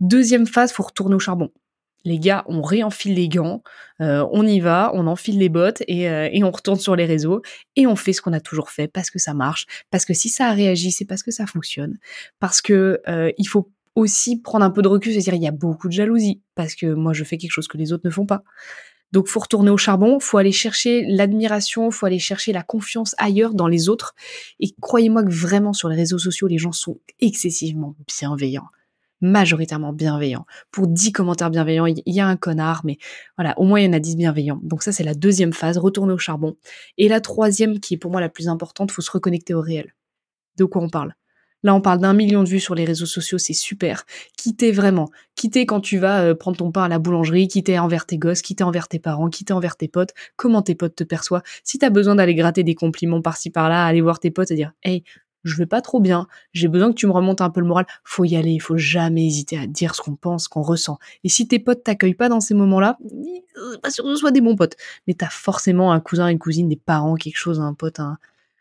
Deuxième 0.00 0.46
phase, 0.46 0.72
faut 0.72 0.82
retourner 0.82 1.14
au 1.14 1.20
charbon 1.20 1.50
les 2.04 2.18
gars, 2.18 2.44
on 2.46 2.62
réenfile 2.62 3.14
les 3.14 3.28
gants, 3.28 3.62
euh, 4.00 4.26
on 4.32 4.46
y 4.46 4.60
va, 4.60 4.90
on 4.94 5.06
enfile 5.06 5.38
les 5.38 5.48
bottes 5.48 5.82
euh, 5.88 6.28
et, 6.30 6.44
on 6.44 6.50
retourne 6.50 6.78
sur 6.78 6.96
les 6.96 7.06
réseaux 7.06 7.42
et 7.76 7.86
on 7.86 7.96
fait 7.96 8.12
ce 8.12 8.20
qu'on 8.20 8.32
a 8.32 8.40
toujours 8.40 8.70
fait 8.70 8.88
parce 8.88 9.10
que 9.10 9.18
ça 9.18 9.34
marche, 9.34 9.66
parce 9.90 10.04
que 10.04 10.14
si 10.14 10.28
ça 10.28 10.48
a 10.48 10.52
réagi, 10.52 10.92
c'est 10.92 11.04
parce 11.04 11.22
que 11.22 11.30
ça 11.30 11.46
fonctionne, 11.46 11.98
parce 12.40 12.60
que 12.60 13.00
euh, 13.08 13.32
il 13.38 13.48
faut 13.48 13.70
aussi 13.94 14.40
prendre 14.40 14.64
un 14.64 14.70
peu 14.70 14.82
de 14.82 14.88
recul, 14.88 15.12
et 15.12 15.18
dire 15.18 15.34
il 15.34 15.42
y 15.42 15.48
a 15.48 15.52
beaucoup 15.52 15.88
de 15.88 15.92
jalousie 15.92 16.40
parce 16.54 16.74
que 16.74 16.86
moi 16.86 17.12
je 17.12 17.24
fais 17.24 17.38
quelque 17.38 17.52
chose 17.52 17.68
que 17.68 17.78
les 17.78 17.92
autres 17.92 18.04
ne 18.04 18.10
font 18.10 18.26
pas. 18.26 18.42
Donc 19.12 19.28
faut 19.28 19.38
retourner 19.38 19.70
au 19.70 19.76
charbon, 19.76 20.18
faut 20.18 20.38
aller 20.38 20.50
chercher 20.50 21.06
l'admiration, 21.06 21.92
faut 21.92 22.04
aller 22.04 22.18
chercher 22.18 22.52
la 22.52 22.64
confiance 22.64 23.14
ailleurs 23.16 23.54
dans 23.54 23.68
les 23.68 23.88
autres. 23.88 24.14
Et 24.58 24.74
croyez-moi 24.80 25.22
que 25.22 25.30
vraiment 25.30 25.72
sur 25.72 25.88
les 25.88 25.94
réseaux 25.94 26.18
sociaux, 26.18 26.48
les 26.48 26.58
gens 26.58 26.72
sont 26.72 26.98
excessivement 27.20 27.94
bienveillants 28.08 28.66
majoritairement 29.20 29.92
bienveillant. 29.92 30.46
Pour 30.70 30.86
10 30.86 31.12
commentaires 31.12 31.50
bienveillants, 31.50 31.86
il 31.86 32.02
y 32.06 32.20
a 32.20 32.26
un 32.26 32.36
connard, 32.36 32.82
mais 32.84 32.98
voilà, 33.36 33.58
au 33.58 33.64
moins 33.64 33.80
il 33.80 33.86
y 33.86 33.88
en 33.88 33.92
a 33.92 34.00
10 34.00 34.16
bienveillants. 34.16 34.60
Donc 34.62 34.82
ça, 34.82 34.92
c'est 34.92 35.04
la 35.04 35.14
deuxième 35.14 35.52
phase, 35.52 35.78
retourner 35.78 36.12
au 36.12 36.18
charbon. 36.18 36.56
Et 36.98 37.08
la 37.08 37.20
troisième, 37.20 37.80
qui 37.80 37.94
est 37.94 37.98
pour 37.98 38.10
moi 38.10 38.20
la 38.20 38.28
plus 38.28 38.48
importante, 38.48 38.90
faut 38.90 39.02
se 39.02 39.10
reconnecter 39.10 39.54
au 39.54 39.60
réel. 39.60 39.94
De 40.56 40.64
quoi 40.64 40.82
on 40.82 40.88
parle? 40.88 41.14
Là, 41.64 41.74
on 41.74 41.80
parle 41.80 41.98
d'un 41.98 42.12
million 42.12 42.44
de 42.44 42.48
vues 42.48 42.60
sur 42.60 42.74
les 42.74 42.84
réseaux 42.84 43.06
sociaux, 43.06 43.38
c'est 43.38 43.54
super. 43.54 44.04
Quittez 44.36 44.70
vraiment. 44.70 45.08
Quittez 45.34 45.64
quand 45.64 45.80
tu 45.80 45.96
vas 45.96 46.20
euh, 46.20 46.34
prendre 46.34 46.58
ton 46.58 46.70
pain 46.70 46.84
à 46.84 46.88
la 46.88 46.98
boulangerie, 46.98 47.48
quittez 47.48 47.78
envers 47.78 48.04
tes 48.04 48.18
gosses, 48.18 48.42
quittez 48.42 48.64
envers 48.64 48.86
tes 48.86 48.98
parents, 48.98 49.30
quittez 49.30 49.54
envers 49.54 49.74
tes 49.76 49.88
potes, 49.88 50.10
comment 50.36 50.60
tes 50.60 50.74
potes 50.74 50.94
te 50.94 51.04
perçoivent? 51.04 51.42
Si 51.64 51.78
t'as 51.78 51.88
besoin 51.88 52.16
d'aller 52.16 52.34
gratter 52.34 52.64
des 52.64 52.74
compliments 52.74 53.22
par-ci 53.22 53.48
par-là, 53.48 53.86
aller 53.86 54.02
voir 54.02 54.20
tes 54.20 54.30
potes 54.30 54.50
et 54.50 54.56
dire 54.56 54.72
«Hey, 54.82 55.04
je 55.44 55.56
vais 55.56 55.66
pas 55.66 55.80
trop 55.80 56.00
bien, 56.00 56.26
j'ai 56.52 56.68
besoin 56.68 56.90
que 56.90 56.96
tu 56.96 57.06
me 57.06 57.12
remontes 57.12 57.40
un 57.40 57.50
peu 57.50 57.60
le 57.60 57.66
moral. 57.66 57.86
Faut 58.02 58.24
y 58.24 58.36
aller, 58.36 58.52
il 58.52 58.60
faut 58.60 58.76
jamais 58.76 59.26
hésiter 59.26 59.58
à 59.58 59.66
dire 59.66 59.94
ce 59.94 60.02
qu'on 60.02 60.16
pense, 60.16 60.44
ce 60.44 60.48
qu'on 60.48 60.62
ressent. 60.62 60.98
Et 61.22 61.28
si 61.28 61.46
tes 61.46 61.58
potes 61.58 61.84
t'accueillent 61.84 62.14
pas 62.14 62.28
dans 62.28 62.40
ces 62.40 62.54
moments-là, 62.54 62.98
pas 63.82 63.90
sûr 63.90 64.04
que 64.04 64.10
ce 64.10 64.16
soit 64.16 64.30
des 64.30 64.40
bons 64.40 64.56
potes, 64.56 64.76
mais 65.06 65.14
t'as 65.14 65.28
forcément 65.28 65.92
un 65.92 66.00
cousin, 66.00 66.28
une 66.28 66.38
cousine, 66.38 66.68
des 66.68 66.76
parents, 66.76 67.14
quelque 67.14 67.36
chose, 67.36 67.60
un 67.60 67.74
pote, 67.74 68.00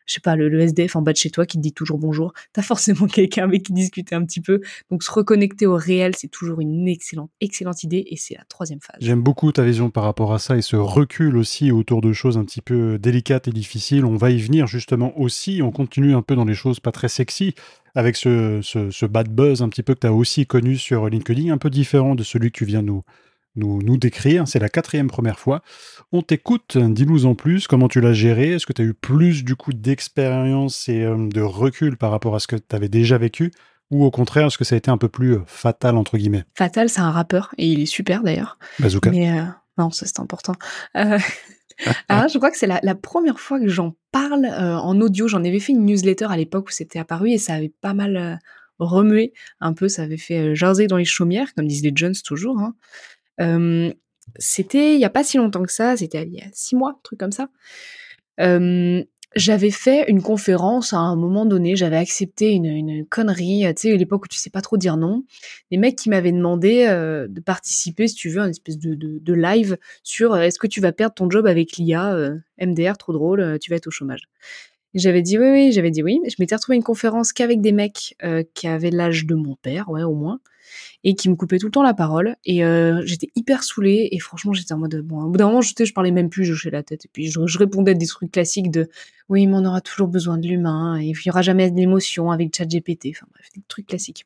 je 0.05 0.15
sais 0.15 0.19
pas, 0.19 0.35
le, 0.35 0.59
SDF 0.59 0.95
en 0.95 1.01
bas 1.01 1.11
de 1.11 1.17
chez 1.17 1.29
toi 1.29 1.45
qui 1.45 1.57
te 1.57 1.61
dit 1.61 1.73
toujours 1.73 1.97
bonjour, 1.97 2.33
t'as 2.53 2.61
forcément 2.61 3.07
quelqu'un 3.07 3.43
avec 3.43 3.63
qui 3.63 3.73
discuter 3.73 4.15
un 4.15 4.23
petit 4.25 4.41
peu. 4.41 4.61
Donc 4.89 5.03
se 5.03 5.11
reconnecter 5.11 5.65
au 5.65 5.75
réel, 5.75 6.13
c'est 6.15 6.29
toujours 6.29 6.61
une 6.61 6.87
excellente, 6.87 7.31
excellente 7.41 7.83
idée 7.83 8.05
et 8.09 8.17
c'est 8.17 8.35
la 8.35 8.43
troisième 8.45 8.79
phase. 8.81 8.97
J'aime 8.99 9.21
beaucoup 9.21 9.51
ta 9.51 9.63
vision 9.63 9.89
par 9.89 10.03
rapport 10.03 10.33
à 10.33 10.39
ça 10.39 10.57
et 10.57 10.61
ce 10.61 10.75
recul 10.75 11.37
aussi 11.37 11.71
autour 11.71 12.01
de 12.01 12.13
choses 12.13 12.37
un 12.37 12.45
petit 12.45 12.61
peu 12.61 12.97
délicates 12.97 13.47
et 13.47 13.51
difficiles. 13.51 14.05
On 14.05 14.15
va 14.15 14.31
y 14.31 14.39
venir 14.39 14.67
justement 14.67 15.17
aussi. 15.19 15.61
On 15.61 15.71
continue 15.71 16.15
un 16.15 16.21
peu 16.21 16.35
dans 16.35 16.45
les 16.45 16.55
choses 16.55 16.79
pas 16.79 16.91
très 16.91 17.09
sexy 17.09 17.53
avec 17.95 18.15
ce, 18.15 18.59
ce, 18.63 18.89
ce 18.89 19.05
bad 19.05 19.29
buzz 19.29 19.61
un 19.61 19.69
petit 19.69 19.83
peu 19.83 19.93
que 19.93 19.99
tu 19.99 20.07
as 20.07 20.13
aussi 20.13 20.45
connu 20.45 20.77
sur 20.77 21.09
LinkedIn, 21.09 21.53
un 21.53 21.57
peu 21.57 21.69
différent 21.69 22.15
de 22.15 22.23
celui 22.23 22.51
que 22.51 22.57
tu 22.57 22.65
viens 22.65 22.81
nous, 22.81 23.03
nous, 23.55 23.81
nous 23.81 23.97
décrire. 23.97 24.47
C'est 24.47 24.59
la 24.59 24.69
quatrième 24.69 25.07
première 25.07 25.39
fois. 25.39 25.61
On 26.11 26.21
t'écoute, 26.21 26.77
dis-nous 26.77 27.25
en 27.25 27.35
plus 27.35 27.67
comment 27.67 27.87
tu 27.87 28.01
l'as 28.01 28.13
géré? 28.13 28.53
Est-ce 28.53 28.65
que 28.65 28.73
tu 28.73 28.81
as 28.81 28.85
eu 28.85 28.93
plus 28.93 29.43
du 29.43 29.55
coup 29.55 29.73
d'expérience 29.73 30.89
et 30.89 31.03
euh, 31.03 31.27
de 31.27 31.41
recul 31.41 31.97
par 31.97 32.11
rapport 32.11 32.35
à 32.35 32.39
ce 32.39 32.47
que 32.47 32.55
tu 32.55 32.75
avais 32.75 32.89
déjà 32.89 33.17
vécu? 33.17 33.51
Ou 33.91 34.05
au 34.05 34.11
contraire, 34.11 34.47
est-ce 34.47 34.57
que 34.57 34.63
ça 34.63 34.75
a 34.75 34.77
été 34.77 34.89
un 34.89 34.97
peu 34.97 35.09
plus 35.09 35.35
euh, 35.35 35.41
fatal 35.45 35.97
entre 35.97 36.17
guillemets? 36.17 36.45
Fatal, 36.55 36.89
c'est 36.89 37.01
un 37.01 37.11
rappeur 37.11 37.53
et 37.57 37.67
il 37.67 37.81
est 37.81 37.85
super 37.87 38.23
d'ailleurs. 38.23 38.57
Bazooka. 38.79 39.11
Mais 39.11 39.29
euh, 39.37 39.43
non, 39.77 39.91
ça 39.91 40.05
c'est 40.07 40.19
important. 40.19 40.53
alors, 40.95 41.19
je 42.27 42.37
crois 42.37 42.49
que 42.49 42.57
c'est 42.57 42.67
la, 42.67 42.79
la, 42.81 42.95
première 42.95 43.39
fois 43.39 43.59
que 43.59 43.67
j'en 43.67 43.95
parle 44.11 44.45
en 44.45 44.99
audio. 45.01 45.27
J'en 45.27 45.43
avais 45.43 45.59
fait 45.59 45.73
une 45.73 45.85
newsletter 45.85 46.25
à 46.29 46.37
l'époque 46.37 46.69
où 46.69 46.71
c'était 46.71 46.99
apparu 46.99 47.31
et 47.31 47.37
ça 47.37 47.53
avait 47.53 47.73
pas 47.81 47.93
mal 47.93 48.39
remué 48.79 49.33
un 49.59 49.73
peu. 49.73 49.89
Ça 49.89 50.03
avait 50.03 50.17
fait 50.17 50.55
jaser 50.55 50.87
dans 50.87 50.97
les 50.97 51.05
chaumières, 51.05 51.53
comme 51.55 51.67
disent 51.67 51.83
les 51.83 51.91
Jones 51.93 52.15
toujours. 52.23 52.59
Hein 52.59 52.75
c'était 54.37 54.95
il 54.95 54.99
y 54.99 55.05
a 55.05 55.09
pas 55.09 55.23
si 55.23 55.37
longtemps 55.37 55.63
que 55.63 55.71
ça, 55.71 55.97
c'était 55.97 56.23
il 56.23 56.33
y 56.33 56.41
a 56.41 56.45
six 56.53 56.75
mois, 56.75 56.91
un 56.91 56.99
truc 57.03 57.19
comme 57.19 57.31
ça. 57.31 57.49
j'avais 59.35 59.71
fait 59.71 60.09
une 60.09 60.21
conférence 60.21 60.93
à 60.93 60.99
un 60.99 61.15
moment 61.15 61.45
donné, 61.45 61.75
j'avais 61.75 61.97
accepté 61.97 62.51
une, 62.51 63.05
connerie, 63.07 63.65
tu 63.75 63.81
sais, 63.81 63.93
à 63.93 63.97
l'époque 63.97 64.25
où 64.25 64.27
tu 64.27 64.37
sais 64.37 64.49
pas 64.49 64.61
trop 64.61 64.77
dire 64.77 64.95
non. 64.95 65.23
Des 65.71 65.77
mecs 65.77 65.97
qui 65.97 66.09
m'avaient 66.09 66.31
demandé 66.31 66.85
de 66.85 67.39
participer, 67.41 68.07
si 68.07 68.15
tu 68.15 68.29
veux, 68.29 68.41
à 68.41 68.45
une 68.45 68.51
espèce 68.51 68.77
de, 68.77 68.95
de, 68.95 69.33
live 69.33 69.77
sur 70.03 70.37
est-ce 70.37 70.59
que 70.59 70.67
tu 70.67 70.81
vas 70.81 70.91
perdre 70.91 71.15
ton 71.15 71.29
job 71.29 71.47
avec 71.47 71.77
l'IA, 71.77 72.31
MDR, 72.61 72.97
trop 72.97 73.13
drôle, 73.13 73.57
tu 73.59 73.71
vas 73.71 73.77
être 73.77 73.87
au 73.87 73.91
chômage. 73.91 74.29
J'avais 74.93 75.23
dit 75.23 75.39
oui, 75.39 75.49
oui, 75.51 75.71
j'avais 75.71 75.89
dit 75.89 76.03
oui. 76.03 76.19
Je 76.27 76.35
m'étais 76.37 76.55
retrouvée 76.55 76.75
une 76.75 76.83
conférence 76.83 77.33
qu'avec 77.33 77.61
des 77.61 77.71
mecs 77.71 78.15
qui 78.53 78.67
avaient 78.67 78.91
l'âge 78.91 79.25
de 79.25 79.35
mon 79.35 79.55
père, 79.55 79.89
ouais, 79.89 80.03
au 80.03 80.13
moins 80.13 80.39
et 81.03 81.15
qui 81.15 81.29
me 81.29 81.35
coupait 81.35 81.57
tout 81.57 81.67
le 81.67 81.71
temps 81.71 81.83
la 81.83 81.93
parole. 81.93 82.35
Et 82.45 82.63
euh, 82.63 83.01
j'étais 83.05 83.29
hyper 83.35 83.63
saoulée. 83.63 84.09
Et 84.11 84.19
franchement, 84.19 84.53
j'étais 84.53 84.73
en 84.73 84.77
mode 84.77 84.95
bon. 85.01 85.21
Au 85.23 85.29
bout 85.29 85.37
d'un 85.37 85.47
moment, 85.47 85.61
je, 85.61 85.93
parlais 85.93 86.11
même 86.11 86.29
plus, 86.29 86.45
je 86.45 86.53
hochais 86.53 86.69
la 86.69 86.83
tête. 86.83 87.05
Et 87.05 87.09
puis 87.11 87.29
je, 87.29 87.45
je 87.45 87.57
répondais 87.57 87.95
des 87.95 88.07
trucs 88.07 88.31
classiques 88.31 88.71
de 88.71 88.89
oui, 89.29 89.47
mais 89.47 89.55
on 89.55 89.65
aura 89.65 89.81
toujours 89.81 90.07
besoin 90.07 90.37
de 90.37 90.47
l'humain. 90.47 90.99
Et 90.99 91.07
il 91.07 91.25
y 91.25 91.29
aura 91.29 91.41
jamais 91.41 91.71
d'émotion 91.71 92.31
avec 92.31 92.55
ChatGPT. 92.55 93.07
Enfin 93.11 93.27
bref, 93.33 93.49
des 93.55 93.61
trucs 93.67 93.87
classiques. 93.87 94.25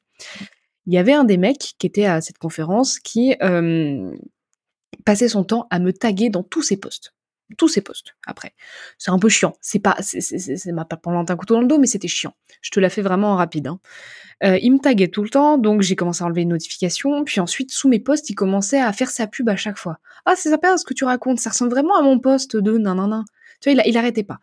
Il 0.85 0.93
y 0.93 0.97
avait 0.97 1.13
un 1.13 1.25
des 1.25 1.37
mecs 1.37 1.75
qui 1.77 1.85
était 1.85 2.05
à 2.05 2.21
cette 2.21 2.37
conférence 2.37 2.99
qui 2.99 3.35
euh, 3.41 4.15
passait 5.05 5.27
son 5.27 5.43
temps 5.43 5.67
à 5.69 5.79
me 5.79 5.91
taguer 5.91 6.29
dans 6.29 6.43
tous 6.43 6.61
ses 6.61 6.77
posts 6.77 7.13
tous 7.55 7.67
ses 7.67 7.81
posts 7.81 8.15
après. 8.25 8.53
C'est 8.97 9.11
un 9.11 9.19
peu 9.19 9.29
chiant. 9.29 9.53
C'est 9.61 9.79
pas, 9.79 9.95
c'est 10.01 10.71
ma 10.71 10.85
pas 10.85 10.97
pendant 10.97 11.25
un 11.27 11.35
couteau 11.35 11.55
dans 11.55 11.61
le 11.61 11.67
dos, 11.67 11.77
mais 11.77 11.87
c'était 11.87 12.07
chiant. 12.07 12.33
Je 12.61 12.71
te 12.71 12.79
la 12.79 12.89
fais 12.89 13.01
vraiment 13.01 13.33
en 13.33 13.35
rapide. 13.37 13.67
Hein. 13.67 13.79
Euh, 14.43 14.59
il 14.61 14.71
me 14.73 14.79
taguait 14.79 15.07
tout 15.07 15.23
le 15.23 15.29
temps, 15.29 15.57
donc 15.57 15.81
j'ai 15.81 15.95
commencé 15.95 16.23
à 16.23 16.27
enlever 16.27 16.41
une 16.41 16.49
notification. 16.49 17.23
Puis 17.23 17.39
ensuite, 17.39 17.71
sous 17.71 17.87
mes 17.87 17.99
posts, 17.99 18.29
il 18.29 18.35
commençait 18.35 18.81
à 18.81 18.91
faire 18.91 19.09
sa 19.09 19.27
pub 19.27 19.47
à 19.49 19.55
chaque 19.55 19.77
fois. 19.77 19.97
Ah, 20.25 20.33
c'est 20.35 20.49
sympa 20.49 20.77
ce 20.77 20.85
que 20.85 20.93
tu 20.93 21.05
racontes. 21.05 21.39
Ça 21.39 21.51
ressemble 21.51 21.71
vraiment 21.71 21.97
à 21.97 22.01
mon 22.01 22.19
post 22.19 22.57
de 22.57 22.77
nanana. 22.77 23.23
Tu 23.61 23.71
vois, 23.71 23.81
il, 23.83 23.89
il 23.89 23.97
arrêtait 23.97 24.23
pas. 24.23 24.39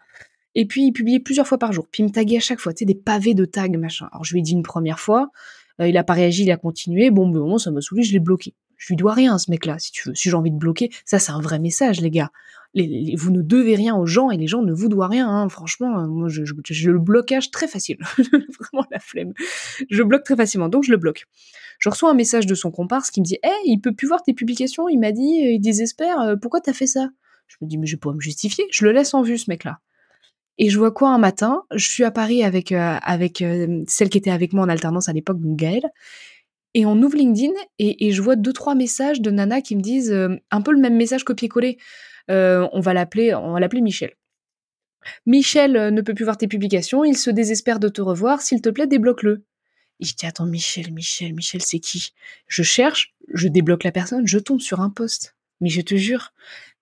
Et 0.55 0.67
puis 0.67 0.87
il 0.87 0.93
publiait 0.93 1.21
plusieurs 1.21 1.47
fois 1.47 1.59
par 1.59 1.73
jour. 1.73 1.87
Puis 1.91 2.03
il 2.03 2.07
me 2.07 2.11
taguait 2.11 2.39
à 2.39 2.41
chaque 2.41 2.61
fois. 2.61 2.73
Tu 2.73 2.81
sais, 2.81 2.85
des 2.85 2.95
pavés 2.95 3.35
de 3.35 3.45
tags, 3.45 3.69
machin. 3.69 4.09
Alors 4.13 4.25
je 4.25 4.33
lui 4.33 4.41
ai 4.41 4.43
dit 4.43 4.53
une 4.53 4.63
première 4.63 5.01
fois. 5.01 5.31
Euh, 5.81 5.89
il 5.89 5.97
a 5.97 6.05
pas 6.05 6.15
réagi, 6.15 6.45
il 6.45 6.51
a 6.51 6.57
continué. 6.57 7.11
Bon, 7.11 7.29
bon, 7.29 7.59
ça 7.59 7.71
m'a 7.71 7.81
saoulé, 7.81 8.03
je 8.03 8.13
l'ai 8.13 8.21
bloqué. 8.21 8.55
Je 8.77 8.89
lui 8.89 8.97
dois 8.97 9.15
rien, 9.15 9.39
ce 9.39 9.51
mec-là, 9.51 9.79
si 9.79 9.93
tu 9.93 10.09
veux. 10.09 10.15
Si 10.15 10.29
j'ai 10.29 10.37
envie 10.37 10.51
de 10.51 10.57
bloquer, 10.57 10.91
ça, 11.05 11.19
c'est 11.19 11.33
un 11.33 11.41
vrai 11.41 11.59
message, 11.59 12.01
les 12.01 12.11
gars 12.11 12.31
vous 12.75 13.31
ne 13.31 13.41
devez 13.41 13.77
rien 13.77 13.97
aux 13.97 14.07
gens 14.07 14.31
et 14.31 14.37
les 14.37 14.49
gens 14.49 14.63
ne 14.63 14.73
vous 14.73 14.89
doivent 14.89 15.11
rien. 15.11 15.29
Hein. 15.29 15.49
Franchement, 15.49 16.01
euh, 16.01 16.07
moi, 16.09 16.29
je, 16.29 16.43
le 16.43 16.99
blocage 16.99 17.51
très 17.51 17.69
facile. 17.69 17.99
Vraiment 18.19 18.87
la 18.91 18.99
flemme. 18.99 19.33
Je 19.91 20.03
bloque 20.03 20.25
très 20.25 20.37
facilement, 20.37 20.69
donc 20.69 20.83
je 20.85 20.91
le 20.91 20.97
bloque. 20.97 21.27
Je 21.79 21.89
reçois 21.89 22.11
un 22.11 22.15
message 22.15 22.47
de 22.47 22.55
son 22.55 22.73
comparse 22.73 23.11
qui 23.11 23.21
me 23.21 23.25
dit 23.25 23.39
Hey, 23.43 23.55
il 23.67 23.79
peut 23.81 23.95
plus 23.95 24.09
voir 24.09 24.23
tes 24.23 24.35
publications. 24.35 24.89
Il 24.89 24.99
m'a 24.99 25.13
dit, 25.13 25.47
euh, 25.47 25.53
il 25.53 25.61
désespère. 25.61 26.21
Euh, 26.21 26.37
pourquoi 26.37 26.61
t'as 26.61 26.73
fait 26.73 26.87
ça? 26.89 27.09
Je 27.47 27.57
me 27.61 27.69
dis 27.69 27.79
Mais 27.79 27.87
je 27.87 27.97
peux 27.97 28.13
me 28.13 28.21
justifier. 28.21 28.65
Je 28.73 28.85
le 28.85 28.93
laisse 28.93 29.15
en 29.15 29.23
vue, 29.23 29.39
ce 29.39 29.49
mec-là. 29.51 29.79
Et 30.59 30.69
je 30.69 30.79
vois 30.79 30.91
quoi 30.91 31.11
un 31.11 31.19
matin? 31.19 31.63
Je 31.73 31.89
suis 31.89 32.05
à 32.05 32.11
Paris 32.11 32.43
avec 32.45 32.71
avec 32.71 33.43
celle 33.89 34.09
qui 34.09 34.19
était 34.19 34.31
avec 34.31 34.53
moi 34.53 34.65
en 34.65 34.69
alternance 34.69 35.09
à 35.09 35.13
l'époque, 35.13 35.39
Gaëlle. 35.41 35.91
Et 36.75 36.87
on 36.87 37.01
ouvre 37.03 37.17
LinkedIn 37.17 37.53
et, 37.81 38.07
et, 38.07 38.13
je 38.13 38.23
vois 38.23 38.37
deux 38.37 38.53
trois 38.53 38.77
messages 38.77 39.21
de 39.21 39.33
Nana 39.33 39.61
qui 39.61 39.75
me 39.75 39.81
disent 39.81 40.17
un 40.53 40.61
peu 40.61 40.73
le 40.73 40.79
même 40.79 40.97
message 40.97 41.25
copié-collé. 41.25 41.79
Euh, 42.31 42.69
on 42.73 42.81
va 42.81 42.95
l'appeler, 42.95 43.35
on 43.35 43.53
va 43.53 43.61
l'appeler 43.61 43.83
Michel. 43.83 44.15
Michel 45.27 45.77
euh, 45.77 45.91
ne 45.91 46.01
peut 46.01 46.15
plus 46.15 46.25
voir 46.25 46.39
tes 46.39 46.49
publications, 46.49 47.05
il 47.05 47.17
se 47.17 47.31
désespère 47.31 47.79
de 47.79 47.89
te 47.89 48.01
revoir, 48.01 48.41
s'il 48.41 48.61
te 48.61 48.69
plaît, 48.69 48.87
débloque-le. 48.87 49.45
Et 50.01 50.07
je 50.07 50.15
dis, 50.15 50.27
attends, 50.27 50.47
Michel, 50.47 50.93
Michel, 50.93 51.35
Michel, 51.35 51.63
c'est 51.63 51.79
qui? 51.79 52.13
Je 52.49 52.63
cherche, 52.63 53.15
je 53.33 53.49
débloque 53.49 53.85
la 53.85 53.93
personne, 53.93 54.27
je 54.27 54.39
tombe 54.39 54.61
sur 54.61 54.81
un 54.81 54.91
poste. 54.91 55.37
Mais 55.61 55.69
je 55.69 55.81
te 55.83 55.95
jure, 55.95 56.33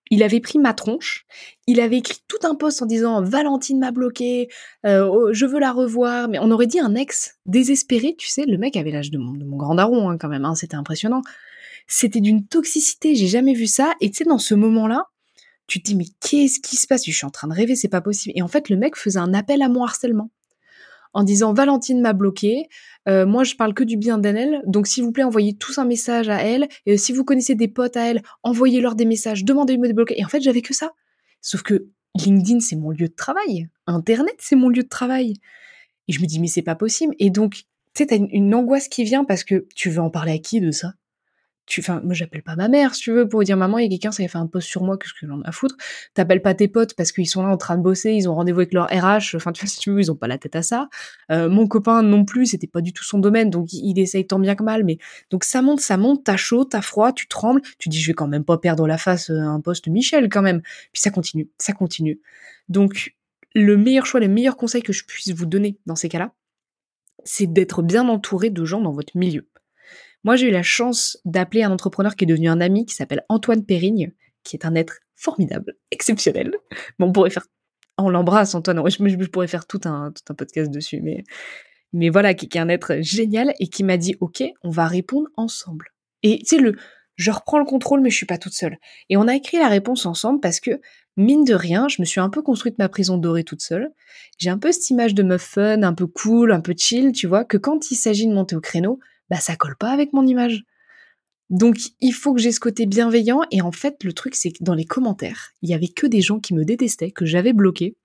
il 0.09 0.23
avait 0.23 0.39
pris 0.39 0.59
ma 0.59 0.73
tronche, 0.73 1.25
il 1.67 1.79
avait 1.79 1.97
écrit 1.97 2.19
tout 2.27 2.45
un 2.45 2.55
poste 2.55 2.81
en 2.81 2.85
disant 2.85 3.21
Valentine 3.21 3.79
m'a 3.79 3.91
bloqué, 3.91 4.49
euh, 4.85 5.07
oh, 5.07 5.33
je 5.33 5.45
veux 5.45 5.59
la 5.59 5.71
revoir, 5.71 6.27
mais 6.27 6.39
on 6.39 6.51
aurait 6.51 6.67
dit 6.67 6.79
un 6.79 6.95
ex 6.95 7.39
désespéré, 7.45 8.15
tu 8.17 8.27
sais, 8.27 8.45
le 8.45 8.57
mec 8.57 8.75
avait 8.75 8.91
l'âge 8.91 9.11
de 9.11 9.17
mon, 9.17 9.33
grand 9.55 9.75
daron 9.75 10.09
hein, 10.09 10.17
quand 10.17 10.27
même, 10.27 10.45
hein, 10.45 10.55
c'était 10.55 10.75
impressionnant. 10.75 11.21
C'était 11.87 12.21
d'une 12.21 12.45
toxicité, 12.47 13.15
j'ai 13.15 13.27
jamais 13.27 13.53
vu 13.53 13.67
ça, 13.67 13.93
et 14.01 14.09
tu 14.09 14.17
sais, 14.17 14.23
dans 14.23 14.37
ce 14.37 14.55
moment-là, 14.55 15.07
Tu 15.67 15.81
te 15.81 15.85
dis, 15.85 15.95
mais 15.95 16.05
qu'est-ce 16.19 16.59
qui 16.59 16.75
se 16.75 16.87
passe? 16.87 17.05
Je 17.05 17.11
suis 17.11 17.25
en 17.25 17.29
train 17.29 17.47
de 17.47 17.53
rêver, 17.53 17.75
c'est 17.75 17.87
pas 17.87 18.01
possible. 18.01 18.33
Et 18.35 18.41
en 18.41 18.47
fait, 18.47 18.69
le 18.69 18.75
mec 18.75 18.95
faisait 18.95 19.19
un 19.19 19.33
appel 19.33 19.61
à 19.61 19.69
mon 19.69 19.83
harcèlement 19.83 20.29
en 21.13 21.23
disant 21.23 21.53
Valentine 21.53 22.01
m'a 22.01 22.13
bloqué, 22.13 22.67
euh, 23.07 23.25
moi 23.25 23.43
je 23.43 23.55
parle 23.55 23.73
que 23.73 23.83
du 23.83 23.97
bien 23.97 24.17
d'elle, 24.17 24.61
donc 24.65 24.87
s'il 24.87 25.03
vous 25.03 25.11
plaît 25.11 25.23
envoyez 25.23 25.55
tous 25.55 25.77
un 25.77 25.85
message 25.85 26.29
à 26.29 26.41
elle, 26.43 26.67
et 26.85 26.97
si 26.97 27.13
vous 27.13 27.23
connaissez 27.23 27.55
des 27.55 27.67
potes 27.67 27.97
à 27.97 28.09
elle, 28.09 28.23
envoyez-leur 28.41 28.95
des 28.95 29.05
messages, 29.05 29.45
demandez-moi 29.45 29.87
de 29.87 29.93
bloquer. 29.93 30.19
Et 30.19 30.25
en 30.25 30.27
fait 30.27 30.41
j'avais 30.41 30.61
que 30.61 30.73
ça. 30.73 30.91
Sauf 31.41 31.61
que 31.61 31.87
LinkedIn 32.15 32.59
c'est 32.59 32.75
mon 32.75 32.89
lieu 32.89 33.07
de 33.07 33.15
travail, 33.15 33.69
Internet 33.87 34.35
c'est 34.39 34.55
mon 34.55 34.69
lieu 34.69 34.83
de 34.83 34.89
travail. 34.89 35.35
Et 36.07 36.13
je 36.13 36.21
me 36.21 36.25
dis 36.25 36.39
mais 36.39 36.47
c'est 36.47 36.61
pas 36.63 36.75
possible. 36.75 37.15
Et 37.19 37.29
donc 37.29 37.53
tu 37.53 37.63
sais 37.95 38.07
t'as 38.07 38.17
une 38.17 38.55
angoisse 38.55 38.87
qui 38.87 39.03
vient 39.03 39.23
parce 39.23 39.43
que 39.43 39.67
tu 39.75 39.89
veux 39.89 40.01
en 40.01 40.09
parler 40.09 40.33
à 40.33 40.39
qui 40.39 40.61
de 40.61 40.71
ça? 40.71 40.93
Tu, 41.65 41.79
enfin, 41.79 42.01
moi 42.03 42.13
j'appelle 42.13 42.43
pas 42.43 42.55
ma 42.55 42.67
mère, 42.67 42.93
si 42.93 43.03
tu 43.03 43.11
veux, 43.11 43.27
pour 43.27 43.43
dire 43.43 43.55
maman, 43.57 43.77
il 43.77 43.83
y 43.83 43.85
a 43.87 43.89
quelqu'un, 43.89 44.11
ça 44.11 44.23
a 44.23 44.27
fait 44.27 44.37
un 44.37 44.47
post 44.47 44.67
sur 44.67 44.83
moi, 44.83 44.97
qu'est-ce 44.97 45.13
que 45.13 45.27
j'en 45.27 45.41
ai 45.41 45.47
à 45.47 45.51
foutre? 45.51 45.75
T'appelles 46.13 46.41
pas 46.41 46.53
tes 46.53 46.67
potes 46.67 46.93
parce 46.95 47.11
qu'ils 47.11 47.27
sont 47.27 47.41
là 47.43 47.49
en 47.49 47.57
train 47.57 47.77
de 47.77 47.83
bosser, 47.83 48.11
ils 48.11 48.27
ont 48.27 48.35
rendez-vous 48.35 48.59
avec 48.59 48.73
leur 48.73 48.87
RH, 48.87 49.35
enfin, 49.35 49.51
tu 49.51 49.61
vois, 49.61 49.69
si 49.69 49.79
tu 49.79 49.91
veux, 49.91 49.99
ils 50.01 50.11
ont 50.11 50.15
pas 50.15 50.27
la 50.27 50.37
tête 50.37 50.55
à 50.55 50.61
ça. 50.61 50.89
Euh, 51.31 51.49
mon 51.49 51.67
copain 51.67 52.01
non 52.03 52.25
plus, 52.25 52.47
c'était 52.47 52.67
pas 52.67 52.81
du 52.81 52.91
tout 52.93 53.03
son 53.03 53.19
domaine, 53.19 53.49
donc 53.49 53.71
il, 53.71 53.97
essaye 53.99 54.27
tant 54.27 54.39
bien 54.39 54.55
que 54.55 54.63
mal, 54.63 54.83
mais 54.83 54.97
donc 55.29 55.43
ça 55.45 55.61
monte, 55.61 55.79
ça 55.79 55.97
monte, 55.97 56.23
t'as 56.25 56.37
chaud, 56.37 56.65
t'as 56.65 56.81
froid, 56.81 57.13
tu 57.13 57.27
trembles, 57.27 57.61
tu 57.79 57.89
dis 57.89 57.99
je 57.99 58.07
vais 58.07 58.13
quand 58.13 58.27
même 58.27 58.43
pas 58.43 58.57
perdre 58.57 58.85
la 58.87 58.97
face 58.97 59.29
euh, 59.29 59.39
un 59.39 59.61
poste 59.61 59.87
Michel 59.87 60.29
quand 60.29 60.41
même. 60.41 60.61
Puis 60.91 61.01
ça 61.01 61.11
continue, 61.11 61.49
ça 61.57 61.73
continue. 61.73 62.19
Donc 62.69 63.15
le 63.55 63.77
meilleur 63.77 64.05
choix, 64.05 64.19
le 64.19 64.27
meilleur 64.27 64.57
conseil 64.57 64.81
que 64.81 64.93
je 64.93 65.05
puisse 65.05 65.31
vous 65.31 65.45
donner 65.45 65.77
dans 65.85 65.95
ces 65.95 66.09
cas-là, 66.09 66.33
c'est 67.23 67.51
d'être 67.51 67.81
bien 67.81 68.07
entouré 68.09 68.49
de 68.49 68.65
gens 68.65 68.81
dans 68.81 68.91
votre 68.91 69.15
milieu. 69.17 69.47
Moi, 70.23 70.35
j'ai 70.35 70.47
eu 70.47 70.51
la 70.51 70.63
chance 70.63 71.17
d'appeler 71.25 71.63
un 71.63 71.71
entrepreneur 71.71 72.15
qui 72.15 72.23
est 72.23 72.27
devenu 72.27 72.49
un 72.49 72.61
ami, 72.61 72.85
qui 72.85 72.95
s'appelle 72.95 73.25
Antoine 73.29 73.65
Périgne, 73.65 74.13
qui 74.43 74.55
est 74.55 74.65
un 74.65 74.75
être 74.75 74.99
formidable, 75.15 75.75
exceptionnel. 75.91 76.53
Bon, 76.99 77.07
on 77.07 77.11
pourrait 77.11 77.29
faire, 77.29 77.47
on 77.97 78.09
l'embrasse, 78.09 78.55
Antoine. 78.55 78.81
Je, 78.89 78.97
je, 78.97 79.29
pourrais 79.29 79.47
faire 79.47 79.65
tout 79.65 79.81
un, 79.85 80.11
tout 80.11 80.23
un 80.31 80.35
podcast 80.35 80.71
dessus, 80.71 81.01
mais, 81.01 81.23
mais 81.91 82.09
voilà, 82.09 82.33
qui, 82.33 82.45
est 82.45 82.59
un 82.59 82.69
être 82.69 82.97
génial 83.01 83.53
et 83.59 83.67
qui 83.67 83.83
m'a 83.83 83.97
dit, 83.97 84.15
OK, 84.21 84.43
on 84.63 84.69
va 84.69 84.87
répondre 84.87 85.27
ensemble. 85.35 85.93
Et 86.23 86.39
tu 86.39 86.55
sais, 86.55 86.57
le, 86.57 86.75
je 87.15 87.31
reprends 87.31 87.59
le 87.59 87.65
contrôle, 87.65 88.01
mais 88.01 88.09
je 88.09 88.15
suis 88.15 88.25
pas 88.25 88.37
toute 88.37 88.53
seule. 88.53 88.77
Et 89.09 89.17
on 89.17 89.27
a 89.27 89.35
écrit 89.35 89.57
la 89.57 89.67
réponse 89.67 90.05
ensemble 90.05 90.39
parce 90.39 90.59
que, 90.59 90.81
mine 91.15 91.43
de 91.43 91.53
rien, 91.53 91.87
je 91.89 92.01
me 92.01 92.05
suis 92.05 92.19
un 92.19 92.29
peu 92.29 92.41
construite 92.41 92.79
ma 92.79 92.89
prison 92.89 93.17
dorée 93.17 93.43
toute 93.43 93.61
seule. 93.61 93.91
J'ai 94.39 94.49
un 94.49 94.57
peu 94.57 94.71
cette 94.71 94.89
image 94.89 95.13
de 95.13 95.21
meuf 95.21 95.43
fun, 95.43 95.83
un 95.83 95.93
peu 95.93 96.07
cool, 96.07 96.51
un 96.51 96.61
peu 96.61 96.73
chill, 96.75 97.11
tu 97.11 97.27
vois, 97.27 97.45
que 97.45 97.57
quand 97.57 97.91
il 97.91 97.95
s'agit 97.95 98.25
de 98.25 98.33
monter 98.33 98.55
au 98.55 98.61
créneau, 98.61 98.99
bah 99.29 99.37
ça 99.37 99.55
colle 99.55 99.75
pas 99.77 99.91
avec 99.91 100.13
mon 100.13 100.25
image. 100.25 100.63
Donc 101.49 101.77
il 102.01 102.13
faut 102.13 102.33
que 102.33 102.41
j'ai 102.41 102.51
ce 102.51 102.59
côté 102.59 102.85
bienveillant 102.85 103.41
et 103.51 103.61
en 103.61 103.71
fait 103.71 104.03
le 104.03 104.13
truc 104.13 104.35
c'est 104.35 104.51
que 104.51 104.63
dans 104.63 104.73
les 104.73 104.85
commentaires, 104.85 105.51
il 105.61 105.69
y 105.69 105.73
avait 105.73 105.87
que 105.87 106.07
des 106.07 106.21
gens 106.21 106.39
qui 106.39 106.53
me 106.53 106.65
détestaient, 106.65 107.11
que 107.11 107.25
j'avais 107.25 107.53
bloqué. 107.53 107.95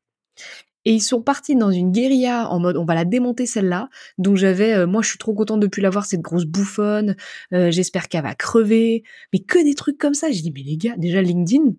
Et 0.84 0.92
ils 0.92 1.02
sont 1.02 1.22
partis 1.22 1.56
dans 1.56 1.70
une 1.70 1.90
guérilla 1.92 2.48
en 2.50 2.60
mode 2.60 2.76
on 2.76 2.84
va 2.84 2.94
la 2.94 3.04
démonter 3.04 3.46
celle-là. 3.46 3.88
Donc 4.18 4.36
j'avais 4.36 4.74
euh, 4.74 4.86
moi 4.86 5.02
je 5.02 5.08
suis 5.08 5.18
trop 5.18 5.34
contente 5.34 5.60
de 5.60 5.66
plus 5.66 5.82
l'avoir 5.82 6.04
cette 6.06 6.20
grosse 6.20 6.44
bouffonne, 6.46 7.16
euh, 7.52 7.70
j'espère 7.70 8.08
qu'elle 8.08 8.22
va 8.22 8.34
crever, 8.34 9.02
mais 9.32 9.40
que 9.40 9.62
des 9.62 9.74
trucs 9.74 9.98
comme 9.98 10.14
ça. 10.14 10.30
J'ai 10.30 10.42
dit 10.42 10.52
mais 10.54 10.62
les 10.62 10.76
gars, 10.76 10.96
déjà 10.96 11.22
LinkedIn, 11.22 11.72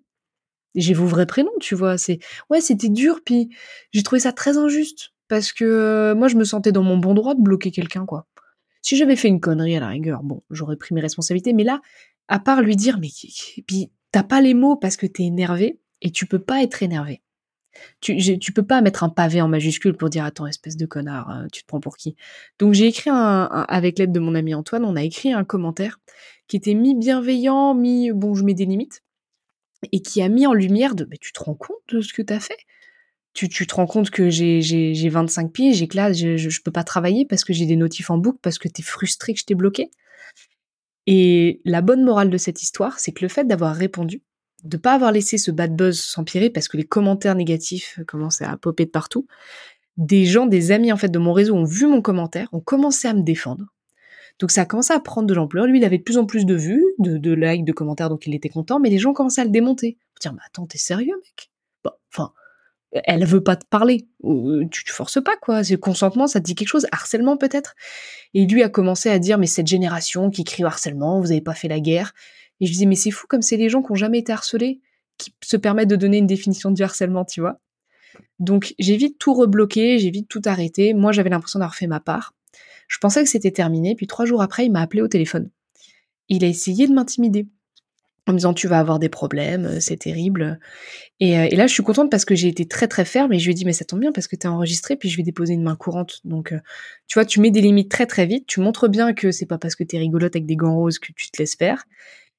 j'ai 0.74 0.94
vos 0.94 1.06
vrais 1.06 1.26
prénoms, 1.26 1.50
tu 1.60 1.74
vois, 1.74 1.98
c'est 1.98 2.18
ouais, 2.50 2.60
c'était 2.60 2.88
dur 2.88 3.20
puis 3.24 3.50
j'ai 3.92 4.02
trouvé 4.02 4.20
ça 4.20 4.32
très 4.32 4.56
injuste 4.58 5.12
parce 5.28 5.52
que 5.52 5.64
euh, 5.64 6.14
moi 6.14 6.28
je 6.28 6.36
me 6.36 6.44
sentais 6.44 6.72
dans 6.72 6.82
mon 6.82 6.96
bon 6.98 7.14
droit 7.14 7.34
de 7.34 7.42
bloquer 7.42 7.70
quelqu'un 7.70 8.06
quoi. 8.06 8.26
Si 8.82 8.96
j'avais 8.96 9.16
fait 9.16 9.28
une 9.28 9.40
connerie 9.40 9.76
à 9.76 9.80
la 9.80 9.88
rigueur, 9.88 10.22
bon, 10.22 10.42
j'aurais 10.50 10.76
pris 10.76 10.94
mes 10.94 11.00
responsabilités. 11.00 11.52
Mais 11.52 11.64
là, 11.64 11.80
à 12.28 12.38
part 12.38 12.62
lui 12.62 12.76
dire, 12.76 12.98
mais 12.98 13.08
puis 13.66 13.90
t'as 14.12 14.22
pas 14.22 14.40
les 14.40 14.54
mots 14.54 14.76
parce 14.76 14.96
que 14.96 15.06
t'es 15.06 15.24
énervé 15.24 15.80
et 16.00 16.10
tu 16.10 16.26
peux 16.26 16.38
pas 16.38 16.62
être 16.62 16.82
énervé. 16.82 17.22
Tu, 18.00 18.52
peux 18.52 18.64
pas 18.64 18.80
mettre 18.80 19.04
un 19.04 19.08
pavé 19.08 19.40
en 19.40 19.48
majuscule 19.48 19.96
pour 19.96 20.10
dire 20.10 20.24
attends 20.24 20.46
espèce 20.46 20.76
de 20.76 20.86
connard, 20.86 21.30
euh, 21.30 21.46
tu 21.52 21.62
te 21.62 21.68
prends 21.68 21.80
pour 21.80 21.96
qui 21.96 22.16
Donc 22.58 22.74
j'ai 22.74 22.86
écrit 22.86 23.10
un, 23.10 23.44
avec 23.44 23.98
l'aide 23.98 24.10
de 24.10 24.18
mon 24.18 24.34
ami 24.34 24.54
Antoine, 24.54 24.84
on 24.84 24.96
a 24.96 25.04
écrit 25.04 25.32
un 25.32 25.44
commentaire 25.44 25.98
qui 26.48 26.56
était 26.56 26.74
mi 26.74 26.96
bienveillant, 26.96 27.74
mi 27.74 28.10
bon 28.10 28.34
je 28.34 28.42
mets 28.42 28.54
des 28.54 28.66
limites 28.66 29.04
et 29.92 30.02
qui 30.02 30.20
a 30.20 30.28
mis 30.28 30.46
en 30.46 30.52
lumière 30.52 30.96
de 30.96 31.06
mais 31.08 31.16
tu 31.18 31.32
te 31.32 31.42
rends 31.42 31.54
compte 31.54 31.78
de 31.90 32.00
ce 32.00 32.12
que 32.12 32.22
t'as 32.22 32.40
fait? 32.40 32.58
Tu, 33.32 33.48
tu 33.48 33.66
te 33.66 33.74
rends 33.74 33.86
compte 33.86 34.10
que 34.10 34.28
j'ai, 34.28 34.60
j'ai, 34.60 34.94
j'ai 34.94 35.08
25 35.08 35.52
pieds, 35.52 35.72
j'ai 35.72 35.88
que 35.88 36.12
je, 36.12 36.36
je, 36.36 36.62
peux 36.62 36.72
pas 36.72 36.84
travailler 36.84 37.24
parce 37.24 37.44
que 37.44 37.52
j'ai 37.52 37.66
des 37.66 37.76
notifs 37.76 38.10
en 38.10 38.18
boucle, 38.18 38.38
parce 38.42 38.58
que 38.58 38.68
t'es 38.68 38.82
frustré 38.82 39.34
que 39.34 39.40
je 39.40 39.44
t'ai 39.44 39.54
bloqué. 39.54 39.90
Et 41.06 41.60
la 41.64 41.80
bonne 41.80 42.04
morale 42.04 42.30
de 42.30 42.38
cette 42.38 42.62
histoire, 42.62 42.98
c'est 42.98 43.12
que 43.12 43.24
le 43.24 43.28
fait 43.28 43.44
d'avoir 43.44 43.74
répondu, 43.74 44.22
de 44.64 44.76
pas 44.76 44.94
avoir 44.94 45.12
laissé 45.12 45.38
ce 45.38 45.50
bad 45.50 45.74
buzz 45.74 46.00
s'empirer 46.00 46.50
parce 46.50 46.68
que 46.68 46.76
les 46.76 46.84
commentaires 46.84 47.34
négatifs 47.34 47.98
commençaient 48.06 48.44
à 48.44 48.56
popper 48.56 48.84
de 48.84 48.90
partout, 48.90 49.26
des 49.96 50.24
gens, 50.24 50.46
des 50.46 50.72
amis 50.72 50.92
en 50.92 50.96
fait 50.96 51.08
de 51.08 51.18
mon 51.18 51.32
réseau 51.32 51.54
ont 51.54 51.64
vu 51.64 51.86
mon 51.86 52.02
commentaire, 52.02 52.48
ont 52.52 52.60
commencé 52.60 53.08
à 53.08 53.14
me 53.14 53.22
défendre. 53.22 53.66
Donc 54.38 54.50
ça 54.50 54.62
a 54.62 54.64
commencé 54.64 54.92
à 54.92 55.00
prendre 55.00 55.26
de 55.26 55.34
l'ampleur. 55.34 55.66
Lui, 55.66 55.78
il 55.78 55.84
avait 55.84 55.98
de 55.98 56.02
plus 56.02 56.18
en 56.18 56.24
plus 56.24 56.46
de 56.46 56.54
vues, 56.54 56.84
de, 56.98 57.18
de 57.18 57.32
likes, 57.32 57.64
de 57.64 57.72
commentaires, 57.72 58.08
donc 58.08 58.26
il 58.26 58.34
était 58.34 58.48
content, 58.48 58.80
mais 58.80 58.88
les 58.88 58.98
gens 58.98 59.12
commençaient 59.12 59.42
à 59.42 59.44
le 59.44 59.50
démonter. 59.50 59.98
Dire, 60.20 60.32
mais 60.32 60.40
attends, 60.46 60.66
t'es 60.66 60.78
sérieux, 60.78 61.14
mec? 61.16 61.50
Bon, 61.84 61.92
enfin, 62.12 62.32
elle 62.92 63.24
veut 63.24 63.42
pas 63.42 63.56
te 63.56 63.64
parler. 63.66 64.08
Tu 64.70 64.84
te 64.84 64.90
forces 64.90 65.22
pas, 65.22 65.36
quoi. 65.36 65.62
C'est 65.62 65.76
consentement, 65.78 66.26
ça 66.26 66.40
te 66.40 66.44
dit 66.44 66.54
quelque 66.54 66.68
chose? 66.68 66.86
Harcèlement, 66.92 67.36
peut-être? 67.36 67.74
Et 68.34 68.46
lui 68.46 68.62
a 68.62 68.68
commencé 68.68 69.08
à 69.08 69.18
dire, 69.18 69.38
mais 69.38 69.46
cette 69.46 69.66
génération 69.66 70.30
qui 70.30 70.44
crie 70.44 70.64
harcèlement, 70.64 71.20
vous 71.20 71.30
avez 71.30 71.40
pas 71.40 71.54
fait 71.54 71.68
la 71.68 71.80
guerre. 71.80 72.12
Et 72.60 72.66
je 72.66 72.72
disais, 72.72 72.86
mais 72.86 72.96
c'est 72.96 73.10
fou 73.10 73.26
comme 73.28 73.42
c'est 73.42 73.56
les 73.56 73.68
gens 73.68 73.82
qui 73.82 73.92
ont 73.92 73.96
jamais 73.96 74.18
été 74.18 74.32
harcelés 74.32 74.80
qui 75.18 75.34
se 75.42 75.56
permettent 75.56 75.88
de 75.88 75.96
donner 75.96 76.18
une 76.18 76.26
définition 76.26 76.70
du 76.70 76.82
harcèlement, 76.82 77.24
tu 77.24 77.40
vois. 77.40 77.60
Donc, 78.38 78.74
j'ai 78.78 78.96
vite 78.96 79.18
tout 79.18 79.34
rebloqué, 79.34 79.98
j'ai 79.98 80.10
vite 80.10 80.28
tout 80.28 80.42
arrêté. 80.46 80.94
Moi, 80.94 81.12
j'avais 81.12 81.30
l'impression 81.30 81.58
d'avoir 81.58 81.74
fait 81.74 81.86
ma 81.86 82.00
part. 82.00 82.34
Je 82.88 82.98
pensais 82.98 83.22
que 83.22 83.28
c'était 83.28 83.50
terminé, 83.50 83.94
puis 83.94 84.06
trois 84.06 84.24
jours 84.24 84.42
après, 84.42 84.66
il 84.66 84.72
m'a 84.72 84.80
appelé 84.80 85.02
au 85.02 85.08
téléphone. 85.08 85.50
Il 86.28 86.44
a 86.44 86.48
essayé 86.48 86.88
de 86.88 86.92
m'intimider 86.92 87.46
en 88.26 88.32
me 88.32 88.38
disant 88.38 88.54
tu 88.54 88.68
vas 88.68 88.78
avoir 88.78 88.98
des 88.98 89.08
problèmes, 89.08 89.66
euh, 89.66 89.80
c'est 89.80 89.96
terrible. 89.96 90.42
Euh, 90.42 90.56
et, 91.20 91.56
là, 91.56 91.66
je 91.66 91.72
suis 91.72 91.82
contente 91.82 92.10
parce 92.10 92.24
que 92.24 92.34
j'ai 92.34 92.48
été 92.48 92.66
très 92.66 92.88
très 92.88 93.04
ferme 93.04 93.32
et 93.32 93.38
je 93.38 93.44
lui 93.44 93.52
ai 93.52 93.54
dit 93.54 93.64
mais 93.64 93.72
ça 93.72 93.84
tombe 93.84 94.00
bien 94.00 94.12
parce 94.12 94.28
que 94.28 94.36
t'es 94.36 94.48
enregistré 94.48 94.96
puis 94.96 95.08
je 95.08 95.16
vais 95.16 95.22
déposer 95.22 95.54
une 95.54 95.62
main 95.62 95.76
courante. 95.76 96.20
Donc, 96.24 96.52
euh, 96.52 96.58
tu 97.06 97.18
vois, 97.18 97.24
tu 97.24 97.40
mets 97.40 97.50
des 97.50 97.60
limites 97.60 97.90
très 97.90 98.06
très 98.06 98.26
vite, 98.26 98.46
tu 98.46 98.60
montres 98.60 98.88
bien 98.88 99.12
que 99.12 99.30
c'est 99.30 99.46
pas 99.46 99.58
parce 99.58 99.74
que 99.74 99.84
t'es 99.84 99.98
rigolote 99.98 100.34
avec 100.36 100.46
des 100.46 100.56
gants 100.56 100.74
roses 100.74 100.98
que 100.98 101.12
tu 101.12 101.30
te 101.30 101.38
laisses 101.38 101.56
faire. 101.56 101.84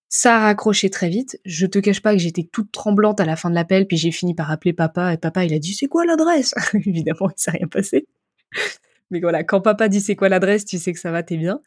Ça 0.09 0.37
a 0.37 0.39
raccroché 0.41 0.89
très 0.89 1.09
vite. 1.09 1.39
Je 1.45 1.65
te 1.65 1.79
cache 1.79 2.01
pas 2.01 2.13
que 2.13 2.19
j'étais 2.19 2.43
toute 2.51 2.71
tremblante 2.71 3.19
à 3.19 3.25
la 3.25 3.35
fin 3.35 3.49
de 3.49 3.55
l'appel 3.55 3.87
puis 3.87 3.97
j'ai 3.97 4.11
fini 4.11 4.35
par 4.35 4.51
appeler 4.51 4.73
papa 4.73 5.13
et 5.13 5.17
papa 5.17 5.45
il 5.45 5.53
a 5.53 5.59
dit 5.59 5.73
c'est 5.73 5.87
quoi 5.87 6.05
l'adresse? 6.05 6.53
Évidemment, 6.73 7.29
il 7.29 7.41
s'est 7.41 7.51
rien 7.51 7.67
passé. 7.67 8.07
Mais 9.09 9.19
voilà, 9.19 9.43
quand 9.43 9.61
papa 9.61 9.89
dit 9.89 10.01
c'est 10.01 10.15
quoi 10.15 10.29
l'adresse, 10.29 10.65
tu 10.65 10.77
sais 10.77 10.93
que 10.93 10.99
ça 10.99 11.11
va, 11.11 11.23
t'es 11.23 11.37
bien. 11.37 11.61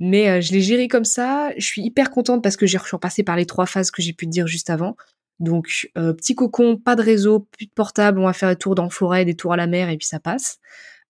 Mais 0.00 0.28
euh, 0.28 0.40
je 0.40 0.52
l'ai 0.52 0.60
géré 0.60 0.88
comme 0.88 1.04
ça. 1.04 1.50
Je 1.56 1.66
suis 1.66 1.82
hyper 1.82 2.10
contente 2.10 2.42
parce 2.42 2.56
que 2.56 2.66
j'ai 2.66 2.78
repassé 2.78 3.22
par 3.22 3.36
les 3.36 3.46
trois 3.46 3.66
phases 3.66 3.90
que 3.90 4.02
j'ai 4.02 4.12
pu 4.12 4.26
te 4.26 4.30
dire 4.30 4.46
juste 4.46 4.70
avant. 4.70 4.96
Donc, 5.40 5.90
euh, 5.96 6.12
petit 6.12 6.34
cocon, 6.34 6.76
pas 6.76 6.96
de 6.96 7.02
réseau, 7.02 7.40
plus 7.40 7.66
de 7.66 7.72
portable, 7.72 8.18
on 8.18 8.26
va 8.26 8.32
faire 8.32 8.48
des 8.48 8.56
tours 8.56 8.74
dans 8.74 8.84
la 8.84 8.90
forêt, 8.90 9.24
des 9.24 9.34
tours 9.34 9.52
à 9.52 9.56
la 9.56 9.66
mer, 9.66 9.88
et 9.88 9.96
puis 9.96 10.06
ça 10.06 10.18
passe. 10.18 10.58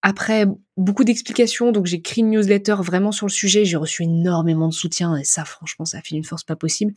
Après, 0.02 0.44
beaucoup 0.76 1.02
d'explications, 1.02 1.72
donc 1.72 1.86
j'ai 1.86 1.96
écrit 1.96 2.20
une 2.20 2.30
newsletter 2.30 2.76
vraiment 2.78 3.10
sur 3.10 3.26
le 3.26 3.32
sujet, 3.32 3.64
j'ai 3.64 3.76
reçu 3.76 4.04
énormément 4.04 4.68
de 4.68 4.74
soutien, 4.74 5.16
et 5.16 5.24
ça, 5.24 5.44
franchement, 5.44 5.84
ça 5.86 5.98
a 5.98 6.02
fait 6.02 6.14
une 6.14 6.24
force 6.24 6.44
pas 6.44 6.56
possible. 6.56 6.92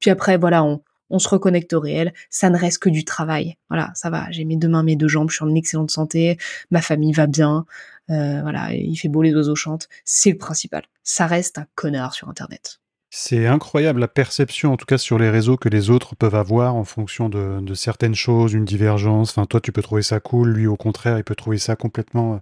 Puis 0.00 0.10
après, 0.10 0.38
voilà, 0.38 0.64
on, 0.64 0.80
on 1.10 1.18
se 1.18 1.28
reconnecte 1.28 1.72
au 1.72 1.80
réel, 1.80 2.14
ça 2.30 2.50
ne 2.50 2.56
reste 2.56 2.78
que 2.78 2.88
du 2.88 3.04
travail. 3.04 3.56
Voilà, 3.68 3.90
ça 3.94 4.08
va, 4.08 4.30
j'ai 4.30 4.44
mes 4.44 4.56
deux 4.56 4.68
mains, 4.68 4.84
mes 4.84 4.96
deux 4.96 5.08
jambes, 5.08 5.28
je 5.30 5.36
suis 5.36 5.44
en 5.44 5.54
excellente 5.54 5.90
santé, 5.90 6.38
ma 6.70 6.80
famille 6.80 7.12
va 7.12 7.26
bien, 7.26 7.66
euh, 8.10 8.40
voilà, 8.42 8.72
il 8.72 8.96
fait 8.96 9.08
beau, 9.08 9.22
les 9.22 9.34
oiseaux 9.34 9.56
chantent, 9.56 9.88
c'est 10.04 10.30
le 10.30 10.38
principal. 10.38 10.84
Ça 11.08 11.28
reste 11.28 11.58
un 11.58 11.66
connard 11.76 12.14
sur 12.14 12.28
Internet. 12.28 12.80
C'est 13.10 13.46
incroyable 13.46 14.00
la 14.00 14.08
perception, 14.08 14.72
en 14.72 14.76
tout 14.76 14.86
cas 14.86 14.98
sur 14.98 15.20
les 15.20 15.30
réseaux, 15.30 15.56
que 15.56 15.68
les 15.68 15.88
autres 15.88 16.16
peuvent 16.16 16.34
avoir 16.34 16.74
en 16.74 16.82
fonction 16.82 17.28
de, 17.28 17.74
certaines 17.74 18.16
choses, 18.16 18.52
une 18.54 18.64
divergence. 18.64 19.30
Enfin, 19.30 19.46
toi, 19.46 19.60
tu 19.60 19.70
peux 19.70 19.82
trouver 19.82 20.02
ça 20.02 20.18
cool, 20.18 20.50
lui, 20.50 20.66
au 20.66 20.76
contraire, 20.76 21.16
il 21.16 21.22
peut 21.22 21.36
trouver 21.36 21.58
ça 21.58 21.76
complètement 21.76 22.34
euh, 22.34 22.38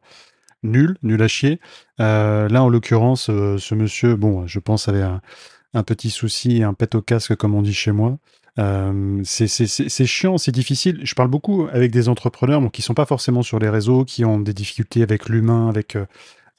nul, 0.62 0.96
nul 1.02 1.22
à 1.22 1.28
chier. 1.28 1.60
Euh, 2.00 2.48
là, 2.48 2.62
en 2.62 2.70
l'occurrence, 2.70 3.26
ce 3.26 3.74
monsieur, 3.74 4.16
bon, 4.16 4.46
je 4.46 4.58
pense, 4.60 4.88
avait 4.88 5.02
un, 5.02 5.82
petit 5.82 6.08
souci, 6.08 6.62
un 6.62 6.72
pet 6.72 6.94
au 6.94 7.02
casque, 7.02 7.36
comme 7.36 7.54
on 7.54 7.60
dit 7.60 7.74
chez 7.74 7.92
moi. 7.92 8.16
Euh, 8.58 9.20
c'est 9.24 10.06
chiant, 10.06 10.38
c'est 10.38 10.52
difficile. 10.52 11.00
Je 11.02 11.14
parle 11.14 11.28
beaucoup 11.28 11.68
avec 11.70 11.90
des 11.90 12.08
entrepreneurs 12.08 12.62
bon, 12.62 12.70
qui 12.70 12.80
sont 12.80 12.94
pas 12.94 13.04
forcément 13.04 13.42
sur 13.42 13.58
les 13.58 13.68
réseaux, 13.68 14.06
qui 14.06 14.24
ont 14.24 14.40
des 14.40 14.54
difficultés 14.54 15.02
avec 15.02 15.28
l'humain, 15.28 15.68
avec 15.68 15.98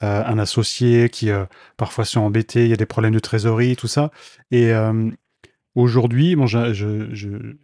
euh, 0.04 0.06
euh, 0.06 0.24
un 0.26 0.38
associé, 0.40 1.10
qui 1.10 1.30
parfois 1.78 2.06
sont 2.06 2.22
embêtés, 2.22 2.64
il 2.64 2.70
y 2.70 2.74
a 2.74 2.78
des 2.78 2.86
problèmes 2.86 3.14
de 3.14 3.20
trésorerie, 3.20 3.76
tout 3.76 3.88
ça. 3.88 4.12
Et 4.52 4.72
aujourd'hui, 5.76 6.36
bon, 6.36 6.48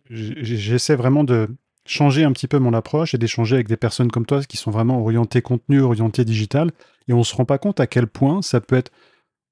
j'essaie 0.10 0.96
vraiment 0.96 1.24
de 1.24 1.50
changer 1.86 2.24
un 2.24 2.32
petit 2.32 2.48
peu 2.48 2.60
mon 2.60 2.74
approche 2.74 3.14
et 3.14 3.18
d'échanger 3.18 3.56
avec 3.56 3.68
des 3.68 3.78
personnes 3.78 4.12
comme 4.12 4.26
toi 4.26 4.42
qui 4.44 4.58
sont 4.58 4.72
vraiment 4.72 5.02
orientées 5.02 5.42
contenu, 5.42 5.82
orientées 5.82 6.26
digital. 6.26 6.72
Et 7.08 7.14
on 7.14 7.24
se 7.24 7.36
rend 7.36 7.46
pas 7.46 7.58
compte 7.58 7.80
à 7.80 7.88
quel 7.88 8.08
point 8.08 8.42
ça 8.42 8.62
peut 8.62 8.76
être 8.76 8.92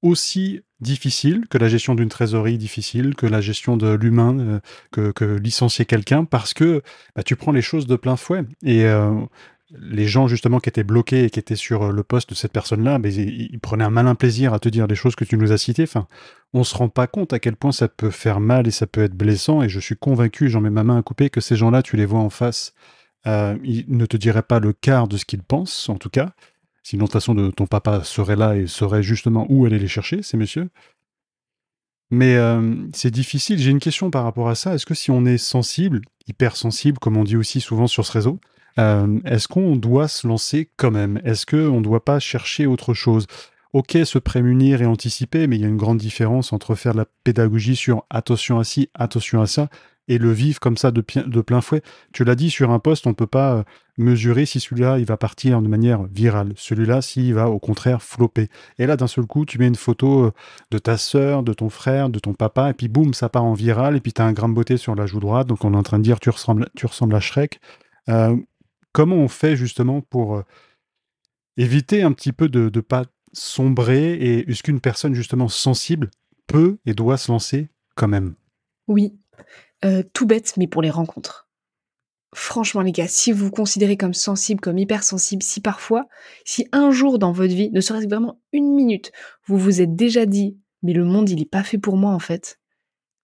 aussi 0.02 0.62
difficile 0.80 1.46
que 1.48 1.58
la 1.58 1.68
gestion 1.68 1.94
d'une 1.94 2.08
trésorerie 2.08 2.58
difficile, 2.58 3.14
que 3.14 3.26
la 3.26 3.40
gestion 3.40 3.76
de 3.76 3.88
l'humain, 3.88 4.60
euh, 4.98 5.12
que, 5.12 5.24
licencier 5.36 5.84
quelqu'un, 5.84 6.24
parce 6.24 6.54
que 6.54 6.82
bah, 7.14 7.22
tu 7.22 7.36
prends 7.36 7.52
les 7.52 7.62
choses 7.62 7.86
de 7.86 7.96
plein 7.96 8.16
fouet. 8.16 8.44
Et 8.64 8.84
euh, 8.84 9.14
les 9.78 10.06
gens 10.06 10.26
justement 10.26 10.58
qui 10.58 10.68
étaient 10.68 10.84
bloqués 10.84 11.24
et 11.24 11.30
qui 11.30 11.38
étaient 11.38 11.56
sur 11.56 11.92
le 11.92 12.02
poste 12.02 12.30
de 12.30 12.34
cette 12.34 12.52
personne-là, 12.52 12.98
ils, 13.04 13.58
prenaient 13.60 13.84
un 13.84 13.90
malin 13.90 14.14
plaisir 14.14 14.52
à 14.54 14.58
te 14.58 14.68
dire 14.68 14.88
des 14.88 14.94
choses 14.94 15.14
que 15.14 15.24
tu 15.24 15.36
nous 15.36 15.52
as 15.52 15.58
citées. 15.58 15.84
Enfin, 15.84 16.06
on 16.52 16.64
se 16.64 16.76
rend 16.76 16.88
pas 16.88 17.06
compte 17.06 17.32
à 17.32 17.38
quel 17.38 17.56
point 17.56 17.72
ça 17.72 17.88
peut 17.88 18.10
faire 18.10 18.40
mal 18.40 18.66
et 18.66 18.70
ça 18.70 18.86
peut 18.86 19.02
être 19.02 19.14
blessant. 19.14 19.62
Et 19.62 19.68
je 19.68 19.80
suis 19.80 19.96
convaincu, 19.96 20.48
j'en 20.48 20.60
mets 20.60 20.70
ma 20.70 20.84
main 20.84 20.98
à 20.98 21.02
couper, 21.02 21.30
que 21.30 21.40
ces 21.40 21.56
gens-là, 21.56 21.82
tu 21.82 21.96
les 21.96 22.06
vois 22.06 22.20
en 22.20 22.30
face, 22.30 22.74
euh, 23.26 23.56
ils 23.62 23.84
ne 23.88 24.06
te 24.06 24.16
diraient 24.16 24.42
pas 24.42 24.60
le 24.60 24.72
quart 24.72 25.08
de 25.08 25.16
ce 25.16 25.24
qu'ils 25.24 25.42
pensent, 25.42 25.88
en 25.88 25.96
tout 25.96 26.10
cas. 26.10 26.32
Sinon, 26.82 27.04
de 27.04 27.08
toute 27.08 27.12
façon, 27.12 27.50
ton 27.52 27.66
papa 27.66 28.02
serait 28.04 28.36
là 28.36 28.56
et 28.56 28.66
saurait 28.66 29.02
justement 29.02 29.46
où 29.48 29.66
aller 29.66 29.78
les 29.78 29.88
chercher, 29.88 30.22
ces 30.22 30.36
messieurs. 30.36 30.70
Mais 32.10 32.36
euh, 32.36 32.74
c'est 32.92 33.10
difficile. 33.10 33.58
J'ai 33.58 33.70
une 33.70 33.78
question 33.78 34.10
par 34.10 34.24
rapport 34.24 34.48
à 34.48 34.56
ça. 34.56 34.74
Est-ce 34.74 34.86
que 34.86 34.94
si 34.94 35.10
on 35.10 35.24
est 35.24 35.38
sensible, 35.38 36.00
hypersensible, 36.26 36.98
comme 36.98 37.16
on 37.16 37.24
dit 37.24 37.36
aussi 37.36 37.60
souvent 37.60 37.86
sur 37.86 38.04
ce 38.04 38.12
réseau, 38.12 38.40
euh, 38.40 38.59
est-ce 38.76 39.48
qu'on 39.48 39.76
doit 39.76 40.08
se 40.08 40.26
lancer 40.26 40.70
quand 40.76 40.90
même? 40.90 41.20
Est-ce 41.24 41.46
qu'on 41.46 41.78
ne 41.78 41.84
doit 41.84 42.04
pas 42.04 42.18
chercher 42.18 42.66
autre 42.66 42.94
chose? 42.94 43.26
Ok, 43.72 43.96
se 44.04 44.18
prémunir 44.18 44.82
et 44.82 44.86
anticiper, 44.86 45.46
mais 45.46 45.56
il 45.56 45.62
y 45.62 45.64
a 45.64 45.68
une 45.68 45.76
grande 45.76 45.98
différence 45.98 46.52
entre 46.52 46.74
faire 46.74 46.92
de 46.92 46.98
la 46.98 47.06
pédagogie 47.22 47.76
sur 47.76 48.04
attention 48.10 48.58
à 48.58 48.64
ci, 48.64 48.90
attention 48.94 49.40
à 49.40 49.46
ça, 49.46 49.68
et 50.08 50.18
le 50.18 50.32
vivre 50.32 50.58
comme 50.58 50.76
ça 50.76 50.90
de, 50.90 51.00
plein 51.00 51.60
fouet. 51.60 51.82
Tu 52.12 52.24
l'as 52.24 52.34
dit, 52.34 52.50
sur 52.50 52.72
un 52.72 52.80
poste, 52.80 53.06
on 53.06 53.10
ne 53.10 53.14
peut 53.14 53.28
pas 53.28 53.54
euh, 53.54 53.62
mesurer 53.96 54.44
si 54.44 54.58
celui-là, 54.58 54.98
il 54.98 55.04
va 55.04 55.16
partir 55.16 55.62
de 55.62 55.68
manière 55.68 56.02
virale. 56.02 56.52
Celui-là, 56.56 57.00
s'il 57.00 57.32
va 57.32 57.48
au 57.48 57.60
contraire 57.60 58.02
flopper. 58.02 58.48
Et 58.80 58.86
là, 58.86 58.96
d'un 58.96 59.06
seul 59.06 59.26
coup, 59.26 59.44
tu 59.44 59.58
mets 59.58 59.68
une 59.68 59.76
photo 59.76 60.24
euh, 60.24 60.32
de 60.72 60.78
ta 60.78 60.96
sœur, 60.96 61.44
de 61.44 61.52
ton 61.52 61.68
frère, 61.68 62.08
de 62.08 62.18
ton 62.18 62.34
papa, 62.34 62.70
et 62.70 62.74
puis 62.74 62.88
boum, 62.88 63.14
ça 63.14 63.28
part 63.28 63.44
en 63.44 63.54
viral, 63.54 63.94
et 63.94 64.00
puis 64.00 64.12
tu 64.12 64.20
as 64.20 64.24
un 64.24 64.32
grain 64.32 64.48
de 64.48 64.54
beauté 64.54 64.78
sur 64.78 64.96
la 64.96 65.06
joue 65.06 65.20
droite, 65.20 65.46
donc 65.46 65.64
on 65.64 65.74
est 65.74 65.76
en 65.76 65.84
train 65.84 65.98
de 65.98 66.04
dire 66.04 66.18
tu 66.18 66.30
ressembles, 66.30 66.68
tu 66.74 66.86
ressembles 66.86 67.14
à 67.14 67.20
Shrek. 67.20 67.60
Euh, 68.08 68.36
comment 68.92 69.16
on 69.16 69.28
fait 69.28 69.56
justement 69.56 70.00
pour 70.00 70.42
éviter 71.56 72.02
un 72.02 72.12
petit 72.12 72.32
peu 72.32 72.48
de 72.48 72.70
ne 72.74 72.80
pas 72.80 73.04
sombrer, 73.32 74.14
et 74.14 74.50
est-ce 74.50 74.62
qu'une 74.62 74.80
personne 74.80 75.14
justement 75.14 75.48
sensible 75.48 76.10
peut 76.46 76.78
et 76.86 76.94
doit 76.94 77.16
se 77.16 77.30
lancer 77.30 77.68
quand 77.94 78.08
même? 78.08 78.34
Oui, 78.88 79.14
euh, 79.84 80.02
tout 80.12 80.26
bête, 80.26 80.54
mais 80.56 80.66
pour 80.66 80.82
les 80.82 80.90
rencontres. 80.90 81.48
Franchement, 82.34 82.82
les 82.82 82.92
gars, 82.92 83.08
si 83.08 83.32
vous 83.32 83.46
vous 83.46 83.50
considérez 83.50 83.96
comme 83.96 84.14
sensible, 84.14 84.60
comme 84.60 84.78
hypersensible, 84.78 85.42
si 85.42 85.60
parfois, 85.60 86.06
si 86.44 86.66
un 86.70 86.90
jour 86.92 87.18
dans 87.18 87.32
votre 87.32 87.54
vie, 87.54 87.70
ne 87.70 87.80
serait-ce 87.80 88.04
que 88.04 88.10
vraiment 88.10 88.40
une 88.52 88.72
minute, 88.74 89.10
vous 89.46 89.58
vous 89.58 89.80
êtes 89.80 89.96
déjà 89.96 90.26
dit, 90.26 90.56
mais 90.82 90.92
le 90.92 91.04
monde, 91.04 91.28
il 91.28 91.38
n'est 91.38 91.44
pas 91.44 91.64
fait 91.64 91.78
pour 91.78 91.96
moi, 91.96 92.12
en 92.12 92.20
fait, 92.20 92.60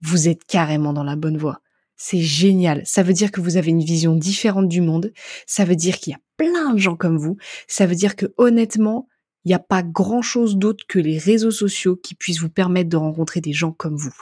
vous 0.03 0.29
êtes 0.29 0.45
carrément 0.45 0.93
dans 0.93 1.05
la 1.05 1.17
bonne 1.17 1.39
voie. 1.39 1.61
C'est 1.97 2.21
génial. 2.21 2.83
Ça 2.85 3.03
veut 3.03 3.13
dire 3.15 3.33
que 3.33 3.41
vous 3.41 3.57
avez 3.57 3.71
une 3.71 3.83
vision 3.83 4.15
différente 4.15 4.69
du 4.69 4.81
monde. 4.81 5.13
Ça 5.47 5.65
veut 5.65 5.77
dire 5.77 5.99
qu'il 5.99 6.13
y 6.13 6.15
a 6.15 6.21
plein 6.37 6.75
de 6.75 6.79
gens 6.79 6.97
comme 6.97 7.17
vous. 7.17 7.37
Ça 7.69 7.87
veut 7.87 7.95
dire 7.95 8.17
que 8.17 8.27
honnêtement, 8.37 9.09
il 9.45 9.49
n'y 9.49 9.55
a 9.55 9.61
pas 9.61 9.83
grand 9.83 10.23
chose 10.23 10.57
d'autre 10.57 10.85
que 10.89 10.99
les 10.99 11.19
réseaux 11.19 11.51
sociaux 11.51 11.97
qui 11.97 12.15
puissent 12.15 12.41
vous 12.41 12.51
permettre 12.51 12.91
de 12.91 12.97
rencontrer 12.97 13.41
des 13.41 13.53
gens 13.53 13.73
comme 13.73 13.97
vous. 13.97 14.15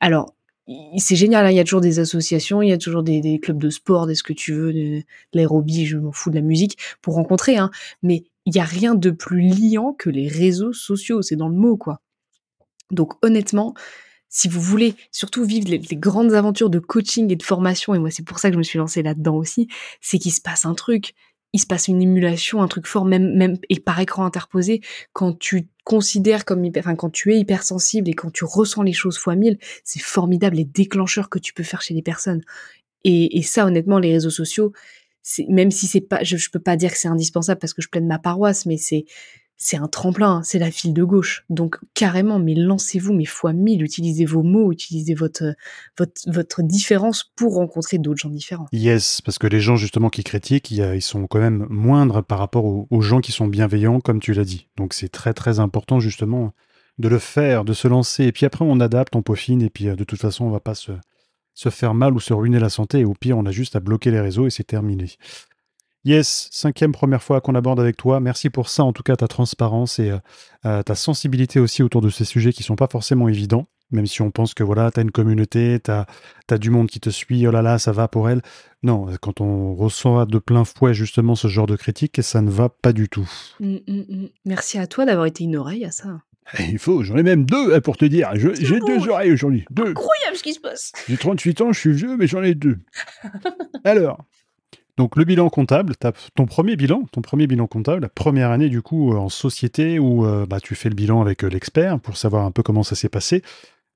Alors, 0.00 0.34
c'est 0.96 1.16
génial, 1.16 1.44
hein, 1.44 1.50
il 1.50 1.56
y 1.56 1.60
a 1.60 1.64
toujours 1.64 1.82
des 1.82 1.98
associations, 1.98 2.62
il 2.62 2.70
y 2.70 2.72
a 2.72 2.78
toujours 2.78 3.02
des, 3.02 3.38
clubs 3.42 3.58
de 3.58 3.68
sport, 3.68 4.06
des 4.06 4.14
ce 4.14 4.22
que 4.22 4.32
tu 4.32 4.54
veux, 4.54 4.72
de, 4.72 5.02
l'aérobie, 5.34 5.84
je 5.84 5.98
m'en 5.98 6.12
fous 6.12 6.30
de 6.30 6.36
la 6.36 6.40
musique, 6.40 6.78
pour 7.02 7.14
rencontrer, 7.14 7.58
hein, 7.58 7.70
mais 8.02 8.24
il 8.46 8.52
n'y 8.52 8.60
a 8.60 8.64
rien 8.64 8.94
de 8.94 9.10
plus 9.10 9.42
liant 9.42 9.92
que 9.92 10.08
les 10.08 10.28
réseaux 10.28 10.72
sociaux, 10.72 11.20
c'est 11.20 11.36
dans 11.36 11.48
le 11.48 11.56
mot, 11.56 11.76
quoi. 11.76 12.00
Donc 12.90 13.14
honnêtement, 13.22 13.74
si 14.34 14.48
vous 14.48 14.60
voulez 14.60 14.96
surtout 15.12 15.44
vivre 15.44 15.68
les, 15.68 15.78
grandes 15.96 16.34
aventures 16.34 16.68
de 16.68 16.80
coaching 16.80 17.30
et 17.32 17.36
de 17.36 17.42
formation, 17.42 17.94
et 17.94 18.00
moi 18.00 18.10
c'est 18.10 18.24
pour 18.24 18.40
ça 18.40 18.48
que 18.48 18.54
je 18.54 18.58
me 18.58 18.64
suis 18.64 18.78
lancée 18.78 19.00
là-dedans 19.00 19.36
aussi, 19.36 19.68
c'est 20.00 20.18
qu'il 20.18 20.32
se 20.32 20.40
passe 20.40 20.66
un 20.66 20.74
truc 20.74 21.14
il 21.52 21.60
se 21.60 21.66
passe 21.66 21.86
une 21.86 22.02
émulation, 22.02 22.62
un 22.62 22.66
truc 22.66 22.84
fort, 22.84 23.04
même, 23.04 23.32
même 23.36 23.58
et 23.68 23.78
par 23.78 24.00
écran 24.00 24.24
interposé, 24.24 24.80
quand 25.12 25.38
tu 25.38 25.68
considères 25.84 26.44
comme 26.44 26.64
hyper, 26.64 26.80
enfin, 26.80 26.96
quand 26.96 27.10
tu 27.10 27.32
es 27.32 27.38
hypersensible 27.38 28.10
et 28.10 28.14
quand 28.14 28.32
tu 28.32 28.44
ressens 28.44 28.82
les 28.82 28.92
choses 28.92 29.18
fois 29.18 29.36
mille, 29.36 29.56
c'est 29.84 30.02
formidable 30.02 30.56
les 30.56 30.64
déclencheurs 30.64 31.30
que 31.30 31.38
tu 31.38 31.54
peux 31.54 31.62
faire 31.62 31.80
chez 31.80 31.94
les 31.94 32.02
personnes. 32.02 32.42
Et, 33.04 33.40
ça, 33.42 33.66
honnêtement, 33.66 34.00
les 34.00 34.10
réseaux 34.10 34.30
sociaux, 34.30 34.72
même 35.48 35.70
si 35.70 35.86
c'est 35.86 36.00
pas, 36.00 36.24
je, 36.24 36.36
je 36.36 36.50
peux 36.50 36.58
pas 36.58 36.74
dire 36.74 36.90
que 36.90 36.98
c'est 36.98 37.06
indispensable 37.06 37.60
parce 37.60 37.72
que 37.72 37.82
je 37.82 37.88
plaide 37.88 38.04
ma 38.04 38.18
paroisse, 38.18 38.66
mais 38.66 38.78
c'est, 38.78 39.04
c'est 39.64 39.78
un 39.78 39.88
tremplin, 39.88 40.42
c'est 40.44 40.58
la 40.58 40.70
file 40.70 40.92
de 40.92 41.02
gauche. 41.04 41.46
Donc 41.48 41.78
carrément, 41.94 42.38
mais 42.38 42.54
lancez-vous, 42.54 43.14
mais 43.14 43.24
fois 43.24 43.54
mille, 43.54 43.82
utilisez 43.82 44.26
vos 44.26 44.42
mots, 44.42 44.70
utilisez 44.70 45.14
votre, 45.14 45.54
votre, 45.96 46.20
votre 46.26 46.62
différence 46.62 47.32
pour 47.34 47.54
rencontrer 47.54 47.96
d'autres 47.96 48.18
gens 48.18 48.28
différents. 48.28 48.66
Yes, 48.72 49.22
parce 49.22 49.38
que 49.38 49.46
les 49.46 49.60
gens 49.60 49.76
justement 49.76 50.10
qui 50.10 50.22
critiquent, 50.22 50.70
ils 50.70 51.00
sont 51.00 51.26
quand 51.26 51.38
même 51.38 51.66
moindres 51.70 52.22
par 52.22 52.40
rapport 52.40 52.66
aux, 52.66 53.00
gens 53.00 53.22
qui 53.22 53.32
sont 53.32 53.46
bienveillants, 53.46 54.00
comme 54.00 54.20
tu 54.20 54.34
l'as 54.34 54.44
dit. 54.44 54.68
Donc 54.76 54.92
c'est 54.92 55.08
très 55.08 55.32
très 55.32 55.60
important 55.60 55.98
justement 55.98 56.52
de 56.98 57.08
le 57.08 57.18
faire, 57.18 57.64
de 57.64 57.72
se 57.72 57.88
lancer, 57.88 58.24
et 58.24 58.32
puis 58.32 58.44
après 58.44 58.66
on 58.66 58.80
adapte, 58.80 59.16
on 59.16 59.22
peaufine, 59.22 59.62
et 59.62 59.70
puis 59.70 59.88
euh, 59.88 59.96
de 59.96 60.04
toute 60.04 60.20
façon 60.20 60.44
on 60.44 60.50
va 60.50 60.60
pas 60.60 60.74
se, 60.74 60.92
se 61.54 61.70
faire 61.70 61.94
mal 61.94 62.12
ou 62.12 62.20
se 62.20 62.34
ruiner 62.34 62.60
la 62.60 62.68
santé, 62.68 62.98
et 62.98 63.04
au 63.06 63.14
pire 63.14 63.38
on 63.38 63.46
a 63.46 63.50
juste 63.50 63.76
à 63.76 63.80
bloquer 63.80 64.10
les 64.10 64.20
réseaux 64.20 64.46
et 64.46 64.50
c'est 64.50 64.64
terminé. 64.64 65.06
Yes, 66.04 66.48
cinquième 66.50 66.92
première 66.92 67.22
fois 67.22 67.40
qu'on 67.40 67.54
aborde 67.54 67.80
avec 67.80 67.96
toi. 67.96 68.20
Merci 68.20 68.50
pour 68.50 68.68
ça, 68.68 68.84
en 68.84 68.92
tout 68.92 69.02
cas, 69.02 69.16
ta 69.16 69.26
transparence 69.26 69.98
et 69.98 70.10
euh, 70.10 70.18
euh, 70.66 70.82
ta 70.82 70.94
sensibilité 70.94 71.60
aussi 71.60 71.82
autour 71.82 72.02
de 72.02 72.10
ces 72.10 72.26
sujets 72.26 72.52
qui 72.52 72.62
sont 72.62 72.76
pas 72.76 72.88
forcément 72.90 73.28
évidents. 73.28 73.66
Même 73.90 74.06
si 74.06 74.20
on 74.22 74.30
pense 74.30 74.54
que 74.54 74.62
voilà, 74.62 74.90
tu 74.90 75.00
as 75.00 75.02
une 75.02 75.10
communauté, 75.10 75.78
tu 75.82 75.90
as, 75.90 76.58
du 76.58 76.70
monde 76.70 76.88
qui 76.88 77.00
te 77.00 77.10
suit, 77.10 77.46
oh 77.46 77.50
là 77.50 77.62
là, 77.62 77.78
ça 77.78 77.92
va 77.92 78.08
pour 78.08 78.28
elle. 78.28 78.42
Non, 78.82 79.06
quand 79.20 79.40
on 79.40 79.74
ressent 79.74 80.26
de 80.26 80.38
plein 80.38 80.64
fouet 80.64 80.94
justement 80.94 81.36
ce 81.36 81.48
genre 81.48 81.66
de 81.66 81.76
critique, 81.76 82.22
ça 82.22 82.42
ne 82.42 82.50
va 82.50 82.68
pas 82.68 82.92
du 82.92 83.08
tout. 83.08 83.30
Mmh, 83.60 83.76
mmh, 83.86 83.92
mmh. 84.08 84.28
Merci 84.46 84.78
à 84.78 84.86
toi 84.86 85.06
d'avoir 85.06 85.26
été 85.26 85.44
une 85.44 85.56
oreille 85.56 85.84
à 85.84 85.90
ça. 85.90 86.20
Eh, 86.58 86.64
il 86.64 86.78
faut, 86.78 87.02
j'en 87.02 87.16
ai 87.16 87.22
même 87.22 87.46
deux 87.46 87.74
hein, 87.74 87.80
pour 87.80 87.96
te 87.96 88.04
dire. 88.04 88.30
J'ai 88.34 88.80
deux 88.80 89.08
oreilles 89.08 89.32
aujourd'hui. 89.32 89.64
Deux. 89.70 89.90
Incroyable 89.90 90.36
ce 90.36 90.42
qui 90.42 90.52
se 90.52 90.60
passe. 90.60 90.92
J'ai 91.08 91.16
38 91.16 91.60
ans, 91.62 91.72
je 91.72 91.80
suis 91.80 91.92
vieux, 91.92 92.16
mais 92.16 92.26
j'en 92.26 92.42
ai 92.42 92.54
deux. 92.54 92.78
Alors, 93.84 94.24
donc 94.96 95.16
le 95.16 95.24
bilan 95.24 95.50
comptable, 95.50 95.94
ton 96.34 96.46
premier 96.46 96.76
bilan, 96.76 97.02
ton 97.10 97.20
premier 97.20 97.48
bilan 97.48 97.66
comptable, 97.66 98.02
la 98.02 98.08
première 98.08 98.50
année 98.50 98.68
du 98.68 98.80
coup 98.80 99.12
euh, 99.12 99.16
en 99.16 99.28
société 99.28 99.98
où 99.98 100.24
euh, 100.24 100.46
bah, 100.46 100.60
tu 100.60 100.76
fais 100.76 100.88
le 100.88 100.94
bilan 100.94 101.20
avec 101.20 101.42
euh, 101.42 101.48
l'expert 101.48 101.98
pour 101.98 102.16
savoir 102.16 102.44
un 102.44 102.52
peu 102.52 102.62
comment 102.62 102.84
ça 102.84 102.94
s'est 102.94 103.08
passé. 103.08 103.42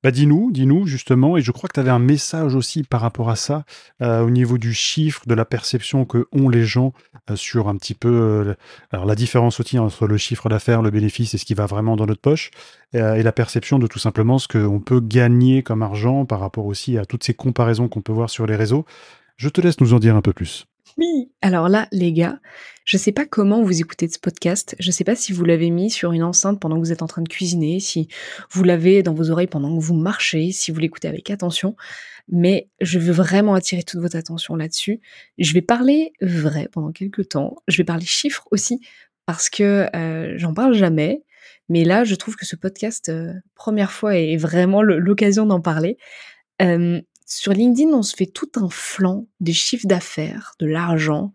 Bah 0.02 0.12
dis-nous, 0.12 0.52
dis-nous 0.52 0.86
justement, 0.86 1.36
et 1.36 1.42
je 1.42 1.50
crois 1.50 1.68
que 1.68 1.74
tu 1.74 1.80
avais 1.80 1.90
un 1.90 1.98
message 1.98 2.54
aussi 2.54 2.84
par 2.84 3.00
rapport 3.00 3.30
à 3.30 3.34
ça, 3.34 3.64
au 4.00 4.30
niveau 4.30 4.56
du 4.56 4.72
chiffre, 4.72 5.22
de 5.26 5.34
la 5.34 5.44
perception 5.44 6.04
que 6.04 6.28
ont 6.30 6.48
les 6.48 6.62
gens 6.62 6.92
sur 7.34 7.68
un 7.68 7.74
petit 7.74 7.94
peu, 7.94 8.54
alors 8.92 9.06
la 9.06 9.16
différence 9.16 9.58
aussi 9.58 9.76
entre 9.76 10.06
le 10.06 10.16
chiffre 10.16 10.48
d'affaires, 10.48 10.82
le 10.82 10.92
bénéfice 10.92 11.34
et 11.34 11.38
ce 11.38 11.44
qui 11.44 11.54
va 11.54 11.66
vraiment 11.66 11.96
dans 11.96 12.06
notre 12.06 12.20
poche, 12.20 12.52
et 12.92 13.24
la 13.24 13.32
perception 13.32 13.80
de 13.80 13.88
tout 13.88 13.98
simplement 13.98 14.38
ce 14.38 14.46
qu'on 14.46 14.78
peut 14.78 15.00
gagner 15.00 15.64
comme 15.64 15.82
argent 15.82 16.26
par 16.26 16.38
rapport 16.38 16.66
aussi 16.66 16.96
à 16.96 17.04
toutes 17.04 17.24
ces 17.24 17.34
comparaisons 17.34 17.88
qu'on 17.88 18.00
peut 18.00 18.12
voir 18.12 18.30
sur 18.30 18.46
les 18.46 18.54
réseaux. 18.54 18.86
Je 19.36 19.48
te 19.48 19.60
laisse 19.60 19.80
nous 19.80 19.94
en 19.94 19.98
dire 19.98 20.14
un 20.14 20.22
peu 20.22 20.32
plus. 20.32 20.68
Alors 21.42 21.68
là, 21.68 21.86
les 21.92 22.12
gars, 22.12 22.40
je 22.84 22.96
sais 22.96 23.12
pas 23.12 23.24
comment 23.24 23.62
vous 23.62 23.80
écoutez 23.80 24.08
ce 24.08 24.18
podcast. 24.18 24.74
Je 24.80 24.90
sais 24.90 25.04
pas 25.04 25.14
si 25.14 25.32
vous 25.32 25.44
l'avez 25.44 25.70
mis 25.70 25.90
sur 25.90 26.12
une 26.12 26.22
enceinte 26.22 26.60
pendant 26.60 26.76
que 26.76 26.80
vous 26.80 26.92
êtes 26.92 27.02
en 27.02 27.06
train 27.06 27.22
de 27.22 27.28
cuisiner, 27.28 27.80
si 27.80 28.08
vous 28.50 28.64
l'avez 28.64 29.02
dans 29.02 29.14
vos 29.14 29.30
oreilles 29.30 29.46
pendant 29.46 29.76
que 29.76 29.82
vous 29.82 29.94
marchez, 29.94 30.50
si 30.50 30.70
vous 30.70 30.80
l'écoutez 30.80 31.06
avec 31.06 31.30
attention. 31.30 31.76
Mais 32.28 32.68
je 32.80 32.98
veux 32.98 33.12
vraiment 33.12 33.54
attirer 33.54 33.82
toute 33.82 34.00
votre 34.00 34.16
attention 34.16 34.56
là-dessus. 34.56 35.00
Je 35.38 35.52
vais 35.54 35.62
parler 35.62 36.12
vrai 36.20 36.68
pendant 36.72 36.92
quelques 36.92 37.28
temps. 37.28 37.56
Je 37.68 37.76
vais 37.76 37.84
parler 37.84 38.04
chiffres 38.04 38.46
aussi 38.50 38.80
parce 39.24 39.50
que 39.50 39.86
euh, 39.94 40.34
j'en 40.36 40.54
parle 40.54 40.74
jamais. 40.74 41.22
Mais 41.68 41.84
là, 41.84 42.04
je 42.04 42.14
trouve 42.14 42.36
que 42.36 42.46
ce 42.46 42.56
podcast, 42.56 43.08
euh, 43.08 43.34
première 43.54 43.92
fois, 43.92 44.16
est 44.16 44.36
vraiment 44.36 44.82
l'occasion 44.82 45.46
d'en 45.46 45.60
parler. 45.60 45.98
Euh, 46.60 47.00
sur 47.28 47.52
LinkedIn, 47.52 47.90
on 47.90 48.02
se 48.02 48.16
fait 48.16 48.26
tout 48.26 48.50
un 48.56 48.70
flanc 48.70 49.26
des 49.40 49.52
chiffres 49.52 49.86
d'affaires, 49.86 50.54
de 50.60 50.66
l'argent, 50.66 51.34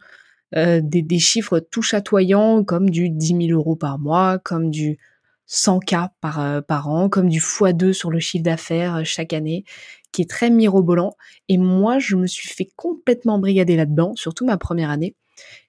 euh, 0.55 0.81
des, 0.83 1.19
chiffres 1.19 1.59
tout 1.59 1.83
chatoyants 1.83 2.63
comme 2.63 2.89
du 2.89 3.11
10 3.11 3.47
000 3.47 3.59
euros 3.59 3.75
par 3.75 3.99
mois, 3.99 4.39
comme 4.39 4.71
du 4.71 4.97
100K 5.47 6.09
par, 6.19 6.39
euh, 6.39 6.61
par 6.61 6.89
an, 6.89 7.09
comme 7.09 7.29
du 7.29 7.39
x2 7.39 7.93
sur 7.93 8.09
le 8.09 8.19
chiffre 8.19 8.43
d'affaires 8.43 8.95
euh, 8.95 9.03
chaque 9.03 9.33
année, 9.33 9.65
qui 10.11 10.23
est 10.23 10.29
très 10.29 10.49
mirobolant. 10.49 11.15
Et 11.47 11.59
moi, 11.59 11.99
je 11.99 12.15
me 12.15 12.25
suis 12.25 12.49
fait 12.49 12.69
complètement 12.75 13.37
brigader 13.37 13.75
là-dedans, 13.75 14.15
surtout 14.15 14.47
ma 14.47 14.57
première 14.57 14.89
année. 14.89 15.15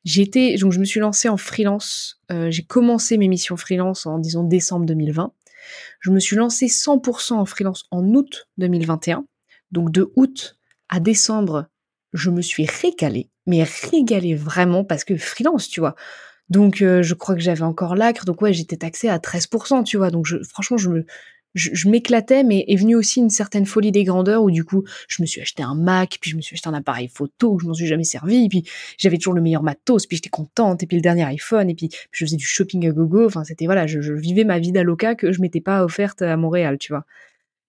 J'étais, 0.05 0.57
donc 0.57 0.73
je 0.73 0.81
me 0.81 0.87
suis 0.87 1.01
lancée 1.01 1.29
en 1.29 1.37
freelance. 1.37 2.21
j'ai 2.31 2.63
commencé 2.63 3.19
mes 3.19 3.29
missions 3.29 3.57
freelance 3.57 4.07
en 4.07 4.19
disons 4.19 4.45
décembre 4.45 4.87
2020. 4.87 5.33
Je 6.01 6.11
me 6.11 6.21
suis 6.21 6.37
lancée 6.37 6.67
100% 6.67 7.35
en 7.35 7.45
freelance 7.45 7.85
en 7.91 8.07
août 8.15 8.49
2021. 8.59 9.27
Donc 9.75 9.91
de 9.91 10.11
août 10.17 10.57
à 10.89 11.01
décembre, 11.01 11.67
je 12.15 12.31
me 12.31 12.41
suis 12.41 12.65
régalée, 12.65 13.29
mais 13.47 13.65
régalée 13.65 14.35
vraiment 14.35 14.85
parce 14.85 15.05
que 15.05 15.17
freelance, 15.19 15.69
tu 15.69 15.81
vois. 15.81 15.95
Donc, 16.51 16.77
je 16.79 17.15
crois 17.15 17.35
que 17.35 17.41
j'avais 17.41 17.63
encore 17.63 17.97
l'acre. 17.97 18.25
Donc, 18.25 18.43
ouais, 18.43 18.53
j'étais 18.53 18.77
taxée 18.77 19.09
à 19.09 19.19
13%, 19.19 19.83
tu 19.85 19.97
vois. 19.97 20.11
Donc, 20.11 20.27
je, 20.27 20.37
franchement, 20.45 20.77
je 20.77 20.91
me, 20.91 21.07
m'éclatais, 21.87 22.45
mais 22.45 22.65
est 22.69 22.77
venue 22.77 22.97
aussi 22.97 23.21
une 23.21 23.31
certaine 23.31 23.65
folie 23.65 23.93
des 23.93 24.05
grandeurs 24.05 24.43
où 24.43 24.51
du 24.51 24.65
coup, 24.65 24.85
je 25.09 25.23
me 25.23 25.27
suis 25.27 25.41
acheté 25.41 25.63
un 25.63 25.75
Mac, 25.75 26.19
puis 26.21 26.31
je 26.31 26.37
me 26.37 26.43
suis 26.43 26.55
acheté 26.55 26.69
un 26.69 26.75
appareil 26.75 27.09
photo, 27.09 27.59
je 27.61 27.67
m'en 27.67 27.75
suis 27.75 27.87
jamais 27.87 28.05
servi, 28.05 28.49
puis 28.49 28.65
j'avais 28.99 29.17
toujours 29.17 29.35
le 29.35 29.41
meilleur 29.41 29.63
matos, 29.63 30.07
puis 30.07 30.17
j'étais 30.17 30.31
contente, 30.31 30.83
et 30.83 30.87
puis 30.87 30.97
le 30.97 31.03
dernier 31.03 31.25
iPhone, 31.25 31.71
et 31.71 31.75
puis 31.75 31.89
je 32.11 32.25
faisais 32.25 32.37
du 32.37 32.47
shopping 32.47 32.87
à 32.89 32.91
gogo. 32.91 33.27
Enfin, 33.27 33.45
c'était 33.45 33.67
voilà, 33.67 33.87
je, 33.87 34.13
vivais 34.13 34.45
ma 34.45 34.59
vie 34.59 34.73
d'aloca 34.73 35.15
que 35.15 35.33
je 35.33 35.41
m'étais 35.41 35.61
pas 35.61 35.85
offerte 35.85 36.23
à 36.23 36.37
Montréal, 36.37 36.77
tu 36.79 36.93
vois. 36.93 37.07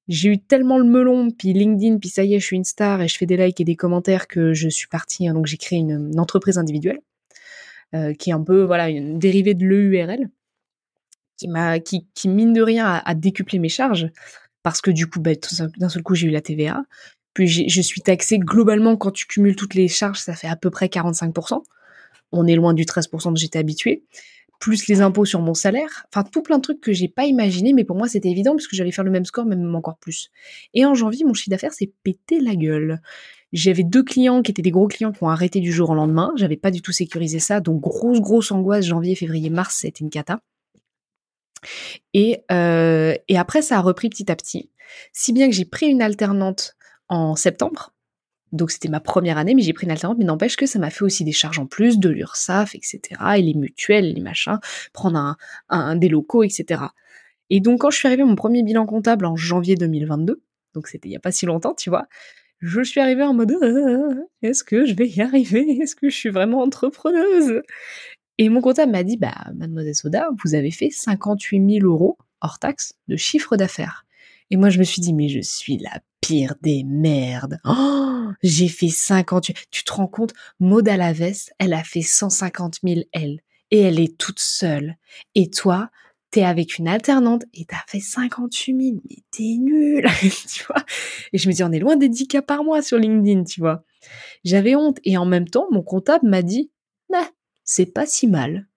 J'ai 0.07 0.29
eu 0.29 0.37
tellement 0.39 0.77
le 0.77 0.85
melon, 0.85 1.31
puis 1.31 1.53
LinkedIn, 1.53 1.97
puis 1.97 2.09
ça 2.09 2.23
y 2.23 2.35
est, 2.35 2.39
je 2.39 2.45
suis 2.45 2.55
une 2.55 2.63
star 2.63 3.01
et 3.01 3.07
je 3.07 3.17
fais 3.17 3.25
des 3.25 3.37
likes 3.37 3.59
et 3.59 3.63
des 3.63 3.75
commentaires 3.75 4.27
que 4.27 4.53
je 4.53 4.69
suis 4.69 4.87
partie. 4.87 5.27
Hein, 5.27 5.33
donc 5.33 5.47
j'ai 5.47 5.57
créé 5.57 5.79
une, 5.79 6.19
entreprise 6.19 6.57
individuelle 6.57 6.99
euh, 7.95 8.13
qui 8.13 8.29
est 8.29 8.33
un 8.33 8.43
peu 8.43 8.63
voilà 8.63 8.89
une 8.89 9.17
dérivée 9.17 9.53
de 9.53 9.65
l'EURL 9.65 10.29
qui 11.37 11.47
m'a 11.47 11.79
qui, 11.79 12.07
qui, 12.13 12.29
mine 12.29 12.53
de 12.53 12.61
rien 12.61 13.01
a, 13.03 13.15
décuplé 13.15 13.59
mes 13.59 13.69
charges 13.69 14.09
parce 14.63 14.81
que 14.81 14.91
du 14.91 15.07
coup 15.07 15.19
bah, 15.19 15.31
d'un 15.77 15.89
seul 15.89 16.03
coup 16.03 16.15
j'ai 16.15 16.27
eu 16.27 16.31
la 16.31 16.41
TVA 16.41 16.83
puis 17.33 17.47
je 17.47 17.81
suis 17.81 18.01
taxée 18.01 18.39
globalement 18.39 18.95
quand 18.95 19.11
tu 19.11 19.27
cumules 19.27 19.55
toutes 19.55 19.73
les 19.73 19.87
charges 19.87 20.19
ça 20.19 20.33
fait 20.33 20.47
à 20.47 20.55
peu 20.55 20.69
près 20.69 20.87
45% 20.87 21.61
on 22.31 22.47
est 22.47 22.55
loin 22.55 22.73
du 22.73 22.83
13% 22.85 23.33
que 23.33 23.39
j'étais 23.39 23.59
habituée 23.59 24.03
plus 24.59 24.87
les 24.87 25.01
impôts 25.01 25.25
sur 25.25 25.41
mon 25.41 25.53
salaire. 25.53 26.05
Enfin 26.09 26.23
tout 26.23 26.41
plein 26.41 26.57
de 26.57 26.61
trucs 26.61 26.81
que 26.81 26.93
j'ai 26.93 27.07
pas 27.07 27.25
imaginé 27.25 27.73
mais 27.73 27.83
pour 27.83 27.95
moi 27.95 28.07
c'était 28.07 28.29
évident 28.29 28.53
parce 28.53 28.67
que 28.67 28.75
j'allais 28.75 28.91
faire 28.91 29.03
le 29.03 29.11
même 29.11 29.25
score 29.25 29.45
même 29.45 29.75
encore 29.75 29.97
plus. 29.97 30.31
Et 30.73 30.85
en 30.85 30.93
janvier 30.93 31.25
mon 31.25 31.33
chiffre 31.33 31.49
d'affaires 31.49 31.73
s'est 31.73 31.91
pété 32.03 32.39
la 32.39 32.55
gueule. 32.55 33.01
J'avais 33.53 33.83
deux 33.83 34.03
clients 34.03 34.41
qui 34.41 34.51
étaient 34.51 34.61
des 34.61 34.71
gros 34.71 34.87
clients 34.87 35.11
qui 35.11 35.23
ont 35.23 35.29
arrêté 35.29 35.59
du 35.59 35.71
jour 35.71 35.91
au 35.91 35.95
lendemain. 35.95 36.33
J'avais 36.35 36.57
pas 36.57 36.71
du 36.71 36.81
tout 36.81 36.91
sécurisé 36.91 37.39
ça. 37.39 37.59
Donc 37.59 37.81
grosse 37.81 38.19
grosse 38.19 38.51
angoisse 38.51 38.85
janvier 38.85 39.15
février 39.15 39.49
mars 39.49 39.77
c'était 39.81 40.03
une 40.03 40.09
cata. 40.09 40.41
Et, 42.13 42.43
euh, 42.51 43.15
et 43.27 43.37
après, 43.37 43.61
ça 43.61 43.77
a 43.77 43.81
repris 43.81 44.09
petit 44.09 44.31
à 44.31 44.35
petit. 44.35 44.69
Si 45.13 45.33
bien 45.33 45.47
que 45.49 45.55
j'ai 45.55 45.65
pris 45.65 45.87
une 45.87 46.01
alternante 46.01 46.75
en 47.09 47.35
septembre. 47.35 47.94
Donc 48.55 48.71
c'était 48.71 48.89
ma 48.89 48.99
première 48.99 49.37
année, 49.37 49.53
mais 49.53 49.61
j'ai 49.61 49.73
pris 49.73 49.85
une 49.85 49.91
alternante, 49.91 50.17
mais 50.17 50.25
n'empêche 50.25 50.55
que 50.55 50.65
ça 50.65 50.79
m'a 50.79 50.89
fait 50.89 51.03
aussi 51.03 51.23
des 51.23 51.31
charges 51.31 51.59
en 51.59 51.65
plus, 51.65 51.99
de 51.99 52.09
l'URSSAF, 52.09 52.73
etc. 52.75 52.99
Et 53.37 53.41
les 53.41 53.53
mutuelles, 53.53 54.13
les 54.13 54.21
machins, 54.21 54.59
prendre 54.93 55.35
un, 55.69 55.95
des 55.95 56.09
locaux, 56.09 56.43
etc. 56.43 56.83
Et 57.49 57.59
donc 57.59 57.81
quand 57.81 57.91
je 57.91 57.97
suis 57.97 58.07
arrivée 58.07 58.23
à 58.23 58.25
mon 58.25 58.35
premier 58.35 58.63
bilan 58.63 58.85
comptable 58.85 59.25
en 59.25 59.35
janvier 59.35 59.75
2022, 59.75 60.41
donc 60.73 60.87
c'était 60.87 61.09
il 61.09 61.11
n'y 61.11 61.17
a 61.17 61.19
pas 61.19 61.31
si 61.31 61.45
longtemps, 61.45 61.73
tu 61.73 61.89
vois, 61.89 62.07
je 62.59 62.81
suis 62.81 63.01
arrivée 63.01 63.23
en 63.23 63.33
mode 63.33 63.51
«Euh, 63.51 64.15
est-ce 64.41 64.63
que 64.63 64.85
je 64.85 64.95
vais 64.95 65.07
y 65.07 65.21
arriver? 65.21 65.77
Est-ce 65.81 65.95
que 65.95 66.09
je 66.09 66.15
suis 66.15 66.29
vraiment 66.29 66.61
entrepreneuse? 66.61 67.61
Et 68.37 68.49
mon 68.49 68.61
comptable 68.61 68.91
m'a 68.91 69.03
dit, 69.03 69.17
bah, 69.17 69.35
mademoiselle 69.55 69.95
Soda, 69.95 70.29
vous 70.43 70.55
avez 70.55 70.71
fait 70.71 70.89
58 70.89 71.79
000 71.79 71.85
euros 71.85 72.17
hors 72.41 72.59
taxe 72.59 72.95
de 73.07 73.15
chiffre 73.15 73.55
d'affaires. 73.55 74.04
Et 74.51 74.57
moi, 74.57 74.69
je 74.69 74.79
me 74.79 74.83
suis 74.83 75.01
dit, 75.01 75.13
mais 75.13 75.29
je 75.29 75.41
suis 75.41 75.77
la 75.77 76.01
pire 76.21 76.55
des 76.61 76.83
merdes. 76.83 77.59
Oh, 77.65 78.29
j'ai 78.43 78.67
fait 78.67 78.89
58. 78.89 79.55
Tu 79.71 79.83
te 79.83 79.93
rends 79.93 80.07
compte, 80.07 80.33
Maud 80.59 80.87
Alaves, 80.87 81.49
elle 81.59 81.73
a 81.73 81.83
fait 81.83 82.01
150 82.01 82.79
000, 82.83 83.01
elle. 83.11 83.41
Et 83.71 83.79
elle 83.79 83.99
est 83.99 84.17
toute 84.17 84.39
seule. 84.39 84.97
Et 85.33 85.49
toi, 85.49 85.89
t'es 86.31 86.43
avec 86.43 86.77
une 86.77 86.87
alternante 86.87 87.45
et 87.53 87.65
t'as 87.65 87.83
fait 87.87 87.99
58 87.99 88.81
000. 88.81 89.01
Mais 89.09 89.17
t'es 89.31 89.57
nul, 89.59 90.05
tu 90.21 90.63
vois. 90.65 90.83
Et 91.33 91.37
je 91.37 91.47
me 91.47 91.53
dis, 91.53 91.63
on 91.63 91.71
est 91.71 91.79
loin 91.79 91.95
des 91.95 92.09
10 92.09 92.27
cas 92.27 92.41
par 92.41 92.63
mois 92.63 92.81
sur 92.81 92.97
LinkedIn, 92.97 93.43
tu 93.43 93.61
vois. 93.61 93.83
J'avais 94.43 94.75
honte. 94.75 94.99
Et 95.03 95.17
en 95.17 95.25
même 95.25 95.47
temps, 95.47 95.67
mon 95.71 95.81
comptable 95.81 96.27
m'a 96.27 96.41
dit, 96.41 96.71
bah, 97.09 97.27
c'est 97.63 97.87
pas 97.87 98.05
si 98.05 98.27
mal. 98.27 98.67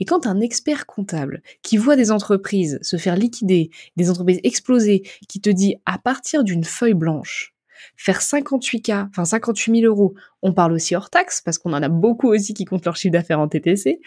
Et 0.00 0.04
quand 0.04 0.26
un 0.26 0.40
expert 0.40 0.86
comptable 0.86 1.42
qui 1.62 1.76
voit 1.76 1.96
des 1.96 2.10
entreprises 2.10 2.78
se 2.82 2.96
faire 2.96 3.16
liquider, 3.16 3.70
des 3.96 4.10
entreprises 4.10 4.40
exploser, 4.42 5.02
qui 5.28 5.40
te 5.40 5.50
dit 5.50 5.76
à 5.86 5.98
partir 5.98 6.44
d'une 6.44 6.64
feuille 6.64 6.94
blanche, 6.94 7.54
faire 7.96 8.20
58K, 8.20 9.08
enfin 9.10 9.24
58 9.24 9.80
000 9.80 9.92
euros, 9.92 10.14
on 10.42 10.52
parle 10.52 10.72
aussi 10.72 10.94
hors 10.94 11.10
taxe, 11.10 11.40
parce 11.40 11.58
qu'on 11.58 11.72
en 11.72 11.82
a 11.82 11.88
beaucoup 11.88 12.28
aussi 12.28 12.54
qui 12.54 12.64
comptent 12.64 12.84
leur 12.84 12.96
chiffre 12.96 13.12
d'affaires 13.12 13.40
en 13.40 13.48
TTC. 13.48 14.00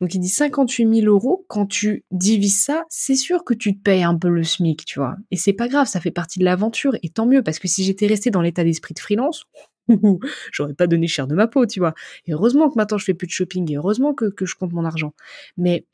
Donc 0.00 0.14
il 0.14 0.18
dit 0.18 0.28
58 0.28 1.02
000 1.02 1.06
euros, 1.06 1.44
quand 1.48 1.66
tu 1.66 2.04
divises 2.10 2.60
ça, 2.60 2.84
c'est 2.88 3.14
sûr 3.14 3.44
que 3.44 3.54
tu 3.54 3.76
te 3.76 3.82
payes 3.82 4.02
un 4.02 4.16
peu 4.18 4.28
le 4.28 4.42
SMIC, 4.42 4.84
tu 4.84 4.98
vois. 4.98 5.16
Et 5.30 5.36
c'est 5.36 5.52
pas 5.52 5.68
grave, 5.68 5.86
ça 5.86 6.00
fait 6.00 6.10
partie 6.10 6.38
de 6.40 6.44
l'aventure, 6.44 6.96
et 7.02 7.08
tant 7.10 7.26
mieux, 7.26 7.42
parce 7.42 7.58
que 7.58 7.68
si 7.68 7.84
j'étais 7.84 8.06
resté 8.06 8.30
dans 8.30 8.42
l'état 8.42 8.64
d'esprit 8.64 8.94
de 8.94 8.98
freelance, 8.98 9.44
j'aurais 10.52 10.74
pas 10.74 10.86
donné 10.86 11.06
cher 11.06 11.26
de 11.26 11.34
ma 11.34 11.46
peau, 11.46 11.66
tu 11.66 11.80
vois. 11.80 11.94
Et 12.26 12.32
heureusement 12.32 12.70
que 12.70 12.74
maintenant 12.76 12.98
je 12.98 13.04
fais 13.04 13.14
plus 13.14 13.26
de 13.26 13.32
shopping 13.32 13.70
et 13.72 13.76
heureusement 13.76 14.14
que, 14.14 14.32
je 14.40 14.54
compte 14.54 14.72
mon 14.72 14.84
argent. 14.84 15.14
Mais 15.56 15.86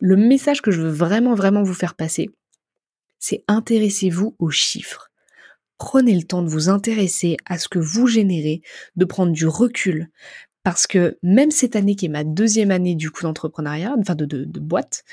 le 0.00 0.16
message 0.16 0.62
que 0.62 0.70
je 0.70 0.82
veux 0.82 0.90
vraiment, 0.90 1.34
vraiment 1.34 1.62
vous 1.62 1.74
faire 1.74 1.94
passer, 1.94 2.30
c'est 3.18 3.44
intéressez-vous 3.48 4.36
aux 4.38 4.50
chiffres. 4.50 5.10
Prenez 5.78 6.14
le 6.14 6.22
temps 6.22 6.42
de 6.42 6.48
vous 6.48 6.68
intéresser 6.68 7.36
à 7.46 7.58
ce 7.58 7.68
que 7.68 7.78
vous 7.78 8.06
générez, 8.06 8.62
de 8.96 9.04
prendre 9.04 9.32
du 9.32 9.46
recul. 9.46 10.08
Parce 10.62 10.86
que 10.86 11.18
même 11.22 11.50
cette 11.50 11.76
année 11.76 11.94
qui 11.94 12.06
est 12.06 12.10
ma 12.10 12.24
deuxième 12.24 12.70
année 12.70 12.94
du 12.94 13.10
coup 13.10 13.22
d'entrepreneuriat, 13.22 13.94
enfin 13.98 14.14
de 14.14 14.60
boîte, 14.60 15.04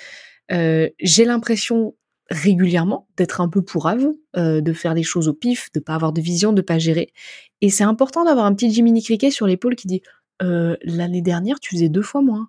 euh, 0.51 0.89
j'ai 0.99 1.25
l'impression 1.25 1.95
régulièrement, 2.31 3.07
d'être 3.17 3.41
un 3.41 3.49
peu 3.49 3.61
pourrave, 3.61 4.07
euh, 4.37 4.61
de 4.61 4.73
faire 4.73 4.95
des 4.95 5.03
choses 5.03 5.27
au 5.27 5.33
pif, 5.33 5.69
de 5.73 5.81
pas 5.81 5.93
avoir 5.93 6.13
de 6.13 6.21
vision, 6.21 6.53
de 6.53 6.61
pas 6.61 6.79
gérer. 6.79 7.11
Et 7.59 7.69
c'est 7.69 7.83
important 7.83 8.23
d'avoir 8.23 8.45
un 8.45 8.55
petit 8.55 8.71
Jiminy 8.71 9.03
Cricket 9.03 9.31
sur 9.31 9.45
l'épaule 9.45 9.75
qui 9.75 9.87
dit 9.87 10.01
euh, 10.41 10.77
l'année 10.83 11.21
dernière 11.21 11.59
tu 11.59 11.75
faisais 11.75 11.89
deux 11.89 12.01
fois 12.01 12.21
moins. 12.21 12.47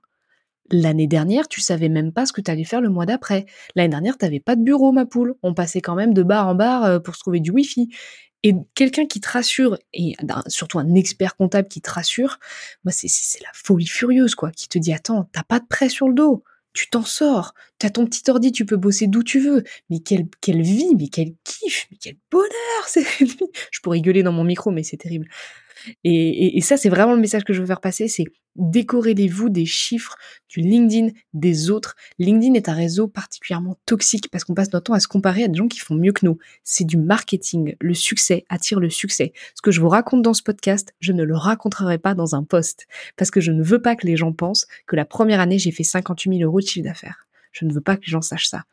L'année 0.71 1.09
dernière, 1.09 1.49
tu 1.49 1.61
savais 1.61 1.91
même 1.91 2.13
pas 2.13 2.25
ce 2.25 2.33
que 2.33 2.41
tu 2.41 2.51
allais 2.51 2.65
faire 2.65 2.81
le 2.81 2.89
mois 2.89 3.05
d'après. 3.05 3.45
L'année 3.75 3.91
dernière, 3.91 4.17
t'avais 4.17 4.41
pas 4.41 4.57
de 4.57 4.63
bureau, 4.63 4.91
ma 4.93 5.05
poule. 5.05 5.35
On 5.43 5.53
passait 5.53 5.83
quand 5.83 5.97
même 5.97 6.15
de 6.15 6.23
bar 6.23 6.49
en 6.49 6.55
bar 6.55 6.85
euh, 6.85 6.99
pour 6.99 7.15
se 7.15 7.21
trouver 7.21 7.41
du 7.41 7.51
wifi. 7.51 7.91
Et 8.45 8.55
quelqu'un 8.75 9.07
qui 9.07 9.21
te 9.21 9.29
rassure, 9.29 9.77
et 9.93 10.15
surtout 10.47 10.79
un 10.79 10.95
expert 10.95 11.37
comptable 11.37 11.69
qui 11.69 11.81
te 11.81 11.91
rassure, 11.91 12.39
moi 12.85 12.93
c'est 12.93 13.09
la 13.41 13.51
folie 13.53 13.87
furieuse, 13.87 14.35
quoi, 14.35 14.51
qui 14.51 14.69
te 14.69 14.79
dit 14.79 14.93
attends, 14.93 15.29
t'as 15.33 15.45
pas 15.45 15.61
de 15.61 15.67
prêt 15.67 15.89
sur 15.89 16.09
le 16.09 16.15
dos 16.15 16.43
tu 16.73 16.89
t'en 16.89 17.03
sors. 17.03 17.55
Tu 17.79 17.87
as 17.87 17.91
ton 17.91 18.07
petit 18.07 18.31
ordi, 18.31 18.53
tu 18.53 18.65
peux 18.65 18.77
bosser 18.77 19.07
d'où 19.07 19.23
tu 19.23 19.41
veux. 19.41 19.65
Mais 19.91 20.01
quelle, 20.01 20.27
quelle 20.41 20.63
vie, 20.63 20.95
mais 20.97 21.09
quel 21.09 21.35
kiff, 21.45 21.87
mais 21.91 21.99
quel 22.01 22.17
bonheur 22.31 22.51
Je 23.71 23.81
pourrais 23.83 24.01
gueuler 24.01 24.23
dans 24.23 24.33
mon 24.33 24.45
micro, 24.45 24.71
mais 24.71 24.83
c'est 24.83 24.97
terrible. 24.97 25.29
Et, 26.05 26.61
ça, 26.61 26.77
c'est 26.77 26.89
vraiment 26.89 27.15
le 27.15 27.21
message 27.21 27.45
que 27.45 27.53
je 27.53 27.61
veux 27.61 27.67
faire 27.67 27.81
passer, 27.81 28.09
c'est 28.09 28.25
décorrélez-vous 28.57 29.49
des 29.49 29.65
chiffres 29.65 30.17
du 30.49 30.61
LinkedIn 30.61 31.09
des 31.33 31.71
autres. 31.71 31.97
LinkedIn 32.19 32.55
est 32.55 32.69
un 32.69 32.75
réseau 32.75 33.09
particulièrement 33.09 33.79
toxique 33.87 34.29
parce 34.31 34.45
qu'on 34.45 34.55
passe 34.55 34.73
notre 34.73 34.85
temps 34.85 34.93
à 34.93 35.01
se 35.01 35.09
comparer 35.09 35.45
à 35.45 35.49
des 35.49 35.55
gens 35.55 35.69
qui 35.69 35.79
font 35.79 35.95
mieux 35.95 36.13
que 36.13 36.27
nous. 36.27 36.39
C'est 36.63 36.85
du 36.85 36.99
marketing. 36.99 37.75
Le 37.81 37.95
succès 37.95 38.45
attire 38.51 38.79
le 38.79 38.91
succès. 38.91 39.33
Ce 39.55 39.63
que 39.63 39.71
je 39.71 39.81
vous 39.81 39.89
raconte 39.89 40.23
dans 40.23 40.35
ce 40.35 40.43
podcast, 40.43 40.95
je 41.01 41.13
ne 41.13 41.23
le 41.23 41.35
raconterai 41.35 41.99
pas 41.99 42.15
dans 42.15 42.35
un 42.35 42.45
post 42.45 42.87
parce 43.17 43.31
que 43.31 43.41
je 43.41 43.53
ne 43.53 43.63
veux 43.63 43.81
pas 43.81 43.97
que 43.97 44.07
les 44.07 44.17
gens 44.17 44.33
pensent 44.33 44.67
que 44.87 44.97
la 44.97 45.07
première 45.07 45.41
année, 45.41 45.59
j'ai 45.59 45.73
fait 45.73 45.85
58 45.85 46.39
000 46.39 46.49
euros 46.49 46.61
de 46.61 46.67
chiffre 46.67 46.85
d'affaires. 46.85 47.27
Je 47.53 47.65
ne 47.65 47.73
veux 47.73 47.81
pas 47.81 47.97
que 47.97 48.05
les 48.05 48.13
gens 48.13 48.23
sachent 48.23 48.49
ça 48.49 48.65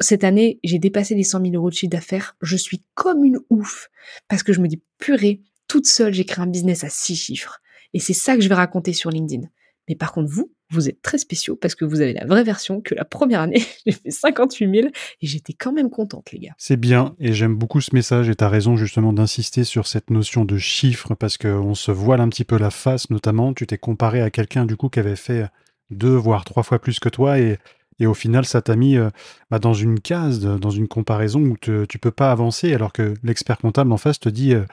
cette 0.00 0.24
année, 0.24 0.60
j'ai 0.62 0.78
dépassé 0.78 1.14
les 1.14 1.24
100 1.24 1.42
000 1.42 1.54
euros 1.54 1.70
de 1.70 1.74
chiffre 1.74 1.90
d'affaires. 1.90 2.36
Je 2.40 2.56
suis 2.56 2.82
comme 2.94 3.24
une 3.24 3.40
ouf 3.50 3.90
parce 4.28 4.42
que 4.42 4.52
je 4.52 4.60
me 4.60 4.68
dis, 4.68 4.80
purée, 4.98 5.40
toute 5.68 5.86
seule, 5.86 6.12
j'ai 6.12 6.24
créé 6.24 6.42
un 6.42 6.48
business 6.48 6.82
à 6.82 6.88
six 6.88 7.14
chiffres. 7.14 7.60
Et 7.94 8.00
c'est 8.00 8.14
ça 8.14 8.34
que 8.34 8.42
je 8.42 8.48
vais 8.48 8.54
raconter 8.54 8.92
sur 8.92 9.10
LinkedIn. 9.10 9.46
Mais 9.88 9.94
par 9.94 10.12
contre, 10.12 10.30
vous, 10.30 10.52
vous 10.70 10.88
êtes 10.88 11.00
très 11.00 11.18
spéciaux 11.18 11.56
parce 11.56 11.74
que 11.74 11.84
vous 11.84 12.00
avez 12.00 12.12
la 12.12 12.26
vraie 12.26 12.44
version 12.44 12.80
que 12.80 12.94
la 12.94 13.04
première 13.04 13.40
année, 13.40 13.62
j'ai 13.86 13.92
fait 13.92 14.10
58 14.10 14.80
000 14.80 14.88
et 14.88 15.26
j'étais 15.26 15.54
quand 15.54 15.72
même 15.72 15.90
contente, 15.90 16.30
les 16.32 16.40
gars. 16.40 16.54
C'est 16.58 16.76
bien 16.76 17.14
et 17.18 17.32
j'aime 17.32 17.54
beaucoup 17.54 17.80
ce 17.80 17.94
message 17.94 18.28
et 18.28 18.34
tu 18.34 18.44
as 18.44 18.48
raison 18.48 18.76
justement 18.76 19.12
d'insister 19.12 19.64
sur 19.64 19.86
cette 19.86 20.10
notion 20.10 20.44
de 20.44 20.58
chiffres 20.58 21.14
parce 21.14 21.38
qu'on 21.38 21.74
se 21.74 21.90
voile 21.90 22.20
un 22.20 22.28
petit 22.28 22.44
peu 22.44 22.58
la 22.58 22.70
face, 22.70 23.08
notamment. 23.10 23.54
Tu 23.54 23.66
t'es 23.66 23.78
comparé 23.78 24.20
à 24.20 24.30
quelqu'un 24.30 24.66
du 24.66 24.76
coup 24.76 24.88
qui 24.88 24.98
avait 24.98 25.16
fait 25.16 25.46
deux 25.90 26.14
voire 26.14 26.44
trois 26.44 26.62
fois 26.62 26.78
plus 26.78 27.00
que 27.00 27.08
toi 27.08 27.38
et, 27.38 27.58
au 28.04 28.14
final, 28.14 28.44
ça 28.44 28.62
t'a 28.62 28.76
mis 28.76 28.96
euh, 28.96 29.10
bah, 29.50 29.58
dans 29.58 29.74
une 29.74 29.98
case, 29.98 30.38
dans 30.38 30.70
une 30.70 30.86
comparaison 30.86 31.40
où 31.40 31.56
tu 31.60 31.84
tu 31.88 31.98
peux 31.98 32.12
pas 32.12 32.30
avancer 32.30 32.72
alors 32.72 32.92
que 32.92 33.14
l'expert 33.24 33.58
comptable 33.58 33.90
en 33.90 33.96
face 33.96 34.20
te 34.20 34.28
dit. 34.28 34.54
Euh, 34.54 34.66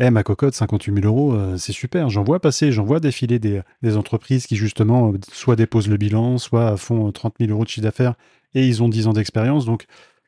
eh, 0.00 0.10
ma 0.10 0.22
cocotte, 0.22 0.54
58 0.54 0.94
000 1.02 1.06
euros, 1.06 1.32
euh, 1.34 1.56
c'est 1.56 1.72
super. 1.72 2.08
J'en 2.08 2.22
vois 2.22 2.38
passer, 2.40 2.70
j'en 2.70 2.84
vois 2.84 3.00
défiler 3.00 3.40
des, 3.40 3.96
entreprises 3.96 4.46
qui, 4.46 4.54
justement, 4.54 5.12
euh, 5.12 5.18
soit 5.32 5.56
déposent 5.56 5.88
le 5.88 5.96
bilan, 5.96 6.38
soit 6.38 6.76
font 6.76 7.10
30 7.10 7.34
euh, 7.40 7.46
000 7.46 7.52
euros 7.52 7.64
de 7.64 7.68
chiffre 7.68 7.82
d'affaires 7.82 8.14
et 8.54 8.66
ils 8.66 8.80
ont 8.82 8.88
10 8.88 9.08
ans 9.08 9.12
d'expérience. 9.12 9.64
Donc, 9.64 9.86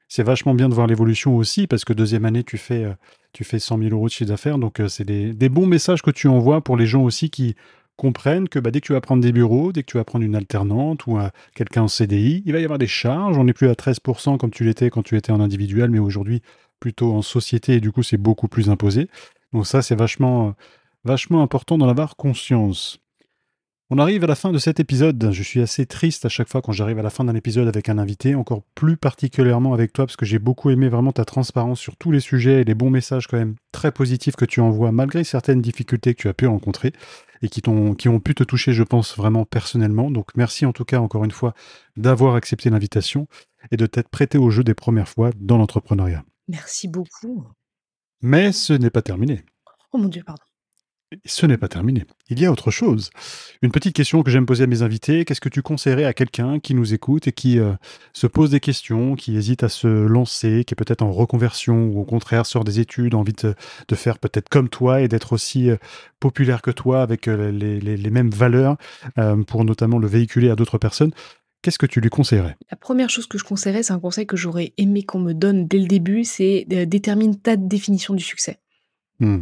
c'est 0.09 0.25
vachement 0.25 0.55
bien 0.55 0.69
de 0.69 0.75
voir 0.75 0.89
l'évolution 0.89 1.37
aussi 1.37 1.69
parce 1.69 1.85
que 1.85 1.93
deuxième 1.93 2.25
année, 2.25 2.43
tu 2.43 2.59
fais, 2.59 2.85
tu 3.33 3.45
fais 3.45 3.61
100 3.61 3.79
000 3.79 3.91
euros 3.91 4.07
de 4.07 4.11
chiffre 4.13 4.29
d'affaires. 4.29 4.59
Donc, 4.59 4.83
c'est 4.89 5.05
des, 5.05 5.49
bons 5.49 5.67
messages 5.67 6.03
que 6.03 6.11
tu 6.11 6.27
envoies 6.27 6.61
pour 6.63 6.77
les 6.77 6.87
gens 6.87 7.05
aussi 7.05 7.31
qui 7.31 7.55
comprennent 7.97 8.49
que 8.49 8.59
bah, 8.59 8.73
dès 8.73 8.81
que 8.81 8.87
tu 8.87 8.93
vas 8.93 9.01
prendre 9.01 9.23
des 9.23 9.31
bureaux, 9.31 9.71
dès 9.71 9.83
que 9.83 9.91
tu 9.91 9.99
vas 9.99 10.05
prendre 10.05 10.25
une 10.25 10.35
alternante 10.35 11.07
ou 11.07 11.17
quelqu'un 11.55 11.83
en 11.83 11.89
CDI, 11.89 12.43
il 12.45 12.53
va 12.53 12.59
y 12.59 12.65
avoir 12.65 12.81
des 12.81 12.89
charges. 12.89 13.39
On 13.39 13.45
n'est 13.45 13.53
plus 13.53 13.69
à 13.69 13.75
13% 13.75 14.37
comme 14.37 14.51
tu 14.51 14.65
l'étais 14.65 14.91
quand 14.91 15.05
tu 15.05 15.17
étais 15.17 15.31
en 15.31 15.41
individuel, 15.41 15.91
mais 15.91 16.01
aujourd'hui 16.01 16.43
plutôt 16.81 17.13
en 17.13 17.23
société 17.23 17.75
et 17.75 17.81
du 17.81 17.93
coup 17.93 18.03
c'est 18.03 18.17
beaucoup 18.17 18.49
plus 18.49 18.69
imposé. 18.71 19.09
Donc 19.53 19.67
ça, 19.67 19.83
c'est 19.83 19.97
vachement, 19.97 20.55
vachement 21.05 21.43
important 21.43 21.79
d'en 21.79 21.89
avoir 21.89 22.17
conscience. 22.17 23.01
On 23.93 23.99
arrive 23.99 24.23
à 24.23 24.29
la 24.29 24.37
fin 24.37 24.53
de 24.53 24.59
cet 24.59 24.79
épisode. 24.79 25.31
Je 25.33 25.43
suis 25.43 25.61
assez 25.61 25.85
triste 25.85 26.25
à 26.25 26.29
chaque 26.29 26.49
fois 26.49 26.63
quand 26.63 26.71
j'arrive 26.71 27.01
à 27.01 27.03
la 27.03 27.11
fin 27.11 27.25
d'un 27.25 27.35
épisode 27.35 27.67
avec 27.67 27.89
un 27.89 27.99
invité, 27.99 28.37
encore 28.37 28.63
plus 28.77 28.97
particulièrement 28.97 29.75
avec 29.75 29.93
toi, 29.93 30.07
parce 30.07 30.15
que 30.15 30.25
j'ai 30.25 30.39
beaucoup 30.39 30.71
aimé 30.71 30.89
vraiment 30.89 31.11
ta 31.11 31.25
transparence 31.25 31.81
sur 31.81 31.97
tous 31.97 32.13
les 32.13 32.21
sujets 32.21 32.61
et 32.61 32.65
les 32.65 32.77
bons 32.77 32.91
messages 32.91 33.27
quand 33.27 33.37
même 33.37 33.57
très 33.73 33.91
positifs 33.91 34.37
que 34.37 34.45
tu 34.45 34.61
envoies, 34.61 34.93
malgré 34.93 35.25
certaines 35.25 35.61
difficultés 35.61 36.15
que 36.15 36.23
tu 36.23 36.29
as 36.29 36.35
pu 36.35 36.47
rencontrer 36.47 36.93
et 37.43 37.49
qui, 37.49 37.63
qui 37.63 38.09
ont 38.09 38.21
pu 38.21 38.35
te 38.37 38.45
toucher, 38.45 38.73
je 38.73 38.85
pense, 38.85 39.17
vraiment 39.17 39.45
personnellement. 39.45 40.13
Donc 40.13 40.29
merci 40.37 40.67
en 40.67 40.73
tout 40.73 40.85
cas, 40.85 41.01
encore 41.01 41.25
une 41.25 41.33
fois, 41.33 41.53
d'avoir 41.97 42.37
accepté 42.37 42.71
l'invitation 42.71 43.27
et 43.73 43.77
de 43.77 43.87
t'être 43.87 44.09
prêté 44.09 44.39
au 44.39 44.51
jeu 44.51 44.63
des 44.63 44.75
premières 44.75 45.09
fois 45.09 45.31
dans 45.37 45.59
l'entrepreneuriat. 45.59 46.23
Merci 46.47 46.87
beaucoup. 46.87 47.49
Mais 48.23 48.53
ce 48.53 48.73
n'est 48.73 48.91
pas 48.91 49.03
terminé. 49.03 49.45
Oh 49.93 49.99
mon 49.99 50.09
Dieu, 50.09 50.23
pardon. 50.25 50.43
Ce 51.25 51.45
n'est 51.45 51.57
pas 51.57 51.67
terminé. 51.67 52.05
Il 52.29 52.39
y 52.39 52.47
a 52.47 52.53
autre 52.53 52.71
chose. 52.71 53.11
Une 53.63 53.73
petite 53.73 53.97
question 53.97 54.23
que 54.23 54.31
j'aime 54.31 54.47
poser 54.47 54.63
à 54.63 54.67
mes 54.69 54.83
invités. 54.83 55.25
Qu'est-ce 55.25 55.41
que 55.41 55.49
tu 55.49 55.61
conseillerais 55.61 56.05
à 56.05 56.13
quelqu'un 56.13 56.61
qui 56.61 56.73
nous 56.73 56.95
écoute 56.95 57.27
et 57.27 57.33
qui 57.33 57.59
euh, 57.59 57.73
se 58.13 58.29
pose 58.29 58.51
des 58.51 58.61
questions, 58.61 59.17
qui 59.17 59.37
hésite 59.37 59.65
à 59.65 59.69
se 59.69 59.89
lancer, 59.89 60.63
qui 60.65 60.75
est 60.75 60.77
peut-être 60.77 61.03
en 61.03 61.11
reconversion 61.11 61.87
ou 61.87 62.01
au 62.01 62.05
contraire 62.05 62.47
sort 62.47 62.63
des 62.63 62.79
études, 62.79 63.17
envie 63.17 63.33
de, 63.33 63.57
faire 63.97 64.21
peut-être 64.21 64.49
comme 64.49 64.69
toi 64.69 65.01
et 65.01 65.09
d'être 65.09 65.33
aussi 65.33 65.71
euh, 65.71 65.77
populaire 66.21 66.63
que 66.63 66.71
toi 66.71 67.03
avec 67.03 67.27
euh, 67.27 67.51
les, 67.51 68.11
mêmes 68.11 68.31
valeurs 68.31 68.77
pour 69.47 69.65
notamment 69.65 69.99
le 69.99 70.07
véhiculer 70.07 70.51
à 70.51 70.57
d'autres 70.57 70.79
personnes? 70.79 71.13
Qu'est-ce 71.63 71.79
que 71.79 71.87
tu 71.87 72.01
lui 72.01 72.11
conseillerais? 72.11 72.57
La 72.71 72.77
première 72.77 73.11
chose 73.11 73.27
que 73.27 73.37
je 73.37 73.45
conseillerais, 73.45 73.83
c'est 73.83 73.93
un 73.93 74.01
conseil 74.01 74.27
que 74.27 74.37
j'aurais 74.37 74.73
aimé 74.79 75.03
qu'on 75.03 75.19
me 75.19 75.35
donne 75.35 75.67
dès 75.67 75.79
le 75.79 75.87
début, 75.87 76.25
c'est 76.25 76.65
détermine 76.69 77.39
ta 77.39 77.57
définition 77.57 78.15
du 78.15 78.25
succès. 78.25 78.61
Hmm. 79.19 79.41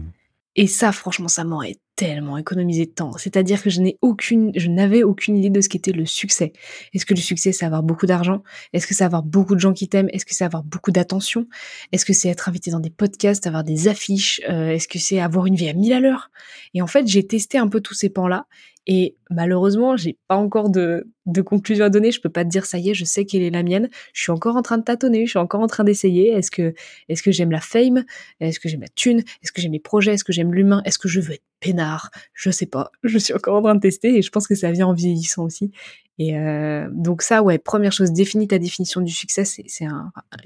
Et 0.56 0.66
ça, 0.66 0.90
franchement, 0.90 1.28
ça 1.28 1.44
m'aurait 1.44 1.76
tellement 1.94 2.36
économisé 2.36 2.86
de 2.86 2.90
temps. 2.90 3.12
C'est-à-dire 3.16 3.62
que 3.62 3.70
je 3.70 3.80
n'ai 3.80 3.96
aucune, 4.02 4.50
je 4.56 4.68
n'avais 4.68 5.04
aucune 5.04 5.36
idée 5.36 5.50
de 5.50 5.60
ce 5.60 5.68
qu'était 5.68 5.92
le 5.92 6.04
succès. 6.04 6.52
Est-ce 6.92 7.06
que 7.06 7.14
le 7.14 7.20
succès, 7.20 7.52
c'est 7.52 7.64
avoir 7.64 7.84
beaucoup 7.84 8.06
d'argent? 8.06 8.42
Est-ce 8.72 8.88
que 8.88 8.94
c'est 8.94 9.04
avoir 9.04 9.22
beaucoup 9.22 9.54
de 9.54 9.60
gens 9.60 9.72
qui 9.72 9.88
t'aiment? 9.88 10.08
Est-ce 10.12 10.24
que 10.24 10.34
c'est 10.34 10.44
avoir 10.44 10.64
beaucoup 10.64 10.90
d'attention? 10.90 11.46
Est-ce 11.92 12.04
que 12.04 12.12
c'est 12.12 12.28
être 12.28 12.48
invité 12.48 12.72
dans 12.72 12.80
des 12.80 12.90
podcasts, 12.90 13.46
avoir 13.46 13.62
des 13.62 13.86
affiches? 13.86 14.40
Euh, 14.48 14.70
Est-ce 14.70 14.88
que 14.88 14.98
c'est 14.98 15.20
avoir 15.20 15.46
une 15.46 15.54
vie 15.54 15.68
à 15.68 15.74
mille 15.74 15.92
à 15.92 16.00
l'heure? 16.00 16.30
Et 16.74 16.82
en 16.82 16.88
fait, 16.88 17.06
j'ai 17.06 17.24
testé 17.24 17.58
un 17.58 17.68
peu 17.68 17.80
tous 17.80 17.94
ces 17.94 18.08
pans-là 18.08 18.46
et 18.90 19.16
malheureusement, 19.28 19.98
j'ai 19.98 20.16
pas 20.28 20.36
encore 20.36 20.70
de, 20.70 21.06
conclusion 21.44 21.84
à 21.84 21.90
donner. 21.90 22.10
Je 22.10 22.22
peux 22.22 22.30
pas 22.30 22.42
te 22.42 22.48
dire 22.48 22.64
ça 22.64 22.78
y 22.78 22.88
est, 22.88 22.94
je 22.94 23.04
sais 23.04 23.26
quelle 23.26 23.42
est 23.42 23.50
la 23.50 23.62
mienne. 23.62 23.90
Je 24.14 24.22
suis 24.22 24.32
encore 24.32 24.56
en 24.56 24.62
train 24.62 24.78
de 24.78 24.82
tâtonner, 24.82 25.26
je 25.26 25.30
suis 25.30 25.38
encore 25.38 25.60
en 25.60 25.66
train 25.66 25.84
d'essayer. 25.84 26.30
Est-ce 26.30 26.50
que, 26.50 26.72
est-ce 27.10 27.22
que 27.22 27.30
j'aime 27.30 27.50
la 27.50 27.60
fame? 27.60 28.06
Est-ce 28.40 28.58
que 28.58 28.66
j'aime 28.70 28.80
la 28.80 28.88
thune? 28.88 29.18
Est-ce 29.42 29.52
que 29.52 29.60
j'aime 29.60 29.72
les 29.72 29.78
projets? 29.78 30.14
Est-ce 30.14 30.24
que 30.24 30.32
j'aime 30.32 30.54
l'humain? 30.54 30.80
Est-ce 30.86 30.98
que 30.98 31.06
je 31.06 31.20
veux 31.20 31.34
être 31.34 31.44
peinard? 31.60 32.10
Je 32.32 32.50
sais 32.50 32.64
pas. 32.64 32.90
Je 33.04 33.18
suis 33.18 33.34
encore 33.34 33.56
en 33.56 33.62
train 33.62 33.74
de 33.74 33.80
tester 33.80 34.16
et 34.16 34.22
je 34.22 34.30
pense 34.30 34.46
que 34.46 34.54
ça 34.54 34.72
vient 34.72 34.86
en 34.86 34.94
vieillissant 34.94 35.44
aussi. 35.44 35.70
Et 36.18 36.38
euh, 36.38 36.88
donc 36.90 37.20
ça, 37.20 37.42
ouais, 37.42 37.58
première 37.58 37.92
chose, 37.92 38.10
définis 38.12 38.48
ta 38.48 38.58
définition 38.58 39.02
du 39.02 39.12
succès. 39.12 39.44
C'est 39.44 39.86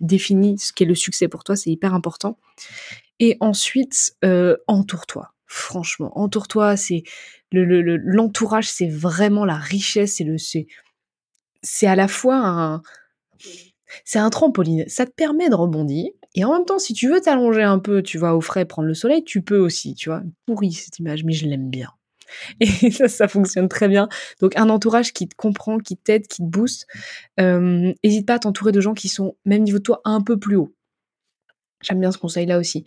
définis 0.01 0.59
ce 0.59 0.73
qu'est 0.73 0.85
le 0.85 0.97
succès 0.97 1.29
pour 1.29 1.45
toi, 1.45 1.55
c'est 1.55 1.71
hyper 1.71 1.95
important. 1.95 2.39
Et 3.21 3.37
ensuite, 3.39 4.17
euh, 4.25 4.57
entoure-toi. 4.67 5.33
Franchement, 5.53 6.19
entoure-toi. 6.19 6.79
C'est 6.79 7.03
l'entourage, 7.53 8.71
c'est 8.71 8.89
vraiment 8.89 9.45
la 9.45 9.57
richesse, 9.57 10.15
c'est 10.15 10.25
le, 10.25 10.39
c'est, 10.39 11.87
à 11.87 11.95
la 11.95 12.09
fois 12.09 12.37
un, 12.37 12.83
c'est 14.07 14.19
un 14.19 14.31
trampoline. 14.31 14.85
Ça 14.89 15.05
te 15.05 15.11
permet 15.11 15.51
de 15.51 15.55
rebondir. 15.55 16.11
Et 16.35 16.45
en 16.47 16.55
même 16.55 16.65
temps, 16.65 16.79
si 16.79 16.95
tu 16.95 17.07
veux 17.11 17.21
t'allonger 17.21 17.63
un 17.63 17.79
peu, 17.79 18.03
tu 18.03 18.17
vas 18.17 18.35
au 18.35 18.41
frais 18.41 18.65
prendre 18.65 18.89
le 18.89 18.95
soleil, 18.95 19.25
tu 19.25 19.43
peux 19.43 19.59
aussi, 19.59 19.95
tu 19.95 20.09
vois. 20.09 20.23
Pourri 20.47 20.73
cette 20.73 20.99
image, 20.99 21.23
mais 21.23 21.35
je 21.35 21.47
l'aime 21.47 21.69
bien. 21.69 21.91
Et 22.61 22.91
ça, 22.91 23.09
ça 23.09 23.29
fonctionne 23.29 23.69
très 23.69 23.89
bien. 23.89 24.09
Donc 24.41 24.57
un 24.57 24.71
entourage 24.71 25.13
qui 25.13 25.29
te 25.29 25.35
comprend, 25.35 25.77
qui 25.77 25.99
t'aide, 25.99 26.27
qui 26.29 26.39
te 26.39 26.49
booste. 26.49 26.87
N'hésite 27.39 28.27
pas 28.27 28.35
à 28.35 28.39
t'entourer 28.39 28.73
de 28.73 28.81
gens 28.81 28.95
qui 28.95 29.09
sont 29.09 29.37
même 29.45 29.65
niveau 29.65 29.79
de 29.79 29.83
toi 29.83 30.01
un 30.07 30.23
peu 30.23 30.39
plus 30.39 30.57
haut. 30.57 30.73
J'aime 31.83 32.01
bien 32.01 32.13
ce 32.13 32.19
conseil-là 32.19 32.59
aussi. 32.59 32.85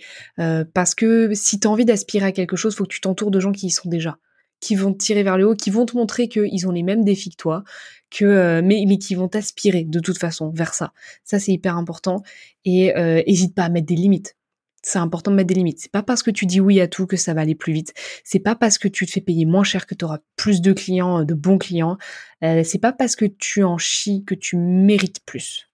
parce 0.74 0.96
que 0.96 1.34
si 1.34 1.60
tu 1.60 1.68
as 1.68 1.72
envie 1.72 1.86
d'aspirer 1.86 2.26
à 2.26 2.32
quelque 2.32 2.56
chose, 2.56 2.76
faut 2.76 2.86
que 2.86 2.90
tu 2.90 3.02
t'entoures 3.02 3.32
de 3.32 3.40
gens 3.40 3.52
qui 3.52 3.68
y 3.68 3.72
sont 3.72 3.90
déjà 3.90 4.18
qui 4.60 4.76
vont 4.76 4.94
te 4.94 4.98
tirer 4.98 5.24
vers 5.24 5.38
le 5.38 5.48
haut, 5.48 5.56
qui 5.56 5.70
vont 5.70 5.86
te 5.86 5.96
montrer 5.96 6.28
qu'ils 6.28 6.68
ont 6.68 6.72
les 6.72 6.84
mêmes 6.84 7.04
défis 7.04 7.30
que 7.30 7.36
toi, 7.36 7.64
que 8.10 8.26
euh, 8.26 8.62
mais, 8.64 8.84
mais 8.88 8.98
qui 8.98 9.16
vont 9.16 9.28
t'aspirer 9.28 9.84
de 9.84 10.00
toute 10.00 10.18
façon 10.18 10.50
vers 10.50 10.74
ça. 10.74 10.94
Ça 11.24 11.40
c'est 11.40 11.52
hyper 11.52 11.78
important 11.78 12.24
et 12.64 12.96
euh, 12.98 13.22
hésite 13.26 13.54
pas 13.54 13.66
à 13.66 13.70
mettre 13.70 13.88
des 13.88 13.96
limites. 13.96 14.36
C'est 14.82 15.00
important 15.00 15.32
de 15.32 15.36
mettre 15.36 15.48
des 15.48 15.56
limites. 15.56 15.80
C'est 15.80 15.92
pas 15.92 16.04
parce 16.04 16.22
que 16.22 16.30
tu 16.30 16.46
dis 16.46 16.60
oui 16.60 16.80
à 16.80 16.88
tout 16.88 17.08
que 17.08 17.18
ça 17.18 17.34
va 17.34 17.42
aller 17.42 17.56
plus 17.56 17.74
vite. 17.74 17.94
C'est 18.24 18.40
pas 18.40 18.56
parce 18.56 18.78
que 18.78 18.88
tu 18.88 19.08
te 19.08 19.12
fais 19.12 19.22
payer 19.22 19.46
moins 19.46 19.64
cher 19.64 19.88
que 19.88 19.96
tu 19.96 20.06
auras 20.06 20.20
plus 20.36 20.62
de 20.62 20.74
clients, 20.74 21.24
de 21.24 21.34
bons 21.34 21.58
clients. 21.58 21.98
Euh, 22.44 22.64
c'est 22.64 22.80
pas 22.80 22.94
parce 22.94 23.16
que 23.16 23.26
tu 23.26 23.64
en 23.64 23.80
chies 23.80 24.24
que 24.26 24.36
tu 24.36 24.58
mérites 24.58 25.22
plus 25.26 25.68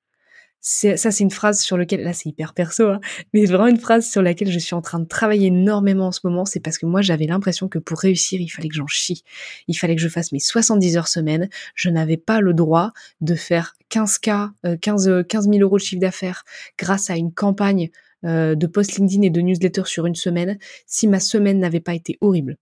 ça, 0.62 0.96
c'est 0.98 1.24
une 1.24 1.32
phrase 1.32 1.60
sur 1.60 1.78
laquelle, 1.78 2.04
là, 2.04 2.14
c'est 2.14 2.30
hyper 2.30 2.54
perso, 2.54 2.88
hein, 2.88 3.00
mais 3.34 3.46
vraiment 3.46 3.68
une 3.68 3.80
phrase 3.80 4.08
sur 4.08 4.22
laquelle 4.22 4.52
je 4.52 4.60
suis 4.60 4.76
en 4.76 4.82
train 4.82 5.00
de 5.00 5.08
travailler 5.08 5.48
énormément 5.48 6.08
en 6.08 6.12
ce 6.12 6.22
moment. 6.24 6.46
C'est 6.46 6.60
parce 6.60 6.78
que 6.78 6.86
moi, 6.86 7.02
j'avais 7.02 7.26
l'impression 7.26 7.68
que 7.68 7.80
pour 7.80 8.00
réussir, 8.00 8.40
il 8.40 8.48
fallait 8.48 8.70
que 8.70 8.76
j'en 8.76 8.88
chie. 8.88 9.24
Il 9.68 9.74
fallait 9.74 9.96
que 9.96 10.02
je 10.02 10.10
fasse 10.10 10.32
mes 10.32 10.40
70 10.40 10.98
heures 10.98 11.08
semaine. 11.08 11.50
Je 11.76 11.90
n'avais 11.90 12.18
pas 12.18 12.42
le 12.42 12.54
droit 12.54 12.92
de 13.22 13.36
faire 13.36 13.76
15K, 13.90 14.78
15, 14.80 15.26
15 15.28 15.50
000 15.50 15.60
euros 15.62 15.78
de 15.78 15.82
chiffre 15.82 16.02
d'affaires 16.02 16.44
grâce 16.78 17.10
à 17.10 17.18
une 17.18 17.34
campagne 17.34 17.90
euh, 18.24 18.54
de 18.54 18.68
post 18.68 18.98
LinkedIn 18.98 19.24
et 19.24 19.30
de 19.32 19.42
newsletter 19.42 19.84
sur 19.86 20.06
une 20.06 20.14
semaine 20.14 20.60
si 20.86 21.08
ma 21.08 21.20
semaine 21.20 21.60
n'avait 21.60 21.80
pas 21.80 21.96
été 21.96 22.20
horrible. 22.22 22.58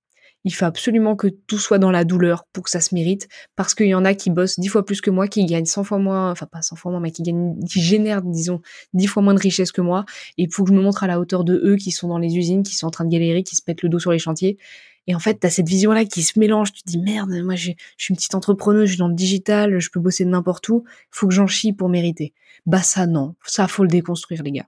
Il 0.50 0.52
faut 0.52 0.66
absolument 0.66 1.16
que 1.16 1.28
tout 1.28 1.60
soit 1.60 1.78
dans 1.78 1.91
la 1.91 2.04
douleur 2.04 2.43
pour 2.54 2.64
que 2.64 2.72
ça 2.72 2.82
se 2.82 2.95
mérite, 2.95 3.28
parce 3.56 3.76
qu'il 3.76 3.86
y 3.86 3.93
en 3.93 4.04
a 4.04 4.16
qui 4.16 4.32
bossent 4.32 4.60
dix 4.60 4.68
fois 4.68 4.84
plus 4.84 5.00
que 5.00 5.12
moi, 5.12 5.28
qui 5.28 5.45
gagnent 5.45 5.66
100 5.66 5.84
fois 5.84 6.00
moins, 6.00 6.32
enfin 6.32 6.47
pas 6.47 6.64
100 6.64 6.76
fois 6.76 6.91
moins, 6.91 7.00
mais 7.00 7.12
qui 7.12 7.22
gagnent, 7.22 7.56
qui 7.68 7.80
génèrent, 7.80 8.24
disons, 8.24 8.60
dix 8.95 9.06
fois 9.06 9.22
moins 9.22 9.36
de 9.36 9.39
richesse 9.39 9.72
que 9.72 9.82
moi, 9.82 10.06
et 10.39 10.45
il 10.45 10.52
faut 10.52 10.64
que 10.64 10.72
je 10.72 10.76
me 10.76 10.82
montre 10.82 11.04
à 11.04 11.08
la 11.08 11.20
hauteur 11.20 11.43
de 11.43 11.62
eux 11.64 11.76
qui 11.76 11.91
sont 11.91 12.08
dans 12.08 12.18
les 12.18 12.36
usines, 12.36 12.64
qui 12.64 12.74
sont 12.74 12.88
en 12.88 12.89
train 12.89 13.06
de 13.06 13.12
galérer, 13.12 13.43
qui 13.43 13.56
se 13.56 13.62
mettent 13.68 13.84
le 13.84 13.89
dos 13.89 14.00
sur 14.00 14.12
les 14.12 14.18
chantiers. 14.18 14.58
Et 15.06 15.14
en 15.14 15.20
fait, 15.20 15.39
tu 15.39 15.45
as 15.45 15.52
cette 15.52 15.70
vision-là 15.70 16.06
qui 16.06 16.24
se 16.24 16.39
mélange. 16.39 16.74
Tu 16.74 16.82
te 16.82 16.89
dis, 16.89 16.97
merde, 16.97 17.30
moi, 17.43 17.54
je 17.54 17.74
suis 17.97 18.12
une 18.12 18.16
petite 18.16 18.34
entrepreneuse, 18.34 18.86
je 18.86 18.93
suis 18.93 18.97
dans 18.97 19.08
le 19.08 19.14
digital, 19.14 19.80
je 19.80 19.91
peux 19.91 20.00
bosser 20.00 20.26
de 20.26 20.32
n'importe 20.32 20.68
où. 20.70 20.84
Faut 21.12 21.28
que 21.28 21.34
j'en 21.36 21.45
chie 21.45 21.74
pour 21.74 21.89
mériter. 21.89 22.34
Bah, 22.66 22.82
ça, 22.82 23.06
non. 23.06 23.36
Ça, 23.45 23.68
faut 23.68 23.84
le 23.84 23.89
déconstruire, 23.89 24.41
les 24.41 24.52
gars. 24.52 24.68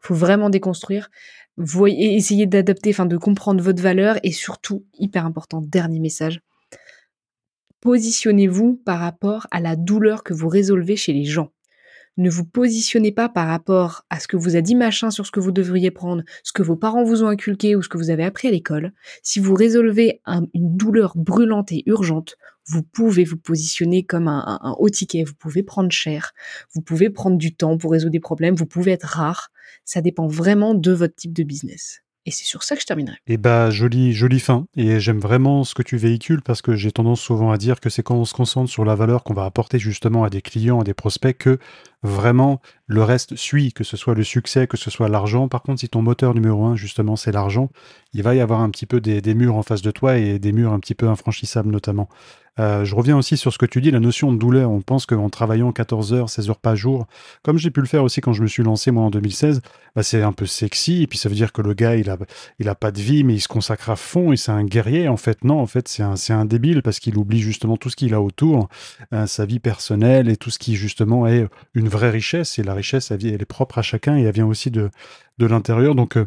Faut 0.00 0.14
vraiment 0.14 0.50
déconstruire 0.50 1.08
voyez, 1.56 2.16
essayez 2.16 2.46
d'adapter, 2.46 2.90
enfin 2.90 3.06
de 3.06 3.16
comprendre 3.16 3.62
votre 3.62 3.82
valeur 3.82 4.18
et 4.22 4.32
surtout, 4.32 4.84
hyper 4.98 5.26
important, 5.26 5.60
dernier 5.60 6.00
message, 6.00 6.40
positionnez-vous 7.80 8.80
par 8.84 8.98
rapport 8.98 9.46
à 9.50 9.60
la 9.60 9.76
douleur 9.76 10.24
que 10.24 10.34
vous 10.34 10.48
résolvez 10.48 10.96
chez 10.96 11.12
les 11.12 11.24
gens. 11.24 11.50
Ne 12.16 12.30
vous 12.30 12.44
positionnez 12.44 13.10
pas 13.10 13.28
par 13.28 13.48
rapport 13.48 14.04
à 14.08 14.20
ce 14.20 14.28
que 14.28 14.36
vous 14.36 14.54
a 14.54 14.60
dit 14.60 14.76
machin 14.76 15.10
sur 15.10 15.26
ce 15.26 15.32
que 15.32 15.40
vous 15.40 15.50
devriez 15.50 15.90
prendre, 15.90 16.22
ce 16.44 16.52
que 16.52 16.62
vos 16.62 16.76
parents 16.76 17.02
vous 17.02 17.24
ont 17.24 17.28
inculqué 17.28 17.74
ou 17.74 17.82
ce 17.82 17.88
que 17.88 17.98
vous 17.98 18.10
avez 18.10 18.24
appris 18.24 18.46
à 18.46 18.52
l'école. 18.52 18.92
Si 19.22 19.40
vous 19.40 19.54
résolvez 19.54 20.22
une 20.26 20.76
douleur 20.76 21.16
brûlante 21.16 21.72
et 21.72 21.82
urgente, 21.86 22.36
vous 22.66 22.84
pouvez 22.84 23.24
vous 23.24 23.36
positionner 23.36 24.04
comme 24.04 24.28
un, 24.28 24.60
un, 24.62 24.76
haut 24.78 24.88
ticket, 24.88 25.24
vous 25.24 25.34
pouvez 25.34 25.64
prendre 25.64 25.90
cher, 25.90 26.32
vous 26.72 26.82
pouvez 26.82 27.10
prendre 27.10 27.36
du 27.36 27.54
temps 27.54 27.76
pour 27.76 27.90
résoudre 27.90 28.12
des 28.12 28.20
problèmes, 28.20 28.54
vous 28.54 28.66
pouvez 28.66 28.92
être 28.92 29.06
rare. 29.06 29.50
Ça 29.84 30.00
dépend 30.00 30.26
vraiment 30.26 30.74
de 30.74 30.92
votre 30.92 31.14
type 31.14 31.32
de 31.32 31.42
business. 31.42 32.04
Et 32.26 32.30
c'est 32.30 32.44
sur 32.44 32.62
ça 32.62 32.74
que 32.74 32.80
je 32.80 32.86
terminerai. 32.86 33.16
Et 33.26 33.34
eh 33.34 33.36
bah, 33.36 33.68
joli, 33.70 34.14
joli 34.14 34.40
fin. 34.40 34.66
Et 34.76 34.98
j'aime 34.98 35.20
vraiment 35.20 35.62
ce 35.62 35.74
que 35.74 35.82
tu 35.82 35.98
véhicules 35.98 36.40
parce 36.40 36.62
que 36.62 36.74
j'ai 36.74 36.90
tendance 36.90 37.20
souvent 37.20 37.50
à 37.50 37.58
dire 37.58 37.80
que 37.80 37.90
c'est 37.90 38.02
quand 38.02 38.16
on 38.16 38.24
se 38.24 38.32
concentre 38.32 38.70
sur 38.70 38.86
la 38.86 38.94
valeur 38.94 39.24
qu'on 39.24 39.34
va 39.34 39.44
apporter 39.44 39.78
justement 39.78 40.24
à 40.24 40.30
des 40.30 40.40
clients, 40.40 40.80
à 40.80 40.84
des 40.84 40.94
prospects, 40.94 41.36
que 41.36 41.58
vraiment 42.02 42.62
le 42.86 43.02
reste 43.02 43.36
suit, 43.36 43.74
que 43.74 43.84
ce 43.84 43.98
soit 43.98 44.14
le 44.14 44.24
succès, 44.24 44.66
que 44.66 44.78
ce 44.78 44.90
soit 44.90 45.10
l'argent. 45.10 45.48
Par 45.48 45.62
contre, 45.62 45.80
si 45.80 45.90
ton 45.90 46.00
moteur 46.00 46.32
numéro 46.32 46.64
un, 46.64 46.76
justement, 46.76 47.16
c'est 47.16 47.32
l'argent, 47.32 47.68
il 48.14 48.22
va 48.22 48.34
y 48.34 48.40
avoir 48.40 48.60
un 48.60 48.70
petit 48.70 48.86
peu 48.86 49.02
des, 49.02 49.34
murs 49.34 49.56
en 49.56 49.62
face 49.62 49.82
de 49.82 49.90
toi 49.90 50.16
et 50.16 50.38
des 50.38 50.52
murs 50.52 50.72
un 50.72 50.80
petit 50.80 50.94
peu 50.94 51.08
infranchissables 51.08 51.70
notamment. 51.70 52.08
Euh, 52.60 52.84
je 52.84 52.94
reviens 52.94 53.16
aussi 53.16 53.36
sur 53.36 53.52
ce 53.52 53.58
que 53.58 53.66
tu 53.66 53.80
dis, 53.80 53.90
la 53.90 54.00
notion 54.00 54.32
de 54.32 54.38
douleur. 54.38 54.70
On 54.70 54.80
pense 54.80 55.06
qu'en 55.06 55.28
travaillant 55.28 55.72
14 55.72 56.12
heures, 56.12 56.30
16 56.30 56.50
heures 56.50 56.58
par 56.58 56.76
jour, 56.76 57.06
comme 57.42 57.58
j'ai 57.58 57.70
pu 57.70 57.80
le 57.80 57.86
faire 57.86 58.04
aussi 58.04 58.20
quand 58.20 58.32
je 58.32 58.42
me 58.42 58.46
suis 58.46 58.62
lancé 58.62 58.90
moi 58.90 59.02
en 59.04 59.10
2016, 59.10 59.60
bah, 59.96 60.02
c'est 60.02 60.22
un 60.22 60.32
peu 60.32 60.46
sexy. 60.46 61.02
Et 61.02 61.06
puis 61.06 61.18
ça 61.18 61.28
veut 61.28 61.34
dire 61.34 61.52
que 61.52 61.62
le 61.62 61.74
gars, 61.74 61.96
il 61.96 62.10
a, 62.10 62.18
il 62.58 62.68
a 62.68 62.74
pas 62.74 62.92
de 62.92 63.00
vie, 63.00 63.24
mais 63.24 63.34
il 63.34 63.40
se 63.40 63.48
consacre 63.48 63.90
à 63.90 63.96
fond 63.96 64.32
et 64.32 64.36
c'est 64.36 64.52
un 64.52 64.64
guerrier. 64.64 65.08
En 65.08 65.16
fait, 65.16 65.44
non, 65.44 65.60
en 65.60 65.66
fait, 65.66 65.88
c'est 65.88 66.02
un, 66.02 66.14
un 66.30 66.44
débile 66.44 66.82
parce 66.82 67.00
qu'il 67.00 67.16
oublie 67.16 67.40
justement 67.40 67.76
tout 67.76 67.90
ce 67.90 67.96
qu'il 67.96 68.14
a 68.14 68.20
autour, 68.20 68.68
euh, 69.12 69.26
sa 69.26 69.46
vie 69.46 69.58
personnelle 69.58 70.28
et 70.28 70.36
tout 70.36 70.50
ce 70.50 70.58
qui 70.58 70.76
justement 70.76 71.26
est 71.26 71.46
une 71.74 71.88
vraie 71.88 72.10
richesse. 72.10 72.58
Et 72.58 72.62
la 72.62 72.74
richesse, 72.74 73.10
elle, 73.10 73.24
elle 73.26 73.42
est 73.42 73.44
propre 73.46 73.78
à 73.78 73.82
chacun 73.82 74.16
et 74.16 74.22
elle 74.22 74.34
vient 74.34 74.46
aussi 74.46 74.70
de, 74.70 74.90
de 75.38 75.46
l'intérieur. 75.46 75.94
Donc, 75.94 76.16
euh, 76.16 76.24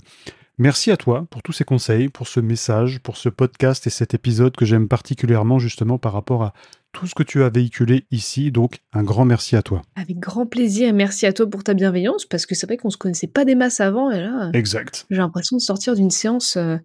Merci 0.60 0.90
à 0.90 0.98
toi 0.98 1.28
pour 1.30 1.44
tous 1.44 1.52
ces 1.52 1.66
conseils, 1.66 2.10
pour 2.10 2.28
ce 2.28 2.40
message, 2.40 3.00
pour 3.00 3.16
ce 3.16 3.30
podcast 3.30 3.86
et 3.86 3.92
cet 3.92 4.16
épisode 4.16 4.56
que 4.56 4.66
j'aime 4.66 4.88
particulièrement 4.88 5.60
justement 5.60 6.00
par 6.00 6.14
rapport 6.14 6.42
à 6.42 6.54
tout 6.94 7.06
ce 7.06 7.14
que 7.14 7.22
tu 7.22 7.44
as 7.44 7.50
véhiculé 7.50 8.06
ici. 8.10 8.52
Donc, 8.52 8.80
un 8.92 9.04
grand 9.04 9.24
merci 9.24 9.56
à 9.56 9.62
toi. 9.62 9.84
Avec 9.96 10.18
grand 10.18 10.48
plaisir 10.48 10.90
et 10.90 10.94
merci 10.94 11.28
à 11.28 11.34
toi 11.34 11.48
pour 11.48 11.64
ta 11.64 11.76
bienveillance 11.76 12.26
parce 12.26 12.48
que 12.48 12.56
c'est 12.56 12.66
vrai 12.66 12.78
qu'on 12.78 12.90
se 12.90 12.98
connaissait 12.98 13.28
pas 13.28 13.46
des 13.46 13.54
masses 13.54 13.82
avant 13.82 14.10
et 14.10 14.20
là. 14.20 14.50
Exact. 14.54 15.06
J'ai 15.12 15.18
l'impression 15.18 15.58
de 15.58 15.62
sortir 15.62 15.94
d'une 15.94 16.10
séance. 16.10 16.58
Euh, 16.58 16.78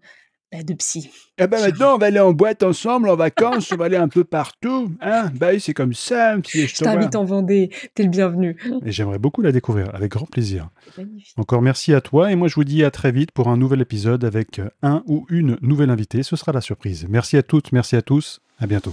bah, 0.52 0.62
de 0.62 0.74
psy. 0.74 1.10
Eh 1.38 1.46
ben 1.46 1.60
maintenant, 1.60 1.94
on 1.94 1.98
va 1.98 2.06
aller 2.06 2.20
en 2.20 2.32
boîte 2.32 2.62
ensemble, 2.62 3.08
en 3.08 3.16
vacances, 3.16 3.72
on 3.72 3.76
va 3.76 3.86
aller 3.86 3.96
un 3.96 4.08
peu 4.08 4.22
partout. 4.22 4.92
Hein 5.00 5.30
bah 5.34 5.48
oui, 5.52 5.60
c'est 5.60 5.72
comme 5.72 5.94
ça. 5.94 6.36
Si 6.44 6.66
je 6.66 6.76
t'invite 6.76 7.16
en 7.16 7.24
Vendée, 7.24 7.70
t'es 7.94 8.02
le 8.02 8.10
bienvenu. 8.10 8.56
Et 8.84 8.92
j'aimerais 8.92 9.18
beaucoup 9.18 9.40
la 9.40 9.50
découvrir, 9.50 9.94
avec 9.94 10.12
grand 10.12 10.26
plaisir. 10.26 10.68
Encore 11.36 11.62
merci 11.62 11.94
à 11.94 12.00
toi, 12.00 12.30
et 12.30 12.36
moi 12.36 12.48
je 12.48 12.54
vous 12.54 12.64
dis 12.64 12.84
à 12.84 12.90
très 12.90 13.12
vite 13.12 13.30
pour 13.32 13.48
un 13.48 13.56
nouvel 13.56 13.80
épisode 13.80 14.24
avec 14.24 14.60
un 14.82 15.02
ou 15.06 15.26
une 15.30 15.56
nouvelle 15.62 15.90
invitée. 15.90 16.22
Ce 16.22 16.36
sera 16.36 16.52
la 16.52 16.60
surprise. 16.60 17.06
Merci 17.08 17.36
à 17.38 17.42
toutes, 17.42 17.72
merci 17.72 17.96
à 17.96 18.02
tous. 18.02 18.40
À 18.58 18.66
bientôt. 18.66 18.92